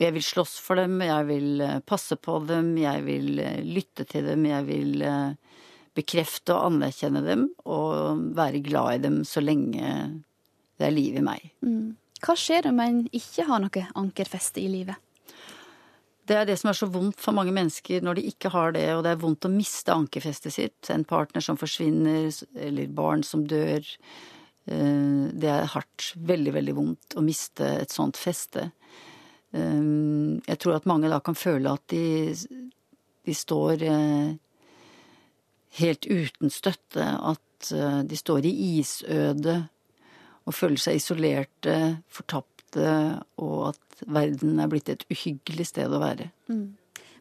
jeg 0.00 0.14
vil 0.16 0.24
slåss 0.24 0.58
for 0.64 0.80
dem, 0.80 1.00
jeg 1.04 1.26
vil 1.28 1.64
passe 1.88 2.16
på 2.16 2.38
dem, 2.48 2.72
jeg 2.80 3.04
vil 3.04 3.40
lytte 3.68 4.06
til 4.08 4.28
dem, 4.28 4.46
jeg 4.48 4.68
vil 4.68 5.04
uh, 5.04 5.56
bekrefte 5.96 6.54
og 6.54 6.70
anerkjenne 6.70 7.22
dem 7.24 7.48
og 7.68 8.22
være 8.36 8.62
glad 8.64 8.98
i 8.98 9.02
dem 9.08 9.20
så 9.28 9.42
lenge 9.44 9.84
det 10.80 10.88
er 10.88 10.94
liv 10.94 11.18
i 11.20 11.24
meg. 11.24 11.50
Mm. 11.64 11.96
Hva 12.20 12.36
skjer 12.36 12.68
om 12.70 12.80
en 12.84 13.04
ikke 13.16 13.46
har 13.48 13.62
noe 13.62 13.86
ankerfeste 13.98 14.62
i 14.62 14.68
livet? 14.72 14.96
Det 16.30 16.36
er 16.38 16.46
det 16.46 16.60
som 16.60 16.68
er 16.70 16.76
så 16.78 16.86
vondt 16.86 17.18
for 17.18 17.34
mange 17.34 17.50
mennesker 17.50 18.04
når 18.06 18.20
de 18.20 18.28
ikke 18.30 18.52
har 18.54 18.74
det, 18.76 18.84
og 18.94 19.02
det 19.02 19.10
er 19.10 19.22
vondt 19.22 19.48
å 19.48 19.50
miste 19.50 19.90
ankerfestet 19.90 20.54
sitt. 20.54 20.90
En 20.94 21.02
partner 21.02 21.42
som 21.42 21.58
forsvinner, 21.58 22.28
eller 22.54 22.92
barn 22.94 23.24
som 23.26 23.42
dør. 23.50 23.82
Eh, 24.70 25.24
det 25.34 25.50
er 25.50 25.66
hardt. 25.72 26.12
Veldig, 26.14 26.52
veldig 26.54 26.76
vondt 26.76 27.16
å 27.18 27.24
miste 27.26 27.72
et 27.80 27.90
sånt 27.90 28.20
feste. 28.20 28.68
Eh, 29.50 29.82
jeg 30.46 30.62
tror 30.62 30.78
at 30.78 30.86
mange 30.86 31.10
da 31.10 31.18
kan 31.18 31.34
føle 31.34 31.74
at 31.74 31.90
de, 31.90 32.30
de 33.26 33.34
står 33.34 33.82
eh, 33.90 34.30
helt 35.82 36.06
uten 36.06 36.54
støtte, 36.54 37.10
at 37.10 37.46
de 37.60 38.16
står 38.16 38.46
i 38.48 38.54
isøde 38.78 39.58
og 40.48 40.54
føler 40.56 40.80
seg 40.80 40.96
isolerte, 40.96 41.74
fortapte, 42.08 42.59
og 42.78 43.72
at 43.72 44.04
verden 44.06 44.60
er 44.60 44.70
blitt 44.70 44.88
et 44.92 45.02
uhyggelig 45.10 45.70
sted 45.72 45.90
å 45.92 46.02
være. 46.02 46.30
Mm. 46.52 46.68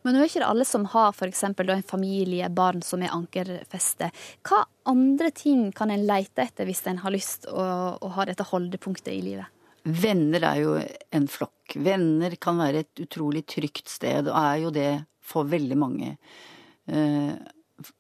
Men 0.03 0.15
nå 0.15 0.21
er 0.21 0.29
ikke 0.29 0.41
det 0.43 0.47
alle 0.47 0.65
som 0.67 0.85
har 0.93 1.11
f.eks. 1.11 1.43
en 1.43 1.83
familie, 1.83 2.47
barn 2.49 2.81
som 2.85 3.01
er 3.03 3.11
ankerfeste. 3.11 4.11
Hva 4.47 4.63
andre 4.87 5.31
ting 5.35 5.71
kan 5.75 5.91
en 5.91 6.05
lete 6.07 6.45
etter 6.45 6.69
hvis 6.69 6.85
en 6.87 7.01
har 7.03 7.11
lyst 7.11 7.49
å, 7.51 7.65
å 7.99 8.11
ha 8.15 8.27
dette 8.29 8.47
holdepunktet 8.47 9.11
i 9.11 9.23
livet? 9.25 9.51
Venner 9.83 10.43
er 10.47 10.61
jo 10.63 10.77
en 11.15 11.27
flokk. 11.31 11.75
Venner 11.75 12.35
kan 12.41 12.59
være 12.59 12.83
et 12.85 13.03
utrolig 13.03 13.45
trygt 13.49 13.91
sted, 13.91 14.27
og 14.27 14.35
er 14.39 14.63
jo 14.63 14.73
det 14.75 14.89
for 15.23 15.47
veldig 15.49 15.77
mange. 15.79 16.15
Eh, 16.89 17.33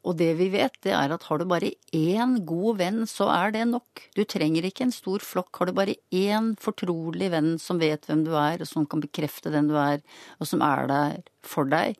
og 0.03 0.17
det 0.19 0.31
vi 0.39 0.49
vet, 0.53 0.75
det 0.85 0.93
er 0.95 1.13
at 1.15 1.25
har 1.29 1.39
du 1.39 1.45
bare 1.49 1.71
én 1.95 2.37
god 2.47 2.79
venn, 2.81 3.03
så 3.09 3.29
er 3.33 3.53
det 3.55 3.65
nok. 3.69 4.03
Du 4.17 4.23
trenger 4.27 4.67
ikke 4.67 4.87
en 4.87 4.95
stor 4.95 5.23
flokk. 5.23 5.51
Har 5.59 5.69
du 5.69 5.75
bare 5.77 5.97
én 6.15 6.53
fortrolig 6.61 7.31
venn 7.33 7.53
som 7.61 7.81
vet 7.81 8.07
hvem 8.09 8.25
du 8.27 8.33
er, 8.37 8.59
og 8.61 8.69
som 8.69 8.87
kan 8.89 9.03
bekrefte 9.03 9.53
den 9.53 9.69
du 9.71 9.77
er, 9.79 10.03
og 10.39 10.49
som 10.49 10.65
er 10.65 10.89
der 10.91 11.21
for 11.45 11.69
deg 11.69 11.99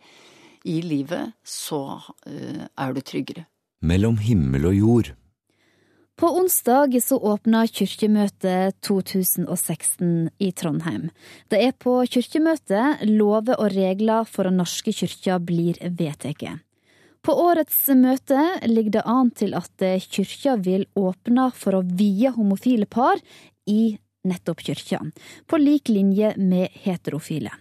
i 0.68 0.82
livet, 0.84 1.34
så 1.46 1.84
uh, 2.04 2.65
er 2.68 2.94
du 2.94 3.02
tryggere. 3.02 3.48
Mellom 3.80 4.20
himmel 4.20 4.68
og 4.68 4.76
jord. 4.76 5.13
På 6.20 6.28
onsdag 6.36 6.98
så 7.00 7.15
åpna 7.15 7.62
Kirkemøtet 7.68 8.76
2016 8.84 10.28
i 10.44 10.52
Trondheim. 10.52 11.06
Det 11.48 11.62
er 11.63 11.72
på 11.72 11.94
kirkemøtet 12.12 13.06
lover 13.08 13.56
og 13.56 13.72
regler 13.72 14.28
for 14.28 14.44
Den 14.44 14.60
norske 14.60 14.92
kyrkja 14.92 15.39
blir 15.39 15.80
vedtatt. 15.80 16.60
På 17.26 17.36
årets 17.36 17.82
møte 18.00 18.40
ligger 18.70 19.00
det 19.00 19.08
an 19.10 19.32
til 19.36 19.56
at 19.58 19.84
kyrkja 20.08 20.56
vil 20.64 20.86
åpne 20.98 21.50
for 21.56 21.80
å 21.80 21.84
vie 21.84 22.32
homofile 22.36 22.88
par 22.88 23.20
i 23.68 23.98
nettopp 24.28 24.64
kyrkja, 24.64 25.00
på 25.48 25.60
lik 25.60 25.92
linje 25.92 26.34
med 26.38 26.72
heterofile. 26.84 27.52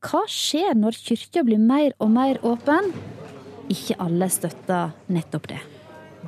Hva 0.00 0.22
skjer 0.32 0.76
når 0.78 0.96
kyrkja 0.96 1.44
blir 1.44 1.60
mer 1.60 1.92
og 2.00 2.12
mer 2.14 2.40
åpen? 2.46 2.88
Ikke 3.70 3.98
alle 4.00 4.30
støtter 4.32 4.94
nettopp 5.12 5.50
det. 5.52 5.60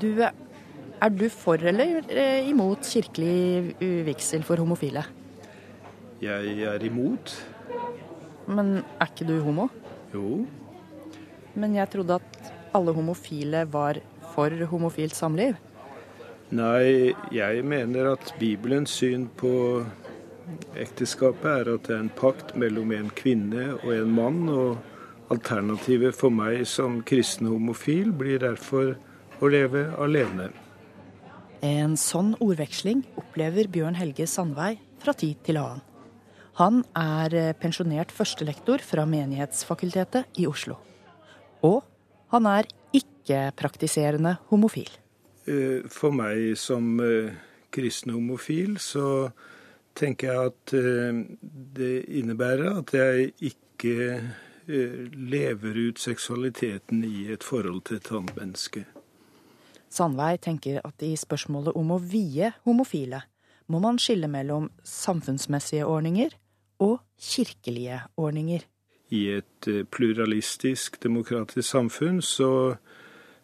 Du, 0.00 0.10
er 0.22 1.14
du 1.16 1.26
for 1.32 1.60
eller 1.72 2.02
eh, 2.12 2.48
imot 2.48 2.84
kirkelig 2.86 3.74
uvigsel 3.80 4.44
for 4.46 4.60
homofile? 4.60 5.04
Jeg 6.22 6.58
er 6.68 6.84
imot. 6.86 7.32
Men 8.46 8.82
er 9.00 9.08
ikke 9.08 9.26
du 9.26 9.38
homo? 9.42 9.68
Jo. 10.12 10.42
Men 11.54 11.76
jeg 11.76 11.90
trodde 11.92 12.20
at 12.20 12.52
alle 12.76 12.94
homofile 12.96 13.66
var 13.72 14.00
for 14.32 14.64
homofilt 14.70 15.16
samliv? 15.16 15.58
Nei, 16.52 17.12
jeg 17.32 17.64
mener 17.64 18.12
at 18.12 18.32
Bibelens 18.40 18.92
syn 19.00 19.28
på 19.40 19.52
ekteskapet 20.76 21.48
er 21.48 21.70
at 21.74 21.86
det 21.88 21.94
er 21.96 22.02
en 22.04 22.12
pakt 22.12 22.54
mellom 22.60 22.92
en 22.92 23.08
kvinne 23.16 23.70
og 23.78 23.92
en 23.94 24.12
mann. 24.12 24.42
Og 24.52 25.32
alternativet 25.32 26.16
for 26.16 26.34
meg 26.34 26.66
som 26.68 27.00
kristen 27.08 27.48
homofil 27.48 28.12
blir 28.12 28.42
derfor 28.42 28.94
å 29.40 29.48
leve 29.52 29.86
alene. 30.00 30.50
En 31.64 31.96
sånn 31.96 32.34
ordveksling 32.42 33.04
opplever 33.16 33.70
Bjørn 33.72 33.96
Helge 33.96 34.26
Sandvei 34.28 34.74
fra 35.02 35.14
tid 35.16 35.40
til 35.46 35.60
annen. 35.62 35.84
Han 36.60 36.82
er 36.98 37.54
pensjonert 37.56 38.12
førstelektor 38.12 38.82
fra 38.84 39.06
Menighetsfakultetet 39.08 40.42
i 40.42 40.44
Oslo. 40.50 40.76
Og 41.62 41.82
han 42.32 42.48
er 42.48 42.68
ikke-praktiserende 42.96 44.36
homofil. 44.50 44.90
Eh, 45.46 45.82
for 45.90 46.14
meg 46.14 46.54
som 46.58 47.00
eh, 47.02 47.34
kristen 47.74 48.14
homofil, 48.14 48.78
så 48.78 49.30
tenker 49.98 50.30
jeg 50.30 50.52
at 50.52 50.74
eh, 50.78 51.20
det 51.76 51.94
innebærer 52.08 52.78
at 52.78 52.94
jeg 52.96 53.32
ikke 53.52 54.20
lever 54.72 55.78
ut 55.88 55.98
seksualiteten 55.98 57.00
i 57.02 57.24
et 57.34 57.42
forhold 57.42 57.80
til 57.88 57.98
et 57.98 58.10
annet 58.14 58.36
menneske. 58.36 58.84
Sandveig 59.90 60.38
tenker 60.46 60.78
at 60.86 61.02
i 61.02 61.16
spørsmålet 61.18 61.74
om 61.76 61.90
å 61.90 61.98
vie 61.98 62.52
homofile 62.62 63.24
må 63.66 63.80
man 63.82 63.98
skille 64.00 64.30
mellom 64.30 64.70
samfunnsmessige 64.86 65.82
ordninger 65.82 66.30
og 66.78 67.02
kirkelige 67.18 67.98
ordninger 68.16 68.62
i 69.12 69.26
et 69.36 69.68
eh, 69.68 69.84
pluralistisk, 69.84 70.96
demokratisk 71.02 71.68
samfunn, 71.68 72.22
så 72.24 72.52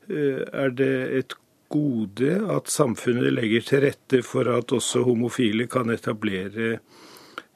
eh, 0.09 0.43
er 0.49 0.73
det 0.77 0.95
et 1.21 1.37
gode 1.69 2.33
at 2.49 2.73
samfunnet 2.73 3.35
legger 3.35 3.67
til 3.69 3.85
rette 3.85 4.23
for 4.25 4.49
at 4.49 4.73
også 4.73 5.05
homofile 5.05 5.69
kan 5.69 5.93
etablere 5.93 6.79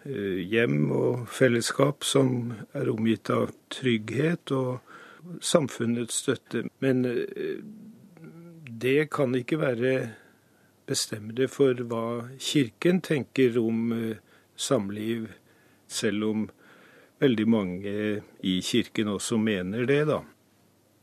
eh, 0.04 0.40
hjem 0.52 0.90
og 0.92 1.26
fellesskap 1.32 2.04
som 2.04 2.52
er 2.76 2.92
omgitt 2.92 3.32
av 3.32 3.54
trygghet 3.72 4.52
og 4.52 5.40
samfunnets 5.40 6.20
støtte. 6.24 6.66
Men 6.82 7.04
det 8.82 9.06
kan 9.14 9.36
ikke 9.38 9.60
være 9.60 9.92
bestemmende 10.90 11.46
for 11.48 11.78
hva 11.86 12.26
Kirken 12.42 12.98
tenker 13.06 13.54
om 13.62 13.94
samliv, 14.58 15.28
selv 15.86 16.26
om 16.26 16.48
veldig 17.22 17.48
mange 17.48 17.94
i 18.42 18.58
kirken 18.64 19.14
også 19.14 19.38
mener 19.40 19.86
det, 19.88 20.02
da. 20.10 20.20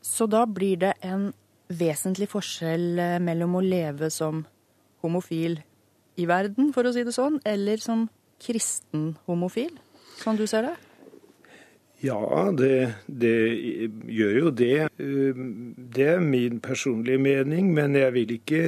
Så 0.05 0.27
da 0.31 0.45
blir 0.47 0.79
det 0.83 0.93
en 1.05 1.29
vesentlig 1.69 2.29
forskjell 2.31 2.99
eh, 2.99 3.17
mellom 3.23 3.57
å 3.59 3.63
leve 3.65 4.09
som 4.13 4.43
homofil 5.03 5.59
i 6.19 6.27
verden, 6.27 6.73
for 6.75 6.87
å 6.87 6.93
si 6.95 7.05
det 7.07 7.15
sånn, 7.15 7.39
eller 7.47 7.81
som 7.83 8.07
kristen 8.41 9.13
homofil, 9.27 9.73
sånn 10.19 10.39
du 10.39 10.47
ser 10.49 10.67
det? 10.67 10.75
Ja, 11.99 12.47
det, 12.55 12.93
det, 13.07 13.35
gjør 14.07 14.35
jo 14.39 14.51
det. 14.55 14.87
Eh, 14.87 15.39
det 15.95 16.07
er 16.15 16.23
min 16.23 16.61
personlige 16.63 17.19
mening, 17.19 17.73
men 17.75 17.97
jeg 17.99 18.15
vil 18.15 18.35
ikke 18.37 18.63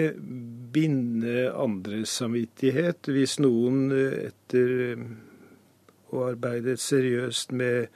binde 0.75 1.47
andres 1.55 2.11
samvittighet. 2.19 3.07
Hvis 3.07 3.37
noen 3.43 3.85
eh, 3.95 4.31
etter 4.31 5.05
og 6.11 6.29
arbeidet 6.29 6.79
seriøst 6.79 7.51
med 7.51 7.87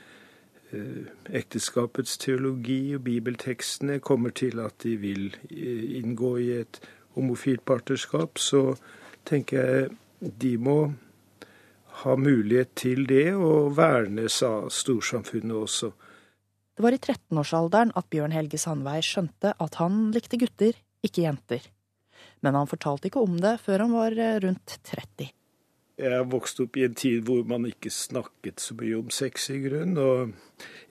eh, 0.72 1.08
ekteskapets 1.36 2.18
teologi 2.18 2.96
og 2.96 3.04
bibeltekstene, 3.08 4.00
kommer 4.00 4.30
til 4.36 4.60
at 4.64 4.78
de 4.84 4.96
vil 5.02 5.36
eh, 5.52 5.98
inngå 6.00 6.36
i 6.44 6.52
et 6.62 6.82
homofilt 7.16 7.66
partnerskap, 7.66 8.38
så 8.38 8.76
tenker 9.26 9.62
jeg 9.62 10.32
de 10.42 10.56
må 10.58 10.80
ha 12.02 12.16
mulighet 12.20 12.74
til 12.76 13.06
det, 13.08 13.36
og 13.36 13.76
vernes 13.78 14.42
av 14.44 14.68
storsamfunnet 14.74 15.56
også. 15.56 15.92
Det 16.76 16.84
var 16.84 16.96
i 16.96 17.00
13-årsalderen 17.00 17.94
at 17.96 18.10
Bjørn 18.12 18.36
Helge 18.36 18.60
Sandvei 18.60 19.00
skjønte 19.06 19.54
at 19.64 19.80
han 19.80 20.10
likte 20.16 20.40
gutter, 20.42 20.76
ikke 21.06 21.24
jenter. 21.24 21.64
Men 22.44 22.58
han 22.60 22.68
fortalte 22.68 23.08
ikke 23.08 23.24
om 23.24 23.38
det 23.40 23.56
før 23.64 23.86
han 23.86 23.96
var 23.96 24.16
eh, 24.20 24.40
rundt 24.44 24.80
30. 24.92 25.30
jeg 25.96 26.28
vokste 26.32 26.66
opp 26.66 26.78
i 26.78 26.86
en 26.88 26.96
tid 26.98 27.24
hvor 27.28 27.46
man 27.48 27.68
ikke 27.70 27.92
snakket 27.94 28.60
så 28.64 28.76
mye 28.80 28.98
om 29.00 29.12
sex 29.14 29.50
i 29.54 29.62
grunn. 29.64 29.96
Og 30.02 30.34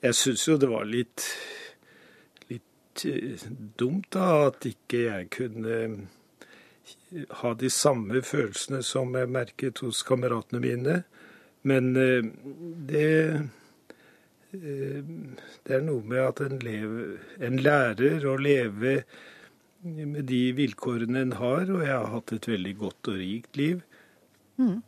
jeg 0.01 0.17
syns 0.17 0.47
jo 0.47 0.57
det 0.61 0.69
var 0.71 0.87
litt, 0.89 1.27
litt 2.49 3.05
eh, 3.09 3.45
dumt 3.77 4.09
da 4.15 4.47
at 4.47 4.65
ikke 4.69 5.03
jeg 5.05 5.29
kunne 5.35 5.75
ha 7.41 7.53
de 7.55 7.69
samme 7.71 8.21
følelsene 8.25 8.81
som 8.85 9.13
jeg 9.15 9.31
merket 9.31 9.83
hos 9.85 10.01
kameratene 10.07 10.63
mine. 10.63 10.97
Men 11.65 11.93
eh, 11.99 12.33
det 12.89 13.11
det 14.55 15.73
er 15.75 15.81
noe 15.83 16.03
med 16.07 16.21
at 16.21 16.41
en, 16.45 16.59
lever, 16.63 17.17
en 17.43 17.57
lærer 17.59 18.23
å 18.23 18.37
leve 18.39 18.93
med 19.83 20.23
de 20.29 20.41
vilkårene 20.57 21.25
en 21.25 21.33
har, 21.41 21.67
og 21.69 21.83
jeg 21.83 21.91
har 21.91 22.11
hatt 22.13 22.33
et 22.37 22.47
veldig 22.49 22.75
godt 22.79 23.09
og 23.11 23.19
rikt 23.19 23.59
liv. 23.59 23.81
Mm. 24.55 24.79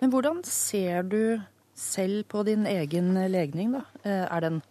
Men 0.00 0.12
hvordan 0.12 0.42
ser 0.48 1.02
du 1.08 1.40
selv 1.76 2.24
på 2.32 2.44
din 2.48 2.66
egen 2.68 3.14
legning, 3.32 3.74
da? 3.76 3.84
Eh, 4.04 4.26
er 4.26 4.40
det 4.40 4.52
en 4.54 4.62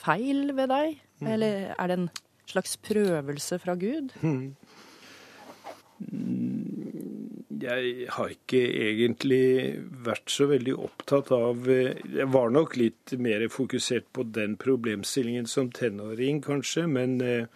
feil 0.00 0.52
ved 0.56 0.70
deg, 0.70 1.00
mm. 1.20 1.30
eller 1.34 1.74
er 1.76 1.90
det 1.90 1.98
en 1.98 2.10
slags 2.50 2.76
prøvelse 2.82 3.58
fra 3.62 3.74
Gud? 3.78 4.14
Mm. 4.22 4.54
Jeg 7.60 8.06
har 8.08 8.30
ikke 8.32 8.60
egentlig 8.88 9.44
vært 10.06 10.32
så 10.32 10.46
veldig 10.48 10.78
opptatt 10.80 11.28
av 11.36 11.66
Jeg 11.68 12.28
var 12.32 12.54
nok 12.54 12.78
litt 12.80 13.12
mer 13.20 13.44
fokusert 13.52 14.06
på 14.16 14.24
den 14.32 14.56
problemstillingen 14.56 15.50
som 15.50 15.68
tenåring, 15.68 16.40
kanskje, 16.46 16.86
men 16.88 17.18
eh, 17.20 17.50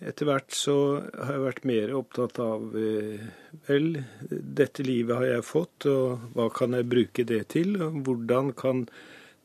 etter 0.00 0.28
hvert 0.28 0.54
så 0.54 0.76
har 1.16 1.34
jeg 1.34 1.44
vært 1.44 1.64
mer 1.66 1.92
opptatt 1.98 2.38
av 2.42 2.74
eh, 2.78 3.24
Vel, 3.66 3.88
dette 4.28 4.84
livet 4.86 5.18
har 5.18 5.26
jeg 5.26 5.46
fått, 5.48 5.86
og 5.90 6.28
hva 6.36 6.46
kan 6.54 6.76
jeg 6.76 6.86
bruke 6.88 7.24
det 7.26 7.42
til? 7.54 7.74
Og 7.82 8.02
hvordan 8.06 8.52
kan 8.56 8.84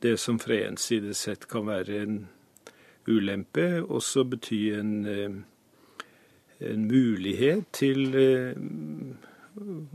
det 0.03 0.17
som 0.21 0.37
fra 0.41 0.59
én 0.67 0.77
side 0.79 1.15
sett 1.17 1.47
kan 1.49 1.65
være 1.69 2.01
en 2.03 2.17
ulempe, 3.07 3.81
også 3.81 4.25
bety 4.29 4.61
en, 4.77 4.93
eh, 5.09 5.39
en 6.69 6.85
mulighet 6.87 7.65
til 7.75 8.05
å 8.11 8.27
eh, 8.27 8.61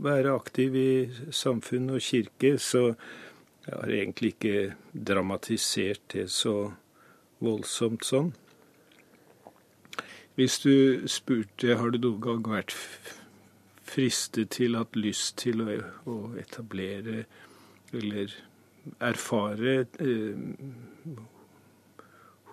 være 0.03 0.35
aktiv 0.35 0.75
i 0.75 0.91
samfunn 1.31 1.93
og 1.95 2.03
kirke? 2.03 2.57
Så 2.59 2.83
jeg 2.89 3.77
har 3.77 3.95
egentlig 4.01 4.35
ikke 4.35 4.75
dramatisert 4.93 6.05
det 6.15 6.29
så 6.33 6.73
voldsomt 7.39 8.05
sånn. 8.07 8.33
Hvis 10.39 10.61
du 10.63 11.03
spurte 11.11 11.75
har 11.75 11.89
du 11.91 11.97
noen 11.99 12.21
gang 12.23 12.45
vært 12.47 12.71
fristet 13.83 14.53
til, 14.55 14.77
hatt 14.79 14.95
lyst 14.95 15.33
til 15.41 15.59
å, 15.65 15.73
å 16.07 16.13
etablere 16.39 17.25
eller 17.91 18.31
erfare 19.03 19.73
eh, 19.99 20.39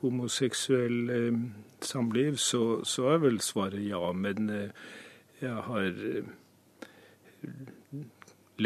homoseksuell 0.01 1.13
eh, 1.15 1.39
samliv, 1.87 2.41
så, 2.43 2.81
så, 2.83 3.07
er 3.13 3.23
vel 3.23 3.39
svaret 3.45 3.85
ja. 3.87 4.01
Men 4.19 4.51
eh, 4.51 4.89
jeg 5.45 5.63
har 5.69 5.87
eh, 6.11 6.33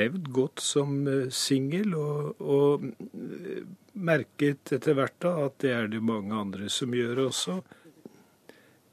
levd 0.01 0.31
godt 0.33 0.65
som 0.65 1.03
eh, 1.05 1.29
singel, 1.29 1.93
og, 1.99 2.41
og 2.41 2.89
eh, 2.89 3.69
merket 4.01 4.73
etter 4.79 4.97
hvert 4.97 5.21
da 5.21 5.35
at 5.45 5.61
det 5.61 5.77
er 5.77 5.93
det 5.93 6.01
mange 6.01 6.33
andre 6.47 6.73
som 6.73 6.97
gjør 6.97 7.27
også. 7.27 7.61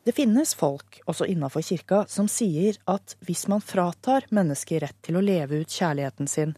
Det 0.08 0.14
finnes 0.16 0.54
folk, 0.56 1.02
også 1.04 1.26
innafor 1.28 1.66
kirka, 1.68 2.06
som 2.08 2.30
sier 2.32 2.78
at 2.88 3.18
hvis 3.28 3.42
man 3.52 3.60
fratar 3.60 4.24
mennesker 4.32 4.80
rett 4.86 4.96
til 5.04 5.18
å 5.20 5.24
leve 5.26 5.58
ut 5.60 5.74
kjærligheten 5.74 6.30
sin, 6.32 6.54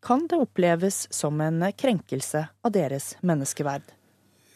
kan 0.00 0.22
det 0.30 0.38
oppleves 0.40 1.02
som 1.12 1.42
en 1.44 1.66
krenkelse 1.76 2.40
av 2.64 2.72
deres 2.72 3.10
menneskeverd. 3.20 3.90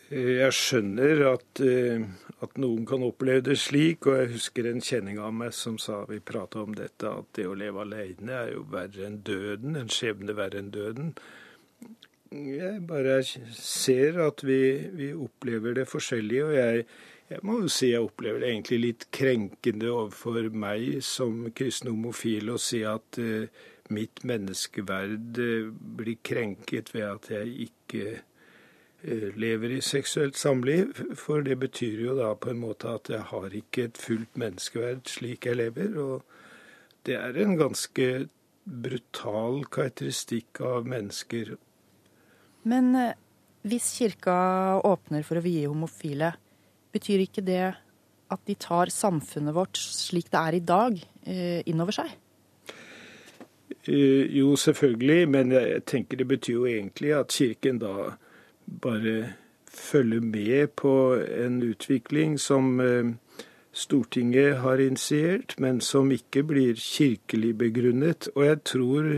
Jeg 0.08 0.54
skjønner 0.56 1.20
at, 1.34 1.60
eh, 1.60 2.06
at, 2.38 2.56
noen 2.56 2.86
kan 2.88 3.04
oppleve 3.04 3.42
det 3.50 3.58
slik, 3.60 4.08
og 4.08 4.16
jeg 4.16 4.32
husker 4.38 4.70
en 4.70 4.80
kjenning 4.80 5.20
av 5.20 5.36
meg 5.42 5.52
som 5.52 5.76
sa 5.76 5.98
vi 6.08 6.16
prata 6.32 6.64
om 6.64 6.72
dette, 6.72 7.04
at 7.04 7.28
det 7.36 7.44
å 7.44 7.52
leve 7.52 7.84
alene 7.84 8.32
er 8.32 8.54
jo 8.54 8.64
verre 8.72 9.10
enn 9.10 9.20
døden, 9.28 9.76
en 9.76 9.92
skjebne 9.92 10.32
verre 10.40 10.62
enn 10.64 10.72
døden. 10.72 11.12
Jeg 12.32 12.80
bare 12.88 13.20
ser 13.60 14.22
at 14.24 14.40
vi, 14.40 14.88
vi 14.96 15.12
opplever 15.12 15.76
det 15.82 15.88
forskjellig, 15.92 16.44
og 16.48 16.56
jeg, 16.56 16.88
jeg 17.28 17.44
må 17.44 17.58
jo 17.60 17.72
si 17.72 17.90
jeg 17.90 18.04
opplever 18.06 18.40
det 18.40 18.52
egentlig 18.54 18.78
litt 18.80 19.04
krenkende 19.12 19.90
overfor 19.92 20.48
meg 20.48 21.02
som 21.04 21.42
kristen 21.56 21.90
homofil 21.92 22.54
å 22.54 22.56
si 22.62 22.80
at 22.88 23.20
uh, 23.20 23.44
mitt 23.92 24.22
menneskeverd 24.28 25.40
uh, 25.42 25.68
blir 25.98 26.16
krenket 26.24 26.94
ved 26.94 27.04
at 27.04 27.28
jeg 27.34 27.68
ikke 27.68 28.06
uh, 28.22 29.28
lever 29.36 29.76
i 29.76 29.82
seksuelt 29.84 30.40
samliv. 30.40 30.96
For 31.20 31.44
det 31.44 31.58
betyr 31.60 32.00
jo 32.06 32.16
da 32.16 32.32
på 32.32 32.54
en 32.54 32.64
måte 32.64 32.96
at 32.96 33.12
jeg 33.12 33.28
har 33.34 33.60
ikke 33.60 33.90
et 33.90 34.00
fullt 34.00 34.40
menneskeverd 34.40 35.04
slik 35.12 35.50
jeg 35.50 35.60
lever. 35.60 36.00
Og 36.00 36.24
det 37.04 37.20
er 37.20 37.36
en 37.44 37.56
ganske 37.60 38.10
brutal 38.64 39.62
karakteristikk 39.68 40.64
av 40.64 40.88
mennesker. 40.88 41.56
Men 42.68 42.92
hvis 43.68 43.94
kirka 44.00 44.34
åpner 44.84 45.24
for 45.24 45.40
å 45.40 45.44
vie 45.44 45.68
homofile, 45.68 46.34
betyr 46.94 47.24
ikke 47.24 47.44
det 47.44 47.66
at 48.28 48.40
de 48.48 48.56
tar 48.60 48.92
samfunnet 48.92 49.56
vårt 49.56 49.78
slik 49.80 50.30
det 50.32 50.40
er 50.40 50.56
i 50.58 50.64
dag, 50.64 50.98
eh, 51.24 51.60
innover 51.66 51.96
seg? 51.96 52.12
Eh, 53.88 54.26
jo, 54.36 54.56
selvfølgelig, 54.56 55.28
men 55.28 55.52
jeg 55.52 55.84
tenker 55.88 56.20
det 56.20 56.28
betyr 56.28 56.52
jo 56.52 56.66
egentlig 56.68 57.14
at 57.16 57.32
Kirken 57.32 57.80
da 57.80 58.16
bare 58.68 59.34
følger 59.64 60.20
med 60.20 60.74
på 60.76 60.92
en 61.16 61.62
utvikling 61.62 62.36
som 62.40 62.80
eh, 62.80 63.14
Stortinget 63.72 64.58
har 64.64 64.80
initiert, 64.82 65.54
men 65.58 65.80
som 65.80 66.10
ikke 66.10 66.42
blir 66.42 66.74
kirkelig 66.74 67.52
begrunnet. 67.58 68.28
Og 68.34 68.44
jeg 68.44 68.62
tror 68.64 69.10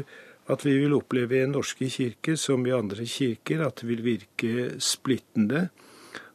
at 0.51 0.65
vi 0.67 0.75
vil 0.83 0.97
oppleve 0.99 1.39
i 1.39 1.41
Den 1.41 1.55
norske 1.55 1.89
kirke, 1.89 2.37
som 2.37 2.67
i 2.67 2.75
andre 2.75 3.07
kirker, 3.07 3.63
at 3.67 3.81
det 3.81 3.89
vil 3.89 4.03
virke 4.05 4.81
splittende. 4.83 5.69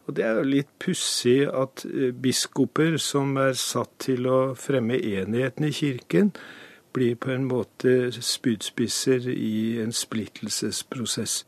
Og 0.05 0.15
Det 0.15 0.25
er 0.25 0.37
jo 0.37 0.45
litt 0.45 0.69
pussig 0.81 1.47
at 1.49 1.85
eh, 1.89 2.11
biskoper 2.13 2.99
som 3.01 3.37
er 3.41 3.57
satt 3.57 3.91
til 4.05 4.29
å 4.29 4.39
fremme 4.59 4.99
enheten 4.99 5.65
i 5.65 5.73
kirken, 5.73 6.31
blir 6.95 7.17
på 7.19 7.33
en 7.33 7.49
måte 7.49 8.13
spydspisser 8.13 9.27
i 9.33 9.81
en 9.83 9.91
splittelsesprosess. 9.91 11.43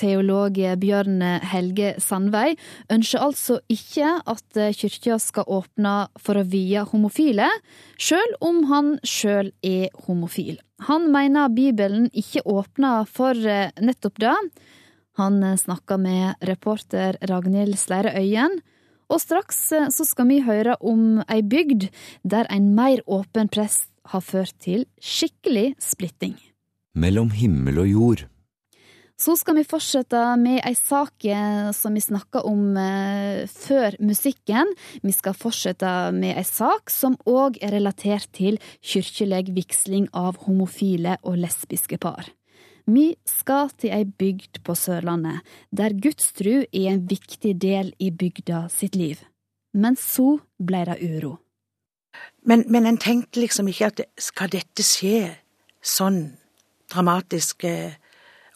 Teolog 0.00 0.56
Bjørn 0.80 1.20
Helge 1.50 1.94
Sandvei 2.00 2.54
ønsker 2.92 3.24
altså 3.24 3.58
ikke 3.72 4.14
at 4.32 4.60
kyrkja 4.76 5.18
skal 5.20 5.48
åpne 5.48 5.94
for 6.20 6.40
å 6.40 6.46
vie 6.48 6.84
homofile, 6.92 7.48
sjøl 8.00 8.36
om 8.44 8.64
han 8.70 8.94
sjøl 9.04 9.52
er 9.66 9.88
homofil. 10.06 10.60
Han 10.88 11.10
mener 11.12 11.52
Bibelen 11.52 12.08
ikke 12.16 12.44
åpner 12.48 13.08
for 13.08 13.36
eh, 13.36 13.72
nettopp 13.84 14.20
det. 14.22 14.36
Han 15.20 15.42
eh, 15.44 15.56
snakka 15.56 15.98
med 16.00 16.34
reporter 16.40 17.18
Ragnhild 17.28 17.76
Sleire 17.78 18.14
Øyen, 18.16 18.60
og 19.10 19.20
straks 19.20 19.58
eh, 19.76 19.90
så 19.92 20.06
skal 20.08 20.30
vi 20.30 20.40
høre 20.46 20.78
om 20.80 21.20
ei 21.28 21.42
bygd 21.44 21.90
der 22.24 22.48
en 22.48 22.72
mer 22.76 23.02
åpen 23.04 23.50
prest 23.52 23.90
har 24.14 24.24
ført 24.24 24.56
til 24.64 24.86
skikkelig 24.96 25.74
splitting. 25.82 26.38
Mellom 26.96 27.34
himmel 27.36 27.82
og 27.84 27.90
jord. 27.90 28.24
Så 29.20 29.34
skal 29.36 29.58
vi 29.58 29.66
fortsette 29.68 30.16
med 30.40 30.62
ei 30.64 30.72
sak 30.78 31.28
eh, 31.28 31.68
som 31.76 31.92
vi 31.92 32.00
snakka 32.00 32.40
om 32.48 32.80
før 33.52 34.00
musikken. 34.00 34.72
Vi 35.04 35.12
skal 35.12 35.36
fortsette 35.36 35.92
med 36.16 36.32
ei 36.32 36.48
sak 36.48 36.88
som 36.88 37.20
òg 37.28 37.60
er 37.60 37.76
relatert 37.76 38.32
til 38.32 38.56
kirkelig 38.80 39.50
vigsling 39.52 40.08
av 40.16 40.40
homofile 40.48 41.20
og 41.20 41.42
lesbiske 41.44 42.00
par. 42.00 42.32
Vi 42.90 43.14
skal 43.28 43.70
til 43.78 43.92
ei 43.94 44.04
bygd 44.04 44.62
på 44.66 44.74
Sørlandet, 44.74 45.44
der 45.70 45.94
gudstru 46.02 46.62
er 46.64 46.88
en 46.90 47.04
viktig 47.10 47.54
del 47.62 47.92
i 47.98 48.10
bygda 48.10 48.66
sitt 48.72 48.96
liv. 48.96 49.20
Men 49.72 49.96
så 49.96 50.40
ble 50.58 50.82
det 50.88 50.98
uro. 50.98 51.36
Men, 52.42 52.64
men 52.66 52.86
en 52.86 52.98
tenkte 52.98 53.40
liksom 53.40 53.68
ikke 53.70 53.90
at 53.92 54.02
skal 54.18 54.50
dette 54.50 54.82
skje 54.82 55.36
sånn 55.80 56.22
dramatisk 56.90 57.64
oppi 57.64 57.98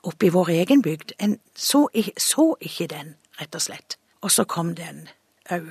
oppe 0.05 0.27
i 0.27 0.33
vår 0.35 0.51
egen 0.53 0.83
bygd? 0.85 1.15
En 1.19 1.39
så, 1.57 1.87
så 2.21 2.51
ikke 2.61 2.91
den, 2.91 3.15
rett 3.41 3.55
og 3.57 3.63
slett. 3.65 3.99
Og 4.21 4.33
så 4.35 4.45
kom 4.45 4.75
den 4.77 5.07
òg 5.53 5.71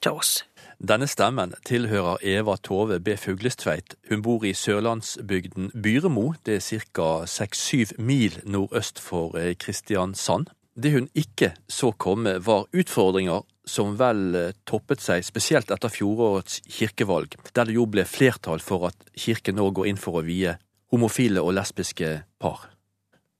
til 0.00 0.20
oss. 0.20 0.38
Denne 0.84 1.06
stemmen 1.08 1.54
tilhører 1.64 2.18
Eva 2.20 2.58
Tove 2.60 2.98
B. 3.00 3.14
Fuglestveit. 3.16 3.94
Hun 4.10 4.20
bor 4.20 4.42
i 4.44 4.50
sørlandsbygden 4.52 5.70
Byremo. 5.72 6.34
Det 6.44 6.58
er 6.58 6.82
ca. 6.92 7.06
seks-syv 7.24 7.94
mil 7.96 8.36
nordøst 8.44 9.00
for 9.00 9.38
eh, 9.40 9.54
Kristiansand. 9.56 10.50
Det 10.76 10.92
hun 10.92 11.08
ikke 11.14 11.54
så 11.72 11.94
komme, 11.96 12.36
var 12.44 12.68
utfordringer 12.76 13.46
som 13.64 13.96
vel 13.96 14.36
eh, 14.36 14.52
toppet 14.68 15.00
seg, 15.00 15.24
spesielt 15.24 15.72
etter 15.72 15.88
fjorårets 15.88 16.60
kirkevalg, 16.68 17.38
der 17.56 17.64
det 17.64 17.78
jo 17.78 17.88
ble 17.88 18.04
flertall 18.04 18.60
for 18.60 18.90
at 18.90 19.08
kirken 19.16 19.56
nå 19.56 19.70
går 19.72 19.88
inn 19.88 20.04
for 20.04 20.20
å 20.20 20.26
vie 20.28 20.52
homofile 20.92 21.40
og 21.40 21.56
lesbiske 21.56 22.12
par. 22.36 22.68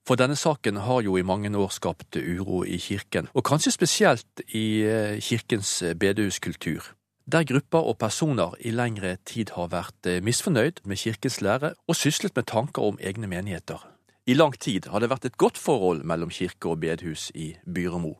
For 0.08 0.16
denne 0.16 0.40
saken 0.40 0.80
har 0.88 1.04
jo 1.04 1.20
i 1.20 1.28
mange 1.28 1.52
år 1.52 1.76
skapt 1.76 2.16
uro 2.16 2.64
i 2.64 2.80
kirken, 2.80 3.28
og 3.36 3.44
kanskje 3.44 3.76
spesielt 3.76 4.48
i 4.48 4.68
eh, 4.88 5.20
kirkens 5.20 5.82
bedehuskultur, 5.92 6.94
der 7.26 7.44
grupper 7.48 7.78
og 7.88 7.98
personer 7.98 8.52
i 8.60 8.70
lengre 8.70 9.16
tid 9.24 9.54
har 9.56 9.70
vært 9.72 10.06
eh, 10.06 10.20
misfornøyd 10.24 10.82
med 10.84 11.00
kirkens 11.00 11.40
lære 11.40 11.72
og 11.88 11.96
syslet 11.96 12.36
med 12.36 12.46
tanker 12.50 12.84
om 12.84 12.98
egne 13.00 13.26
menigheter. 13.30 13.80
I 14.26 14.36
lang 14.36 14.56
tid 14.60 14.88
har 14.92 15.00
det 15.00 15.10
vært 15.12 15.24
et 15.28 15.38
godt 15.40 15.58
forhold 15.60 16.04
mellom 16.04 16.32
kirke 16.32 16.68
og 16.68 16.80
bedhus 16.84 17.30
i 17.34 17.54
Byremo. 17.64 18.14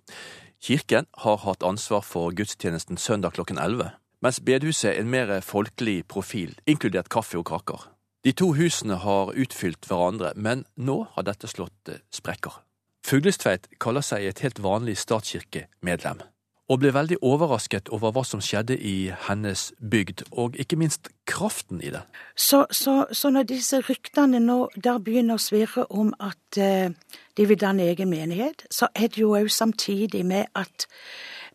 Kirken 0.61 1.09
har 1.25 1.43
hatt 1.45 1.65
ansvar 1.65 2.05
for 2.05 2.33
gudstjenesten 2.33 2.97
søndag 2.97 3.37
klokken 3.37 3.61
11, 3.61 3.91
mens 4.25 4.41
bedhuset 4.41 4.95
er 4.95 5.01
en 5.01 5.11
mer 5.13 5.41
folkelig 5.41 6.05
profil, 6.09 6.57
inkludert 6.67 7.09
kaffe 7.13 7.39
og 7.41 7.49
kaker. 7.49 7.91
De 8.25 8.33
to 8.33 8.55
husene 8.57 8.97
har 8.97 9.35
utfylt 9.37 9.85
hverandre, 9.85 10.33
men 10.37 10.65
nå 10.77 11.03
har 11.13 11.27
dette 11.29 11.49
slått 11.51 11.93
eh, 11.93 12.01
sprekker. 12.09 12.63
Fuglestveit 13.05 13.69
kaller 13.77 14.01
seg 14.01 14.25
et 14.25 14.41
helt 14.41 14.63
vanlig 14.65 14.97
statskirkemedlem, 14.97 16.23
og 16.69 16.81
ble 16.81 16.95
veldig 16.95 17.19
overrasket 17.21 17.91
over 17.93 18.15
hva 18.15 18.23
som 18.25 18.41
skjedde 18.41 18.77
i 18.81 19.11
hennes 19.27 19.67
bygd, 19.91 20.25
og 20.33 20.57
ikke 20.61 20.79
minst 20.81 21.11
kraften 21.29 21.83
i 21.85 21.91
det. 21.93 22.01
Så, 22.37 22.65
så, 22.71 23.05
så 23.13 23.31
når 23.31 23.49
disse 23.51 23.83
ryktene 23.85 24.41
nå 24.41 24.59
der 24.77 25.03
begynner 25.05 25.37
å 25.37 25.45
svirre 25.45 25.85
om 25.93 26.15
at 26.17 26.61
eh, 26.61 26.95
de 27.37 27.49
vil 27.49 27.61
danne 27.61 27.85
egen 27.93 28.09
menighet, 28.13 28.65
så 28.73 28.89
er 28.95 29.13
det 29.13 29.21
jo 29.21 29.35
òg 29.37 29.51
samtidig 29.53 30.25
med 30.25 30.49
at 30.57 30.89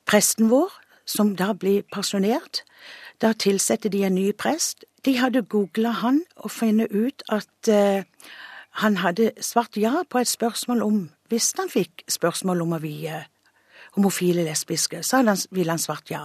presten 0.06 0.52
vår, 0.54 0.70
som 1.10 1.34
da 1.36 1.56
blir 1.58 1.88
pensjonert, 1.90 2.62
da 3.22 3.34
tilsetter 3.34 3.90
de 3.90 4.06
en 4.06 4.16
ny 4.16 4.30
prest, 4.38 4.86
de 5.06 5.16
hadde 5.18 5.42
googla 5.50 5.96
han 6.04 6.22
og 6.38 6.52
funnet 6.54 6.94
ut 6.94 7.24
at 7.34 7.72
eh, 7.72 8.06
han 8.84 9.00
hadde 9.02 9.32
svart 9.42 9.78
ja 9.80 10.04
på 10.10 10.22
et 10.22 10.30
spørsmål 10.30 10.82
om 10.86 11.10
Hvis 11.30 11.54
han 11.58 11.70
fikk 11.70 12.04
spørsmål 12.10 12.62
om 12.62 12.72
å 12.74 12.80
vie 12.82 13.20
homofile 14.00 14.46
lesbiske, 14.48 15.04
så 15.04 15.20
ville 15.52 15.76
han 15.76 15.82
svart 15.82 16.12
ja. 16.12 16.24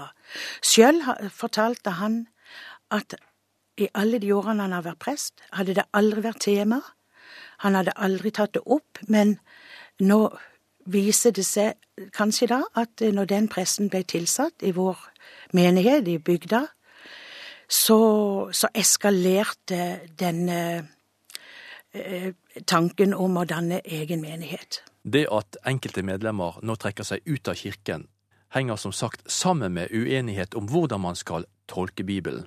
Sjøl 0.63 1.03
fortalte 1.35 1.99
han 1.99 2.25
at 2.95 3.17
i 3.77 3.89
alle 3.99 4.21
de 4.23 4.31
årene 4.33 4.63
han 4.63 4.77
har 4.77 4.87
vært 4.87 5.03
prest, 5.03 5.43
hadde 5.53 5.75
det 5.75 5.89
aldri 5.93 6.23
vært 6.23 6.45
tema. 6.47 6.81
Han 7.67 7.75
hadde 7.75 7.97
aldri 7.97 8.31
tatt 8.31 8.55
det 8.55 8.63
opp, 8.63 9.03
men 9.11 9.39
nå 9.99 10.21
viser 10.87 11.35
det 11.35 11.47
seg 11.49 11.81
kanskje 12.15 12.51
da 12.53 12.61
at 12.79 13.03
når 13.03 13.31
den 13.31 13.51
presten 13.51 13.91
ble 13.91 14.05
tilsatt 14.07 14.63
i 14.63 14.71
vår 14.77 15.01
menighet 15.57 16.07
i 16.09 16.19
bygda, 16.23 16.65
så, 17.67 17.99
så 18.53 18.69
eskalerte 18.77 20.11
denne 20.21 20.61
eh, 21.91 22.35
tanken 22.69 23.15
om 23.17 23.41
å 23.41 23.47
danne 23.49 23.81
egen 23.83 24.23
menighet. 24.23 24.83
Det 25.05 25.27
at 25.29 25.59
enkelte 25.69 26.03
medlemmer 26.03 26.59
nå 26.65 26.77
trekker 26.81 27.07
seg 27.07 27.25
ut 27.29 27.49
av 27.49 27.59
kirken, 27.61 28.07
henger 28.55 28.77
som 28.81 28.93
sagt 28.93 29.25
sammen 29.31 29.75
med 29.77 29.93
uenighet 29.93 30.55
om 30.59 30.69
hvordan 30.71 31.03
man 31.05 31.19
skal 31.19 31.47
tolke 31.71 32.05
Bibelen, 32.05 32.47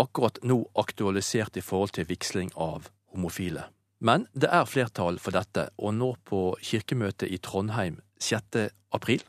akkurat 0.00 0.40
nå 0.42 0.62
aktualisert 0.80 1.56
i 1.56 1.64
forhold 1.64 1.94
til 1.94 2.08
vigsling 2.08 2.50
av 2.56 2.88
homofile. 3.12 3.68
Men 4.00 4.26
det 4.32 4.50
er 4.50 4.68
flertall 4.68 5.20
for 5.22 5.36
dette, 5.36 5.68
og 5.78 5.94
nå 5.94 6.14
på 6.24 6.40
kirkemøtet 6.62 7.30
i 7.30 7.38
Trondheim 7.38 8.00
6. 8.20 8.72
april 8.92 9.22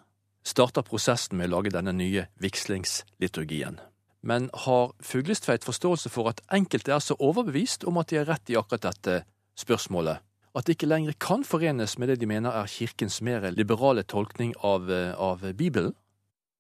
starter 0.46 0.86
prosessen 0.86 1.38
med 1.38 1.52
å 1.52 1.58
lage 1.58 1.74
denne 1.74 1.94
nye 1.96 2.28
vigslingsliturgien 2.42 3.80
men 4.26 4.50
har 4.66 4.94
Fuglestveit 5.06 5.66
forståelse 5.66 6.10
for 6.10 6.32
at 6.32 6.42
enkelte 6.54 6.94
er 6.96 7.04
så 7.04 7.14
overbevist 7.22 7.86
om 7.86 8.00
at 8.02 8.10
de 8.10 8.18
har 8.18 8.26
rett 8.26 8.50
i 8.50 8.58
akkurat 8.58 8.88
dette 8.88 9.20
spørsmålet, 9.60 10.18
at 10.56 10.68
det 10.68 10.78
ikke 10.78 10.90
lenger 10.90 11.16
kan 11.20 11.44
forenes 11.48 11.98
med 12.00 12.12
det 12.12 12.20
de 12.22 12.30
mener 12.30 12.56
er 12.56 12.72
kirkens 12.72 13.22
mer 13.26 13.50
liberale 13.52 14.06
tolkning 14.08 14.56
av, 14.64 14.90
av 15.20 15.44
Bibelen? 15.58 15.96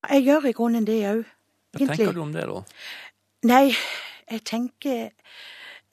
Jeg 0.09 0.25
gjør 0.27 0.49
i 0.49 0.53
grunnen 0.55 0.85
det 0.85 0.99
òg, 1.09 1.21
egentlig. 1.23 1.87
Hva 1.87 1.95
tenker 1.95 2.17
du 2.17 2.21
om 2.23 2.33
det, 2.35 2.45
da? 2.49 2.61
Nei, 3.45 3.65
jeg 4.31 4.43
tenker 4.45 5.11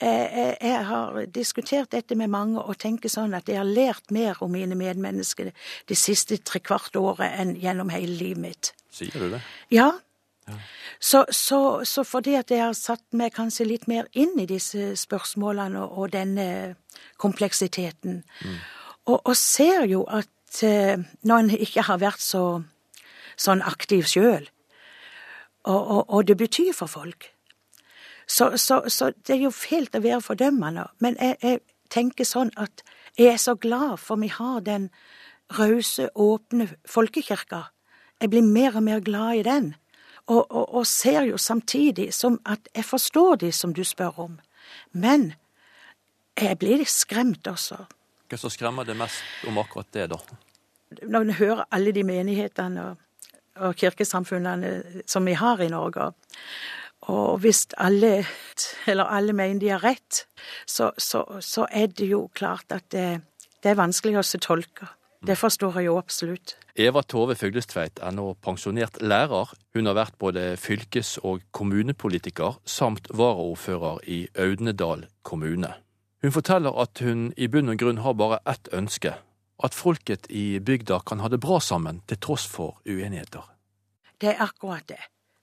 jeg, 0.02 0.56
jeg, 0.58 0.84
har 0.88 1.18
diskutert 1.30 1.92
dette 1.94 2.16
med 2.18 2.30
mange 2.32 2.62
og 2.62 2.78
tenker 2.82 3.12
sånn 3.12 3.36
at 3.38 3.48
jeg 3.50 3.60
har 3.60 3.68
lært 3.68 4.10
mer 4.14 4.40
om 4.42 4.50
mine 4.50 4.74
medmennesker 4.78 5.52
det 5.88 5.98
siste 5.98 6.40
trekvart 6.42 6.96
året 6.98 7.38
enn 7.38 7.54
gjennom 7.60 7.92
hele 7.94 8.16
livet 8.16 8.42
mitt. 8.42 8.72
Sier 8.92 9.14
du 9.14 9.36
det? 9.36 9.42
Ja, 9.72 9.92
så, 11.00 11.24
så, 11.30 11.84
så, 11.84 12.04
fordi 12.06 12.36
at 12.38 12.50
jeg 12.50 12.62
har 12.62 12.76
satt 12.78 13.04
meg 13.16 13.34
kanskje 13.34 13.66
litt 13.66 13.88
mer 13.90 14.06
inn 14.12 14.36
i 14.38 14.46
disse 14.46 14.92
spørsmålene 15.00 15.82
og, 15.82 15.98
og 15.98 16.12
denne 16.12 16.46
kompleksiteten, 17.18 18.22
mm. 18.22 18.58
og, 19.06 19.18
og, 19.18 19.36
ser 19.36 19.86
jo 19.90 20.04
at 20.06 20.62
eh, 20.62 21.02
når 21.26 21.44
en 21.44 21.52
ikke 21.56 21.86
har 21.88 22.02
vært 22.02 22.22
så 22.22 22.62
sånn 23.40 23.64
aktiv 23.66 24.06
sjøl, 24.06 24.46
og, 25.62 26.10
og, 26.10 26.26
det 26.26 26.36
betyr 26.38 26.72
for 26.74 26.90
folk, 26.90 27.30
så, 28.26 28.52
så, 28.56 29.10
det 29.26 29.36
er 29.36 29.44
jo 29.44 29.54
fælt 29.54 29.94
å 29.94 30.02
være 30.02 30.22
fordømmende, 30.22 30.88
men 31.02 31.18
jeg, 31.20 31.36
jeg 31.42 31.60
tenker 31.92 32.26
sånn 32.26 32.50
at 32.56 32.82
jeg 33.18 33.34
er 33.34 33.40
så 33.40 33.54
glad 33.60 33.98
for 34.00 34.20
vi 34.20 34.30
har 34.32 34.62
den 34.64 34.88
rause, 35.58 36.08
åpne 36.14 36.68
folkekirka. 36.88 37.66
Jeg 38.22 38.30
blir 38.32 38.46
mer 38.46 38.76
og 38.76 38.86
mer 38.86 39.00
glad 39.04 39.40
i 39.40 39.42
den. 39.46 39.72
Og, 40.26 40.46
og, 40.50 40.74
og, 40.74 40.86
ser 40.86 41.26
jo 41.26 41.38
samtidig 41.38 42.12
som 42.14 42.38
at 42.46 42.68
jeg 42.74 42.84
forstår 42.86 43.40
de 43.42 43.52
som 43.52 43.72
du 43.74 43.82
spør 43.84 44.20
om. 44.22 44.36
Men 44.92 45.32
jeg 46.38 46.58
blir 46.58 46.78
litt 46.80 46.92
skremt 46.92 47.46
også. 47.50 47.82
Hva 48.30 48.38
som 48.38 48.52
skremmer 48.52 48.86
det 48.88 48.96
mest 48.96 49.48
om 49.48 49.58
akkurat 49.60 49.90
det, 49.92 50.06
da? 50.14 50.20
Når 51.02 51.26
en 51.26 51.34
hører 51.40 51.64
alle 51.70 51.92
de 51.92 52.04
menighetene 52.06 52.84
og, 52.86 53.02
og 53.66 53.74
kirkesamfunnene 53.76 55.02
som 55.06 55.26
vi 55.26 55.34
har 55.36 55.60
i 55.60 55.68
Norge. 55.72 56.12
Og 57.10 57.42
hvis 57.42 57.66
alle, 57.82 58.24
eller 58.86 59.10
alle 59.10 59.34
mener 59.34 59.60
de 59.60 59.72
har 59.74 59.82
rett, 59.82 60.24
så, 60.66 60.92
så, 60.98 61.24
så 61.40 61.66
er 61.70 61.90
det 61.90 62.06
jo 62.12 62.28
klart 62.34 62.70
at 62.70 62.86
det, 62.94 63.22
det 63.62 63.72
er 63.72 63.80
vanskelig 63.80 64.20
å 64.20 64.26
tolke. 64.38 64.86
Det 65.26 65.36
forstår 65.38 65.76
jeg 65.78 65.86
jo 65.86 65.98
absolutt. 66.00 66.56
Eva 66.74 67.02
Tove 67.06 67.36
Fuglestveit 67.38 68.00
er 68.02 68.14
nå 68.16 68.32
pensjonert 68.42 68.98
lærer. 69.02 69.52
Hun 69.76 69.86
har 69.86 69.94
vært 69.94 70.16
både 70.18 70.56
fylkes- 70.58 71.18
og 71.22 71.44
kommunepolitiker 71.54 72.58
samt 72.66 73.06
varaordfører 73.14 74.02
i 74.10 74.24
Audnedal 74.34 75.06
kommune. 75.22 75.74
Hun 76.22 76.34
forteller 76.34 76.74
at 76.82 76.98
hun 77.02 77.30
i 77.36 77.46
bunn 77.46 77.70
og 77.70 77.78
grunn 77.78 78.02
har 78.02 78.18
bare 78.18 78.40
ett 78.50 78.68
ønske. 78.74 79.14
At 79.62 79.74
folket 79.78 80.26
i 80.30 80.58
bygda 80.58 81.00
kan 81.06 81.22
ha 81.22 81.30
det 81.30 81.40
bra 81.40 81.60
sammen 81.60 82.02
til 82.10 82.18
tross 82.18 82.46
for 82.50 82.80
uenigheter. 82.86 83.46
Det 84.18 84.34
er 84.34 84.42
akkurat 84.42 84.88
det. 84.88 84.98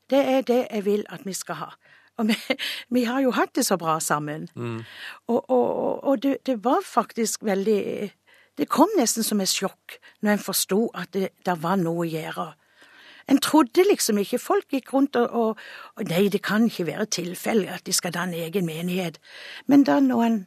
Det 0.09 0.19
er 0.19 0.41
det 0.41 0.65
jeg 0.65 0.85
vil 0.85 1.05
at 1.09 1.25
vi 1.25 1.33
skal 1.33 1.55
ha. 1.55 1.69
Og 2.19 2.27
vi, 2.27 2.35
vi 2.95 3.03
har 3.07 3.23
jo 3.23 3.31
hatt 3.35 3.55
det 3.55 3.65
så 3.67 3.77
bra 3.79 3.99
sammen. 4.03 4.47
Mm. 4.55 4.83
Og, 5.27 5.49
og, 5.49 6.03
og 6.03 6.23
det, 6.23 6.37
det, 6.45 6.59
var 6.63 6.83
faktisk 6.85 7.43
veldig 7.47 8.11
det 8.59 8.67
kom 8.67 8.91
nesten 8.99 9.23
som 9.23 9.39
et 9.39 9.51
sjokk 9.51 9.97
når 10.21 10.35
en 10.35 10.43
forsto 10.43 10.79
at 10.93 11.13
det 11.15 11.29
der 11.47 11.59
var 11.63 11.79
noe 11.79 12.03
å 12.03 12.09
gjøre. 12.09 12.49
En 13.29 13.39
trodde 13.39 13.85
liksom 13.85 14.17
ikke 14.17 14.41
folk 14.41 14.73
gikk 14.73 14.93
rundt 14.93 15.15
og, 15.19 15.33
og, 15.33 15.59
Nei, 16.09 16.27
det 16.33 16.41
kan 16.43 16.65
ikke 16.65 16.87
være 16.89 17.05
tilfelle 17.13 17.69
at 17.71 17.85
de 17.85 17.93
skal 17.93 18.13
danne 18.15 18.39
egen 18.47 18.65
menighet. 18.65 19.19
Men 19.67 19.85
da 19.85 19.99
når 20.01 20.23
en 20.25 20.39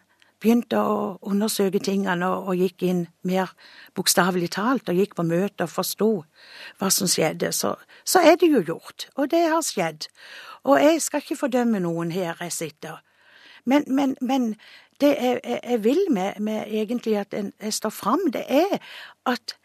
begynte 0.42 0.80
å 0.82 0.96
undersøke 1.22 1.78
tingene 1.78 2.26
og, 2.26 2.50
og 2.50 2.58
gikk 2.58 2.82
inn 2.88 3.04
mer 3.28 3.52
bokstavelig 3.94 4.50
talt, 4.56 4.90
og 4.90 4.98
gikk 4.98 5.14
på 5.14 5.26
møter 5.26 5.68
og 5.68 5.70
forsto 5.70 6.10
hva 6.80 6.90
som 6.90 7.10
skjedde, 7.10 7.52
så, 7.54 7.76
så 8.04 8.24
er 8.26 8.36
det 8.40 8.50
jo 8.50 8.64
gjort. 8.66 9.06
Og 9.14 9.30
det 9.30 9.44
har 9.46 9.62
skjedd. 9.62 10.08
Og 10.66 10.82
jeg 10.82 11.00
skal 11.06 11.22
ikke 11.22 11.38
fordømme 11.44 11.82
noen 11.86 12.10
her 12.14 12.34
jeg 12.42 12.56
sitter. 12.58 12.98
Men, 13.64 13.86
men, 13.86 14.16
men 14.20 14.56
det 15.02 15.16
jeg, 15.18 15.40
jeg 15.44 15.82
vil 15.84 16.06
med, 16.10 16.38
med, 16.40 16.64
egentlig 16.70 17.18
at 17.20 17.34
jeg 17.34 17.74
står 17.74 17.92
fram, 17.94 18.30
det 18.32 18.44
er 18.48 18.78
at 19.26 19.56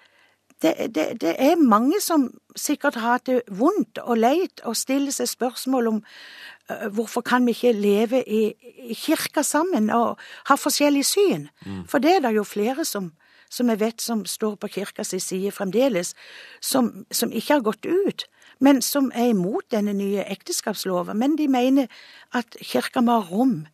det, 0.62 0.96
det, 0.96 1.22
det, 1.22 1.36
er 1.38 1.56
mange 1.56 2.02
som 2.02 2.32
sikkert 2.56 2.96
har 2.98 3.18
hatt 3.18 3.30
det 3.30 3.42
vondt 3.54 4.00
og 4.02 4.18
leit 4.18 4.62
og 4.66 4.78
stiller 4.78 5.14
seg 5.14 5.30
spørsmål 5.30 5.92
om 5.92 6.00
uh, 6.02 6.88
hvorfor 6.94 7.22
kan 7.22 7.46
vi 7.46 7.54
ikke 7.54 7.76
leve 7.78 8.24
i, 8.26 8.42
i 8.90 8.98
kirka 8.98 9.44
sammen 9.46 9.92
og 9.94 10.18
ha 10.50 10.58
forskjellig 10.58 11.06
syn? 11.06 11.48
Mm. 11.66 11.84
For 11.90 12.02
det 12.02 12.16
er 12.16 12.26
det 12.26 12.34
jo 12.40 12.44
flere 12.48 12.86
som, 12.86 13.12
som 13.50 13.70
jeg 13.70 13.80
vet 13.84 14.02
som 14.02 14.26
står 14.26 14.58
på 14.58 14.72
kirkas 14.80 15.14
side 15.14 15.54
fremdeles, 15.54 16.16
som, 16.62 17.06
som, 17.12 17.32
ikke 17.32 17.60
har 17.60 17.66
gått 17.66 17.86
ut, 17.86 18.26
men 18.60 18.82
som 18.82 19.12
er 19.14 19.36
imot 19.36 19.70
denne 19.72 19.94
nye 19.94 20.26
ekteskapsloven. 20.26 21.18
Men 21.18 21.38
de 21.38 21.48
mener 21.48 21.88
at 22.34 22.58
kirka 22.66 23.06
må 23.06 23.20
ha 23.20 23.30
rom 23.30 23.68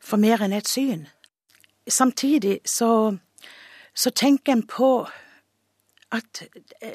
for 0.00 0.16
mer 0.16 0.42
enn 0.42 0.52
et 0.52 0.68
syn. 0.68 1.06
Samtidig 1.88 2.60
så, 2.64 3.16
så 3.94 4.10
tenker 4.10 4.52
en 4.52 4.66
på 4.66 5.08
at 6.12 6.42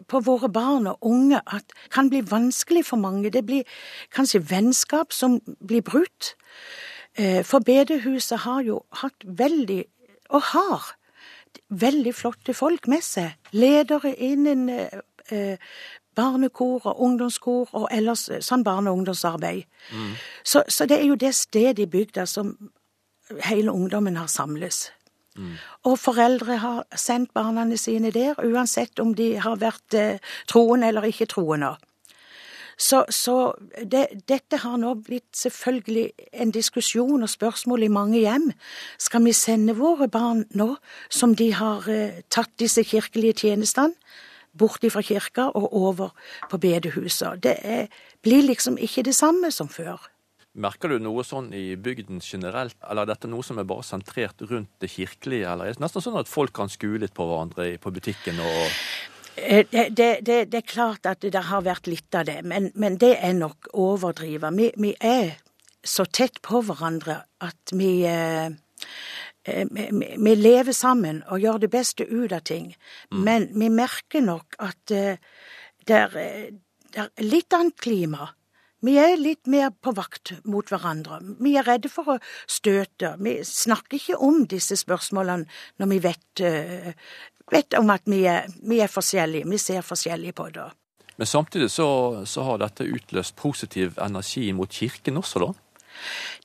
på 0.10 0.20
våre 0.26 0.50
barn 0.50 0.88
og 0.88 0.98
unge 1.06 1.42
at 1.46 1.68
det 1.70 1.92
kan 1.94 2.10
bli 2.10 2.24
vanskelig 2.32 2.86
for 2.86 2.98
mange. 2.98 3.30
Det 3.30 3.46
blir 3.46 3.64
kanskje 4.16 4.42
vennskap 4.50 5.14
som 5.14 5.40
blir 5.68 5.82
brutt. 5.82 6.36
Eh, 7.18 7.44
for 7.46 7.60
bedehuset 7.60 8.40
har 8.40 8.62
jo 8.62 8.82
hatt 8.92 9.24
veldig, 9.24 9.84
og 10.30 10.42
har, 10.42 10.96
veldig 11.70 12.16
flotte 12.16 12.54
folk 12.54 12.88
med 12.88 13.02
seg. 13.06 13.36
Ledere 13.52 14.16
innen 14.16 14.70
eh, 15.30 15.58
barnekor 16.16 16.82
og 16.86 17.02
ungdomskor 17.02 17.70
og 17.74 17.88
ellers 17.92 18.30
sånn 18.42 18.64
barne- 18.66 18.90
og 18.90 18.98
ungdomsarbeid. 18.98 19.64
Mm. 19.94 20.14
Så, 20.44 20.64
så, 20.68 20.86
det 20.86 21.00
er 21.00 21.06
jo 21.06 21.16
det 21.16 21.36
stedet 21.36 21.80
i 21.80 21.90
bygda 21.90 22.26
som 22.26 22.56
hele 23.44 23.72
ungdommen 23.72 24.18
har 24.18 24.28
samles. 24.28 24.92
Mm. 25.38 25.56
Og 25.90 25.98
foreldre 26.00 26.58
har 26.62 26.84
sendt 26.96 27.34
barna 27.34 27.66
sine 27.78 28.12
der, 28.12 28.38
uansett 28.38 29.00
om 29.00 29.16
de 29.16 29.34
har 29.42 29.58
vært 29.58 29.94
eh, 29.98 30.20
troende 30.48 30.88
eller 30.88 31.10
ikke 31.10 31.26
troende. 31.26 31.76
Så, 32.78 33.04
så 33.10 33.54
det, 33.86 34.08
dette 34.30 34.58
har 34.64 34.78
nå 34.82 34.94
blitt 35.06 35.38
selvfølgelig 35.38 36.08
en 36.34 36.52
diskusjon 36.52 37.24
og 37.24 37.30
spørsmål 37.30 37.86
i 37.86 37.92
mange 37.94 38.20
hjem. 38.24 38.50
Skal 38.98 39.26
vi 39.26 39.34
sende 39.38 39.76
våre 39.78 40.08
barn 40.08 40.46
nå, 40.58 40.74
som 41.10 41.36
de 41.38 41.52
har 41.54 41.90
eh, 41.90 42.24
tatt 42.30 42.54
disse 42.60 42.84
kirkelige 42.84 43.46
tjenestene, 43.46 43.94
bort 44.54 44.86
fra 44.94 45.02
kirka 45.02 45.48
og 45.58 45.74
over 45.74 46.14
på 46.50 46.58
bedehuset? 46.62 47.44
Det 47.44 47.58
er, 47.64 47.88
blir 48.22 48.46
liksom 48.46 48.78
ikke 48.78 49.06
det 49.06 49.16
samme 49.16 49.52
som 49.52 49.70
før. 49.70 50.13
Merker 50.54 50.94
du 50.94 51.00
noe 51.02 51.24
sånn 51.26 51.48
i 51.58 51.74
bygden 51.76 52.22
generelt, 52.22 52.78
eller 52.86 53.08
er 53.08 53.14
dette 53.16 53.30
noe 53.32 53.42
som 53.46 53.58
er 53.58 53.66
bare 53.66 53.86
sentrert 53.88 54.44
rundt 54.52 54.70
det 54.84 54.92
kirkelige, 54.94 55.48
eller 55.50 55.72
er 55.72 55.74
det 55.74 55.82
nesten 55.82 56.04
sånn 56.06 56.20
at 56.20 56.30
folk 56.30 56.54
kan 56.54 56.70
skue 56.70 57.02
litt 57.02 57.16
på 57.18 57.26
hverandre 57.26 57.72
på 57.82 57.94
butikken 57.96 58.38
og 58.44 58.70
Eh, 59.36 59.66
det, 59.72 59.90
det, 59.90 60.20
det, 60.22 60.46
det, 60.46 60.58
er 60.58 60.68
klart 60.68 61.06
at 61.10 61.22
det 61.22 61.46
har 61.50 61.64
vært 61.66 61.88
litt 61.90 62.16
av 62.16 62.28
det, 62.30 62.42
men, 62.46 62.70
men 62.76 62.98
det 63.02 63.16
er 63.18 63.34
nok 63.38 63.72
overdrivet. 63.74 64.54
Vi, 64.58 64.70
vi, 64.78 64.94
er 65.02 65.40
så 65.84 66.06
tett 66.06 66.42
på 66.46 66.62
hverandre 66.64 67.24
at 67.44 67.74
vi, 67.74 68.04
eh, 68.08 68.54
eh 69.50 69.66
vi, 69.74 70.36
lever 70.36 70.72
sammen 70.72 71.24
og 71.28 71.42
gjør 71.42 71.64
det 71.66 71.72
beste 71.74 72.06
ut 72.06 72.32
av 72.32 72.46
ting. 72.46 72.76
Mm. 73.12 73.24
Men 73.26 73.50
vi 73.58 73.72
merker 73.74 74.22
nok 74.22 74.60
at 74.60 74.94
eh, 74.94 75.18
det 75.88 76.00
er, 76.06 76.18
er 76.94 77.12
litt 77.26 77.54
annet 77.58 77.82
klima. 77.82 78.30
Vi 78.84 78.98
er 79.00 79.16
litt 79.16 79.48
mer 79.48 79.70
på 79.72 79.94
vakt 79.96 80.34
mot 80.44 80.68
hverandre. 80.68 81.22
Vi 81.40 81.56
er 81.56 81.64
redde 81.64 81.92
for 81.92 82.16
å 82.16 82.22
støte. 82.52 83.14
Vi 83.24 83.38
snakker 83.48 83.96
ikke 84.00 84.20
om 84.20 84.44
disse 84.52 84.76
spørsmålene 84.80 85.48
når 85.80 85.92
vi 85.94 86.00
vet 86.04 86.44
uh, 86.44 86.90
vet 87.52 87.76
om 87.80 87.92
at 87.94 88.06
vi 88.10 88.24
er, 88.30 88.48
vi 88.68 88.80
er 88.84 88.92
forskjellige. 88.92 89.50
Vi 89.50 89.60
ser 89.62 89.86
forskjellige 89.86 90.36
på 90.38 90.50
det. 90.54 90.70
Men 91.16 91.30
samtidig 91.30 91.70
så, 91.72 91.88
så, 92.26 92.44
har 92.48 92.62
dette 92.64 92.88
utløst 92.90 93.36
positiv 93.38 94.00
energi 94.02 94.50
mot 94.54 94.70
kirken 94.70 95.20
også, 95.22 95.46
da? 95.46 95.52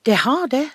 Det 0.05 0.17
har 0.25 0.47
det. 0.51 0.67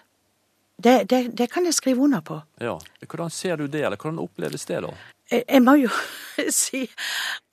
Det, 0.77 1.05
det. 1.11 1.21
det, 1.39 1.47
kan 1.53 1.65
jeg 1.65 1.75
skrive 1.75 2.03
under 2.03 2.21
på. 2.21 2.41
Ja. 2.61 2.79
Hvordan 3.07 3.31
ser 3.31 3.57
du 3.57 3.67
det, 3.67 3.85
eller 3.85 3.97
hvordan 3.97 4.19
oppleves 4.19 4.67
det, 4.67 4.83
da? 4.83 4.91
Jeg, 5.31 5.63
må 5.63 5.77
jo 5.79 5.91
si 6.51 6.83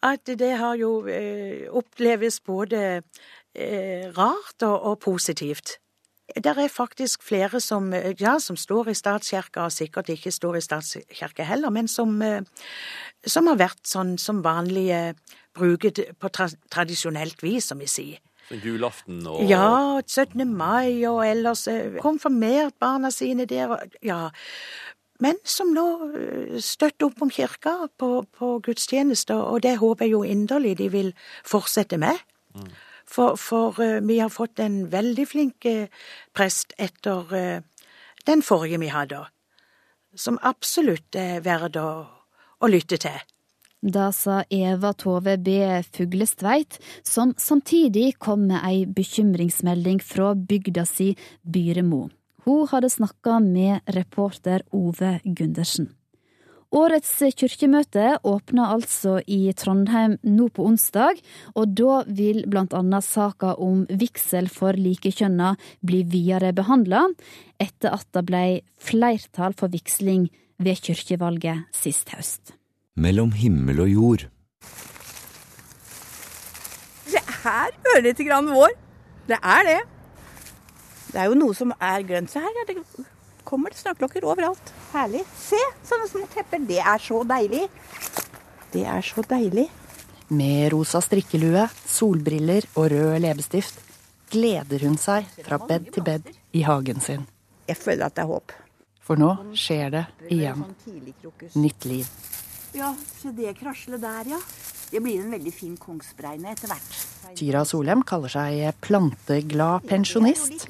at 0.04 0.26
det 0.26 0.56
har 0.58 0.76
jo 0.82 1.06
eh, 1.08 1.70
oppleves 1.70 2.42
både 2.42 2.82
eh, 2.82 3.30
rart 4.16 4.64
og, 4.64 4.78
og 4.92 5.00
positivt. 5.00 5.78
Det 6.36 6.46
er 6.46 6.68
faktisk 6.68 7.24
flere 7.24 7.60
som, 7.60 7.94
ja, 8.20 8.38
som 8.40 8.56
står 8.56 8.92
i 8.92 8.96
statskirka, 8.96 9.66
og 9.68 9.72
sikkert 9.72 10.10
ikke 10.10 10.32
står 10.32 10.56
i 10.56 10.62
statskirke 10.62 11.44
heller, 11.44 11.70
men 11.70 11.88
som, 11.88 12.22
eh, 12.22 12.42
som 13.26 13.48
har 13.48 13.58
vært 13.58 13.84
sånn 13.88 14.18
som 14.18 14.44
vanlige 14.44 15.16
bruket 15.54 16.00
på 16.20 16.30
tra 16.30 16.48
tradisjonelt 16.72 17.44
vis, 17.44 17.66
som 17.66 17.80
vi 17.80 17.88
sier. 17.88 18.20
Julaften 18.52 19.26
og 19.28 19.48
Ja, 19.48 20.02
17. 20.02 20.46
mai 20.56 21.06
og 21.08 21.26
ellers 21.26 21.68
eh, 21.68 22.00
konfirmert 22.02 22.78
barna 22.80 23.12
sine 23.12 23.46
der, 23.46 23.78
ja. 24.04 24.30
Men 25.20 25.36
som 25.44 25.74
nå 25.74 25.88
eh, 26.16 26.60
støtter 26.60 27.08
opp 27.08 27.22
om 27.22 27.30
kirka 27.30 27.88
på, 27.98 28.26
på 28.32 28.60
gudstjenester, 28.64 29.36
og 29.36 29.62
det 29.64 29.78
håper 29.78 30.06
jeg 30.06 30.12
jo 30.12 30.24
inderlig 30.24 30.78
de 30.78 30.90
vil 30.90 31.14
fortsette 31.44 31.98
med. 31.98 32.18
Mm. 32.56 32.72
For, 33.06 33.38
for 33.38 33.78
uh, 33.82 34.00
vi 34.06 34.20
har 34.20 34.32
fått 34.34 34.60
en 34.60 34.86
veldig 34.92 35.28
flink 35.28 35.68
uh, 35.70 35.88
prest 36.34 36.74
etter 36.78 37.36
uh, 37.36 37.86
den 38.26 38.42
forrige 38.46 38.80
vi 38.82 38.92
hadde, 38.94 39.26
som 40.16 40.40
absolutt 40.42 41.16
er 41.18 41.42
verd 41.46 41.78
å, 41.82 41.92
å 42.62 42.70
lytte 42.70 43.00
til. 43.02 43.20
Da 43.82 44.12
sa 44.14 44.44
Eva 44.54 44.92
Tove 44.94 45.40
B. 45.42 45.58
Fuglestveit, 45.90 46.78
som 47.02 47.34
samtidig 47.38 48.20
kom 48.22 48.46
med 48.52 48.62
ei 48.62 48.84
bekymringsmelding 48.86 50.04
fra 50.06 50.36
bygda 50.36 50.86
si 50.86 51.16
Byremo. 51.42 52.04
Hun 52.46 52.68
hadde 52.70 52.94
snakka 52.94 53.40
med 53.42 53.82
reporter 53.96 54.62
Ove 54.72 55.20
Gundersen. 55.26 55.90
Årets 56.72 57.18
kirkemøte 57.36 58.14
åpner 58.24 58.70
altså 58.78 59.18
i 59.28 59.52
Trondheim 59.60 60.14
nå 60.24 60.46
på 60.56 60.64
onsdag, 60.70 61.20
og 61.52 61.74
da 61.76 61.98
vil 62.08 62.46
annet 62.48 63.04
saka 63.04 63.58
om 63.60 63.84
vigsel 63.90 64.48
for 64.48 64.80
likekjønna 64.80 65.58
bli 65.84 66.06
videre 66.08 66.54
behandla, 66.56 67.10
etter 67.60 67.92
at 67.92 68.08
det 68.16 68.24
ble 68.24 68.62
flertall 68.80 69.52
for 69.60 69.68
vigsling 69.68 70.30
ved 70.64 70.80
kirkevalget 70.80 71.68
sist 71.76 72.16
høst. 72.16 72.56
Mellom 72.96 73.36
himmel 73.36 73.84
og 73.84 73.92
jord. 73.92 74.28
Det 77.12 77.24
er 77.44 77.76
ørlite 77.98 78.24
grann 78.24 78.48
vår. 78.48 78.72
Det 79.28 79.44
er 79.44 79.68
det. 79.68 79.82
Det 81.12 81.20
er 81.20 81.28
jo 81.28 81.36
noe 81.36 81.52
som 81.58 81.76
er 81.76 82.08
grønt. 82.08 82.32
Se 82.32 82.40
her, 82.40 82.64
det 82.64 82.80
kommer 83.52 83.74
det 83.74 83.82
snøklokker 83.82 84.26
overalt. 84.26 84.72
Herlig. 84.96 85.26
Se, 85.36 85.60
sånne 85.88 86.08
små 86.08 86.26
tepper. 86.32 86.64
Det 86.68 86.80
er 86.80 87.04
så 87.04 87.22
deilig. 87.28 87.68
Det 88.72 88.86
er 88.88 89.04
så 89.04 89.24
deilig. 89.28 89.68
Med 90.32 90.72
rosa 90.72 91.02
strikkelue, 91.04 91.68
solbriller 91.84 92.68
og 92.80 92.88
rød 92.94 93.18
leppestift 93.20 93.82
gleder 94.32 94.88
hun 94.88 94.96
seg 95.00 95.28
fra 95.44 95.60
bed 95.60 95.90
til 95.92 96.06
bed 96.08 96.30
i 96.56 96.64
hagen 96.64 97.04
sin. 97.04 97.26
Jeg 97.68 97.76
føler 97.80 98.08
at 98.08 98.16
det 98.16 98.24
er 98.24 98.32
håp. 98.32 98.54
For 99.04 99.20
nå 99.20 99.34
skjer 99.58 99.92
det 99.92 100.06
igjen. 100.32 100.64
Nytt 101.60 101.88
liv. 101.90 102.08
Ja, 102.78 102.94
se 103.20 103.34
det 103.36 103.58
kraslet 103.60 104.00
der, 104.00 104.38
ja. 104.38 104.40
Det 104.92 105.00
blir 105.00 105.22
en 105.24 105.32
veldig 105.32 105.52
fin 105.56 105.76
kongsbregne 105.80 106.52
etter 106.52 106.68
hvert. 106.68 106.96
Tyra 107.40 107.62
Solheim 107.64 108.02
kaller 108.04 108.32
seg 108.34 108.80
planteglad 108.84 109.86
pensjonist, 109.88 110.66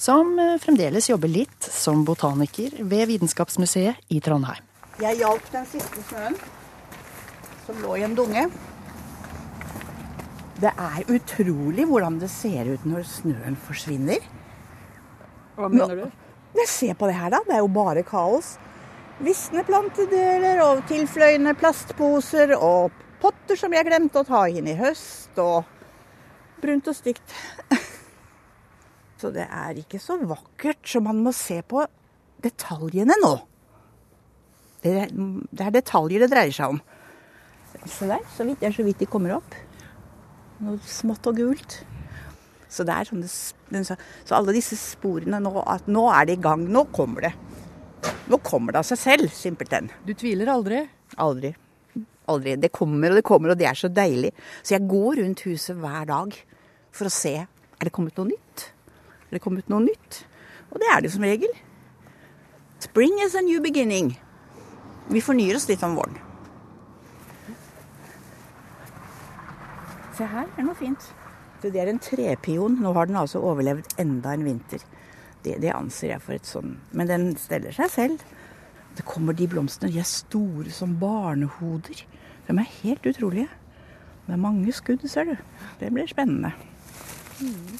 som 0.00 0.30
eh, 0.40 0.54
fremdeles 0.62 1.10
jobber 1.10 1.28
litt 1.28 1.68
som 1.68 2.06
botaniker 2.08 2.78
ved 2.80 3.10
Vitenskapsmuseet 3.10 4.08
i 4.16 4.22
Trondheim. 4.24 4.64
Jeg 5.02 5.20
hjalp 5.20 5.52
den 5.52 5.68
siste 5.68 6.06
snøen, 6.08 6.38
som 7.66 7.84
lå 7.84 7.98
i 8.00 8.06
en 8.06 8.16
dunge. 8.16 8.46
Det 10.56 10.72
er 10.72 11.12
utrolig 11.12 11.84
hvordan 11.84 12.16
det 12.22 12.32
ser 12.32 12.72
ut 12.72 12.88
når 12.88 13.04
snøen 13.12 13.60
forsvinner. 13.66 14.24
Hva 15.58 15.68
mener 15.68 16.06
du? 16.06 16.06
Se 16.64 16.88
på 16.96 17.10
det 17.10 17.18
her, 17.18 17.28
da. 17.34 17.42
Det 17.44 17.58
er 17.58 17.60
jo 17.60 17.68
bare 17.76 18.00
kaos. 18.08 18.54
Visne 19.20 19.60
plantedeler 19.68 20.62
og 20.64 20.80
tilfløyende 20.88 21.52
plastposer 21.60 22.56
og 22.56 23.04
potter 23.26 23.58
som 23.58 23.74
jeg 23.74 23.86
glemte 23.88 24.22
å 24.22 24.26
ta 24.26 24.44
inn 24.46 24.68
i 24.70 24.76
høst, 24.78 25.34
og 25.42 25.66
brunt 26.62 26.90
og 26.90 26.96
stygt. 26.96 27.34
Så 29.20 29.32
det 29.32 29.46
er 29.48 29.78
ikke 29.80 29.98
så 30.02 30.18
vakkert, 30.28 30.82
så 30.84 31.00
man 31.00 31.22
må 31.24 31.30
se 31.32 31.62
på 31.64 31.80
detaljene 32.44 33.16
nå. 33.22 33.30
Det 34.84 34.92
er, 35.06 35.14
det 35.16 35.64
er 35.64 35.72
detaljer 35.72 36.20
det 36.20 36.28
dreier 36.34 36.52
seg 36.52 36.74
om. 36.74 36.82
Se 37.88 38.08
der, 38.10 38.20
så 38.36 38.44
vidt, 38.44 38.60
det 38.60 38.68
er 38.68 38.76
så 38.76 38.84
vidt 38.84 39.00
de 39.00 39.08
kommer 39.08 39.38
opp. 39.38 39.56
Noe 40.60 40.76
smått 40.84 41.26
og 41.32 41.40
gult. 41.40 41.78
Så, 42.68 42.84
det 42.84 42.92
er 42.92 43.08
sånne, 43.08 43.82
så 43.88 44.36
alle 44.36 44.54
disse 44.56 44.76
sporene 44.76 45.40
nå, 45.40 45.54
at 45.64 45.88
nå 45.88 46.04
er 46.12 46.28
det 46.28 46.36
i 46.36 46.44
gang. 46.44 46.68
Nå 46.68 46.84
kommer 46.92 47.30
det. 47.30 47.32
Nå 48.28 48.36
kommer 48.44 48.76
det 48.76 48.84
av 48.84 48.90
seg 48.92 49.00
selv, 49.00 49.32
simpelthen. 49.32 49.88
Du 50.04 50.12
tviler 50.12 50.52
aldri? 50.52 50.84
Aldri. 51.16 51.56
Aldri. 52.32 52.56
Det 52.60 52.72
kommer 52.74 53.12
og 53.12 53.20
det 53.20 53.26
kommer, 53.26 53.52
og 53.52 53.60
det 53.60 53.68
er 53.70 53.78
så 53.78 53.90
deilig. 53.92 54.32
Så 54.62 54.76
jeg 54.76 54.88
går 54.90 55.20
rundt 55.22 55.44
huset 55.46 55.78
hver 55.78 56.08
dag 56.10 56.36
for 56.96 57.08
å 57.08 57.12
se 57.12 57.36
er 57.76 57.88
det 57.88 57.92
kommet 57.92 58.16
noe 58.16 58.30
nytt. 58.30 58.68
Er 59.28 59.36
det 59.36 59.42
kommet 59.44 59.68
noe 59.72 59.84
nytt? 59.84 60.22
Og 60.72 60.80
det 60.80 60.88
er 60.92 61.02
det 61.04 61.12
som 61.12 61.24
regel. 61.26 61.52
Spring 62.82 63.20
is 63.24 63.36
a 63.36 63.42
new 63.44 63.60
beginning. 63.62 64.14
Vi 65.08 65.22
fornyer 65.22 65.58
oss 65.58 65.68
litt 65.68 65.84
om 65.86 65.96
våren. 65.98 66.16
Se 70.16 70.24
her, 70.24 70.48
er 70.56 70.64
noe 70.64 70.76
fint. 70.78 71.10
Det 71.60 71.76
er 71.80 71.90
en 71.90 72.00
trepion. 72.00 72.78
Nå 72.80 72.92
har 72.96 73.08
den 73.08 73.18
altså 73.20 73.42
overlevd 73.44 73.96
enda 74.00 74.32
en 74.36 74.46
vinter. 74.46 74.82
Det, 75.44 75.58
det 75.62 75.72
anser 75.74 76.14
jeg 76.14 76.22
for 76.24 76.34
et 76.34 76.48
sånn 76.48 76.72
Men 76.96 77.10
den 77.10 77.26
steller 77.38 77.74
seg 77.76 77.92
selv. 77.92 78.22
Det 78.96 79.04
kommer 79.04 79.36
de 79.36 79.48
blomstene. 79.50 79.92
De 79.92 80.00
er 80.00 80.08
store 80.08 80.72
som 80.72 80.94
barnehoder. 81.00 82.04
De 82.46 82.54
er 82.56 82.74
helt 82.82 83.06
utrolige. 83.06 83.48
Det 84.26 84.34
er 84.34 84.42
mange 84.42 84.72
skudd, 84.74 85.04
ser 85.10 85.28
du. 85.28 85.36
Det 85.80 85.92
blir 85.94 86.08
spennende. 86.10 86.52
Mm. 87.40 87.76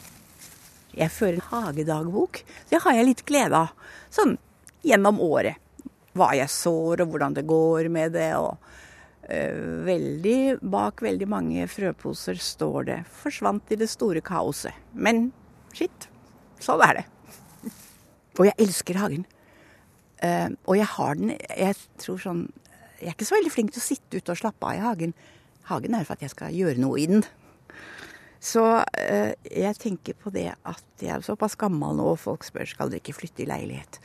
Jeg 0.97 1.13
fører 1.13 1.39
en 1.39 1.49
hagedagbok. 1.51 2.43
Det 2.71 2.81
har 2.85 2.97
jeg 2.97 3.09
litt 3.09 3.25
glede 3.29 3.65
av. 3.67 3.95
Sånn 4.13 4.37
gjennom 4.87 5.21
året. 5.25 5.59
Hva 6.17 6.31
jeg 6.37 6.53
sår, 6.53 7.03
og 7.05 7.13
hvordan 7.13 7.37
det 7.37 7.45
går 7.49 7.91
med 7.93 8.15
det. 8.17 8.31
og 8.37 8.57
uh, 9.27 9.85
veldig, 9.89 10.59
Bak 10.63 11.03
veldig 11.05 11.29
mange 11.29 11.67
frøposer 11.69 12.41
står 12.41 12.85
det 12.91 12.99
'forsvant 13.11 13.73
i 13.73 13.81
det 13.81 13.91
store 13.91 14.21
kaoset'. 14.21 14.77
Men 14.93 15.33
skitt, 15.75 16.09
sånn 16.61 16.81
er 16.81 17.03
det. 17.03 17.07
Og 18.39 18.47
jeg 18.47 18.57
elsker 18.61 19.01
hagen. 19.01 19.27
Uh, 20.25 20.53
og 20.65 20.79
jeg 20.79 20.89
har 20.89 21.19
den 21.19 21.35
Jeg 21.37 21.75
tror 22.01 22.21
sånn 22.23 22.39
Jeg 23.03 23.11
er 23.11 23.13
ikke 23.13 23.27
så 23.29 23.35
veldig 23.37 23.51
flink 23.53 23.75
til 23.75 23.83
å 23.83 23.85
sitte 23.85 24.17
ute 24.17 24.33
og 24.33 24.39
slappe 24.41 24.65
av 24.65 24.79
i 24.79 24.81
hagen. 24.81 25.13
Hagen 25.69 25.97
er 25.99 26.07
for 26.09 26.17
at 26.17 26.25
jeg 26.25 26.33
skal 26.33 26.55
gjøre 26.57 26.81
noe 26.81 26.97
i 27.03 27.09
den. 27.11 27.27
Så 28.41 28.63
uh, 28.81 29.33
jeg 29.51 29.81
tenker 29.83 30.17
på 30.17 30.33
det 30.33 30.49
at 30.55 31.05
jeg 31.05 31.13
er 31.13 31.27
såpass 31.27 31.59
gammel 31.61 31.99
nå, 31.99 32.15
og 32.15 32.23
folk 32.23 32.47
spør 32.47 32.69
skal 32.71 32.93
dere 32.93 33.03
ikke 33.03 33.19
flytte 33.19 33.45
i 33.45 33.51
leilighet. 33.51 34.01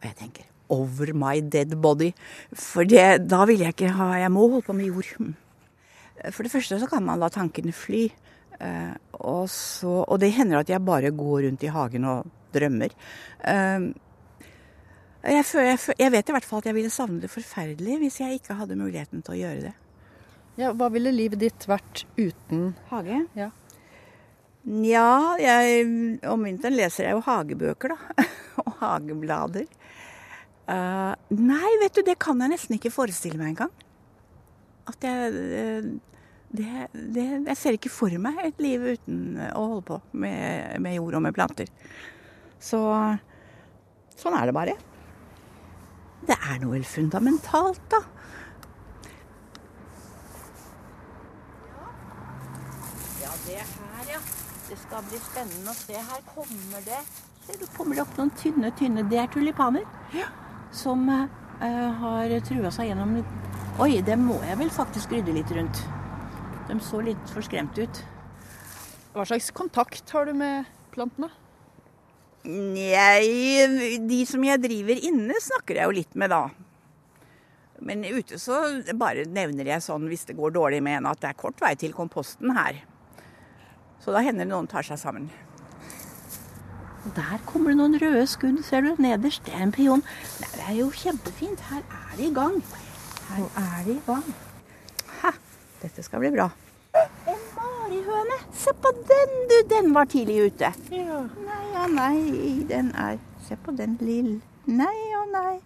Og 0.00 0.08
jeg 0.10 0.18
tenker 0.20 0.52
over 0.68 1.12
my 1.14 1.40
dead 1.40 1.76
body. 1.80 2.12
For 2.52 2.84
det, 2.88 3.28
da 3.30 3.44
vil 3.48 3.62
jeg 3.64 3.76
ikke 3.76 3.94
ha 3.96 4.16
Jeg 4.20 4.32
må 4.34 4.48
holde 4.48 4.66
på 4.66 4.76
med 4.76 4.90
jord. 4.90 5.34
For 6.32 6.42
det 6.42 6.52
første 6.52 6.80
så 6.80 6.88
kan 6.90 7.04
man 7.06 7.20
la 7.22 7.30
tankene 7.32 7.74
fly. 7.76 8.06
Uh, 8.56 8.94
og, 9.20 9.48
så, 9.52 10.00
og, 10.06 10.16
det 10.20 10.32
hender 10.32 10.62
at 10.62 10.70
jeg 10.72 10.84
bare 10.84 11.12
går 11.12 11.44
rundt 11.44 11.64
i 11.66 11.72
hagen 11.72 12.08
og 12.08 12.26
drømmer. 12.56 12.94
Uh, 13.44 13.92
jeg, 15.26 15.44
jeg, 15.66 15.78
jeg, 15.98 16.12
vet 16.14 16.30
i 16.30 16.34
hvert 16.36 16.46
fall 16.46 16.62
at 16.62 16.68
jeg 16.70 16.76
ville 16.76 16.92
savne 16.92 17.20
det 17.22 17.30
forferdelig 17.32 17.98
hvis 18.02 18.20
jeg 18.22 18.38
ikke 18.38 18.56
hadde 18.58 18.78
muligheten 18.78 19.24
til 19.26 19.36
å 19.36 19.38
gjøre 19.40 19.68
det. 19.68 19.74
Ja, 20.56 20.72
hva 20.72 20.88
ville 20.92 21.12
livet 21.12 21.42
ditt 21.42 21.66
vært 21.68 22.06
uten 22.16 22.70
hage? 22.90 23.20
Ja, 23.36 23.50
ja 24.86 25.10
jeg, 25.40 25.88
om 26.30 26.46
vinteren 26.46 26.78
leser 26.78 27.08
jeg 27.08 27.18
jo 27.18 27.24
hagebøker, 27.26 27.92
da. 27.92 28.26
og 28.64 28.70
hageblader. 28.80 29.68
Uh, 30.66 31.12
nei, 31.30 31.74
vet 31.82 31.98
du, 31.98 32.02
det 32.06 32.16
kan 32.22 32.40
jeg 32.42 32.54
nesten 32.54 32.78
ikke 32.78 32.94
forestille 32.94 33.38
meg 33.38 33.54
engang. 33.54 33.74
At 34.86 35.04
jeg 35.04 36.00
det, 36.56 36.88
det, 36.94 37.24
Jeg 37.50 37.58
ser 37.58 37.76
ikke 37.76 37.90
for 37.92 38.12
meg 38.22 38.38
et 38.44 38.60
liv 38.62 38.84
uten 38.96 39.38
å 39.50 39.64
holde 39.72 39.86
på 39.88 40.00
med, 40.16 40.76
med 40.80 40.96
jord 40.96 41.18
og 41.18 41.24
med 41.26 41.34
planter. 41.36 41.70
Så 42.62 42.80
sånn 44.16 44.36
er 44.38 44.48
det 44.48 44.54
bare. 44.56 44.76
Det 46.26 46.36
er 46.36 46.62
noe 46.62 46.78
helt 46.78 46.90
fundamentalt, 46.90 47.82
da. 47.92 48.00
Ja, 53.22 53.36
det 53.46 53.60
her, 53.60 54.08
ja. 54.10 54.24
Det 54.66 54.80
skal 54.82 55.06
bli 55.06 55.22
spennende 55.22 55.70
å 55.70 55.78
se. 55.78 56.00
Her 56.10 56.26
kommer 56.34 56.82
det 56.88 57.04
Ser 57.46 57.60
du, 57.60 57.68
kommer 57.76 57.94
det 57.94 58.02
opp 58.02 58.16
noen 58.18 58.32
tynne, 58.34 58.72
tynne 58.74 59.04
Det 59.06 59.20
er 59.22 59.30
tulipaner. 59.30 59.86
Ja 60.16 60.26
som 60.76 61.08
uh, 61.08 61.90
har 62.00 62.40
trua 62.46 62.72
seg 62.74 62.90
gjennom 62.90 63.18
Oi, 63.80 63.98
det 64.04 64.16
må 64.16 64.38
jeg 64.44 64.56
vel 64.56 64.70
faktisk 64.72 65.10
rydde 65.12 65.34
litt 65.36 65.50
rundt. 65.52 65.82
De 66.64 66.78
så 66.80 67.02
litt 67.04 67.28
for 67.28 67.44
skremt 67.44 67.76
ut. 67.76 67.98
Hva 69.12 69.26
slags 69.28 69.50
kontakt 69.52 70.14
har 70.16 70.24
du 70.24 70.32
med 70.32 70.64
plantene? 70.94 71.28
Jeg, 72.46 74.00
de 74.06 74.20
som 74.28 74.44
jeg 74.46 74.62
driver 74.62 75.00
inne, 75.08 75.34
snakker 75.42 75.80
jeg 75.80 75.88
jo 75.88 75.96
litt 75.96 76.14
med, 76.14 76.30
da. 76.30 76.44
Men 77.82 78.04
ute 78.06 78.38
så 78.40 78.60
bare 78.96 79.26
nevner 79.28 79.68
jeg 79.68 79.84
sånn 79.84 80.06
hvis 80.08 80.24
det 80.28 80.36
går 80.38 80.54
dårlig 80.54 80.78
med 80.84 81.00
en 81.00 81.08
at 81.10 81.20
det 81.20 81.32
er 81.32 81.40
kort 81.40 81.58
vei 81.60 81.74
til 81.78 81.92
komposten 81.96 82.54
her. 82.56 82.78
Så 84.00 84.14
da 84.14 84.22
hender 84.22 84.46
det 84.46 84.52
noen 84.52 84.70
tar 84.70 84.86
seg 84.86 85.00
sammen. 85.02 85.26
Og 87.06 87.12
der 87.14 87.42
kommer 87.46 87.70
det 87.70 87.78
noen 87.78 87.98
røde 88.02 88.24
skudd, 88.30 88.62
ser 88.66 88.86
du. 88.86 88.94
Nederst. 89.02 89.44
Det 89.46 89.54
er 89.54 89.66
en 89.66 89.74
pion. 89.74 90.02
Det 90.40 90.62
er 90.66 90.78
jo 90.80 90.88
kjempefint. 90.94 91.62
Her 91.70 91.82
er 91.82 92.16
de 92.18 92.30
i 92.30 92.34
gang. 92.34 92.60
Her 93.28 93.44
er 93.62 93.84
de 93.86 93.98
i 93.98 94.02
gang. 94.06 94.30
Ha, 95.22 95.34
dette 95.82 96.06
skal 96.06 96.22
bli 96.22 96.32
bra. 96.34 96.48
En 97.26 97.45
marihøne. 98.06 98.38
Se 98.52 98.72
på 98.72 98.92
den, 98.92 99.48
du. 99.48 99.56
Den 99.68 99.92
var 99.94 100.06
tidlig 100.06 100.38
ute. 100.46 100.72
Ja. 100.90 101.22
Nei 101.46 101.82
og 101.82 101.90
nei, 101.94 102.64
den 102.68 102.92
er 102.94 103.18
Se 103.46 103.54
på 103.56 103.70
den 103.70 103.96
lille 104.00 104.40
Nei 104.66 105.14
og 105.14 105.28
nei. 105.30 105.60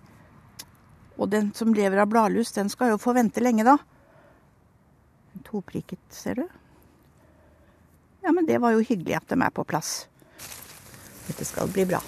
Og 1.17 1.31
den 1.31 1.53
som 1.57 1.73
lever 1.73 2.03
av 2.03 2.11
bladlus, 2.13 2.53
den 2.53 2.69
skal 2.69 2.91
jo 2.93 2.99
få 3.01 3.15
vente 3.17 3.41
lenge, 3.41 3.65
da. 3.65 3.79
Toprikket, 5.47 6.01
ser 6.13 6.43
du. 6.43 6.47
Ja, 8.21 8.33
men 8.33 8.45
det 8.45 8.61
var 8.61 8.75
jo 8.77 8.85
hyggelig 8.85 9.17
at 9.17 9.33
de 9.33 9.41
er 9.41 9.53
på 9.57 9.65
plass. 9.65 10.09
Dette 11.27 11.49
skal 11.49 11.73
bli 11.73 11.87
bra. 11.89 12.03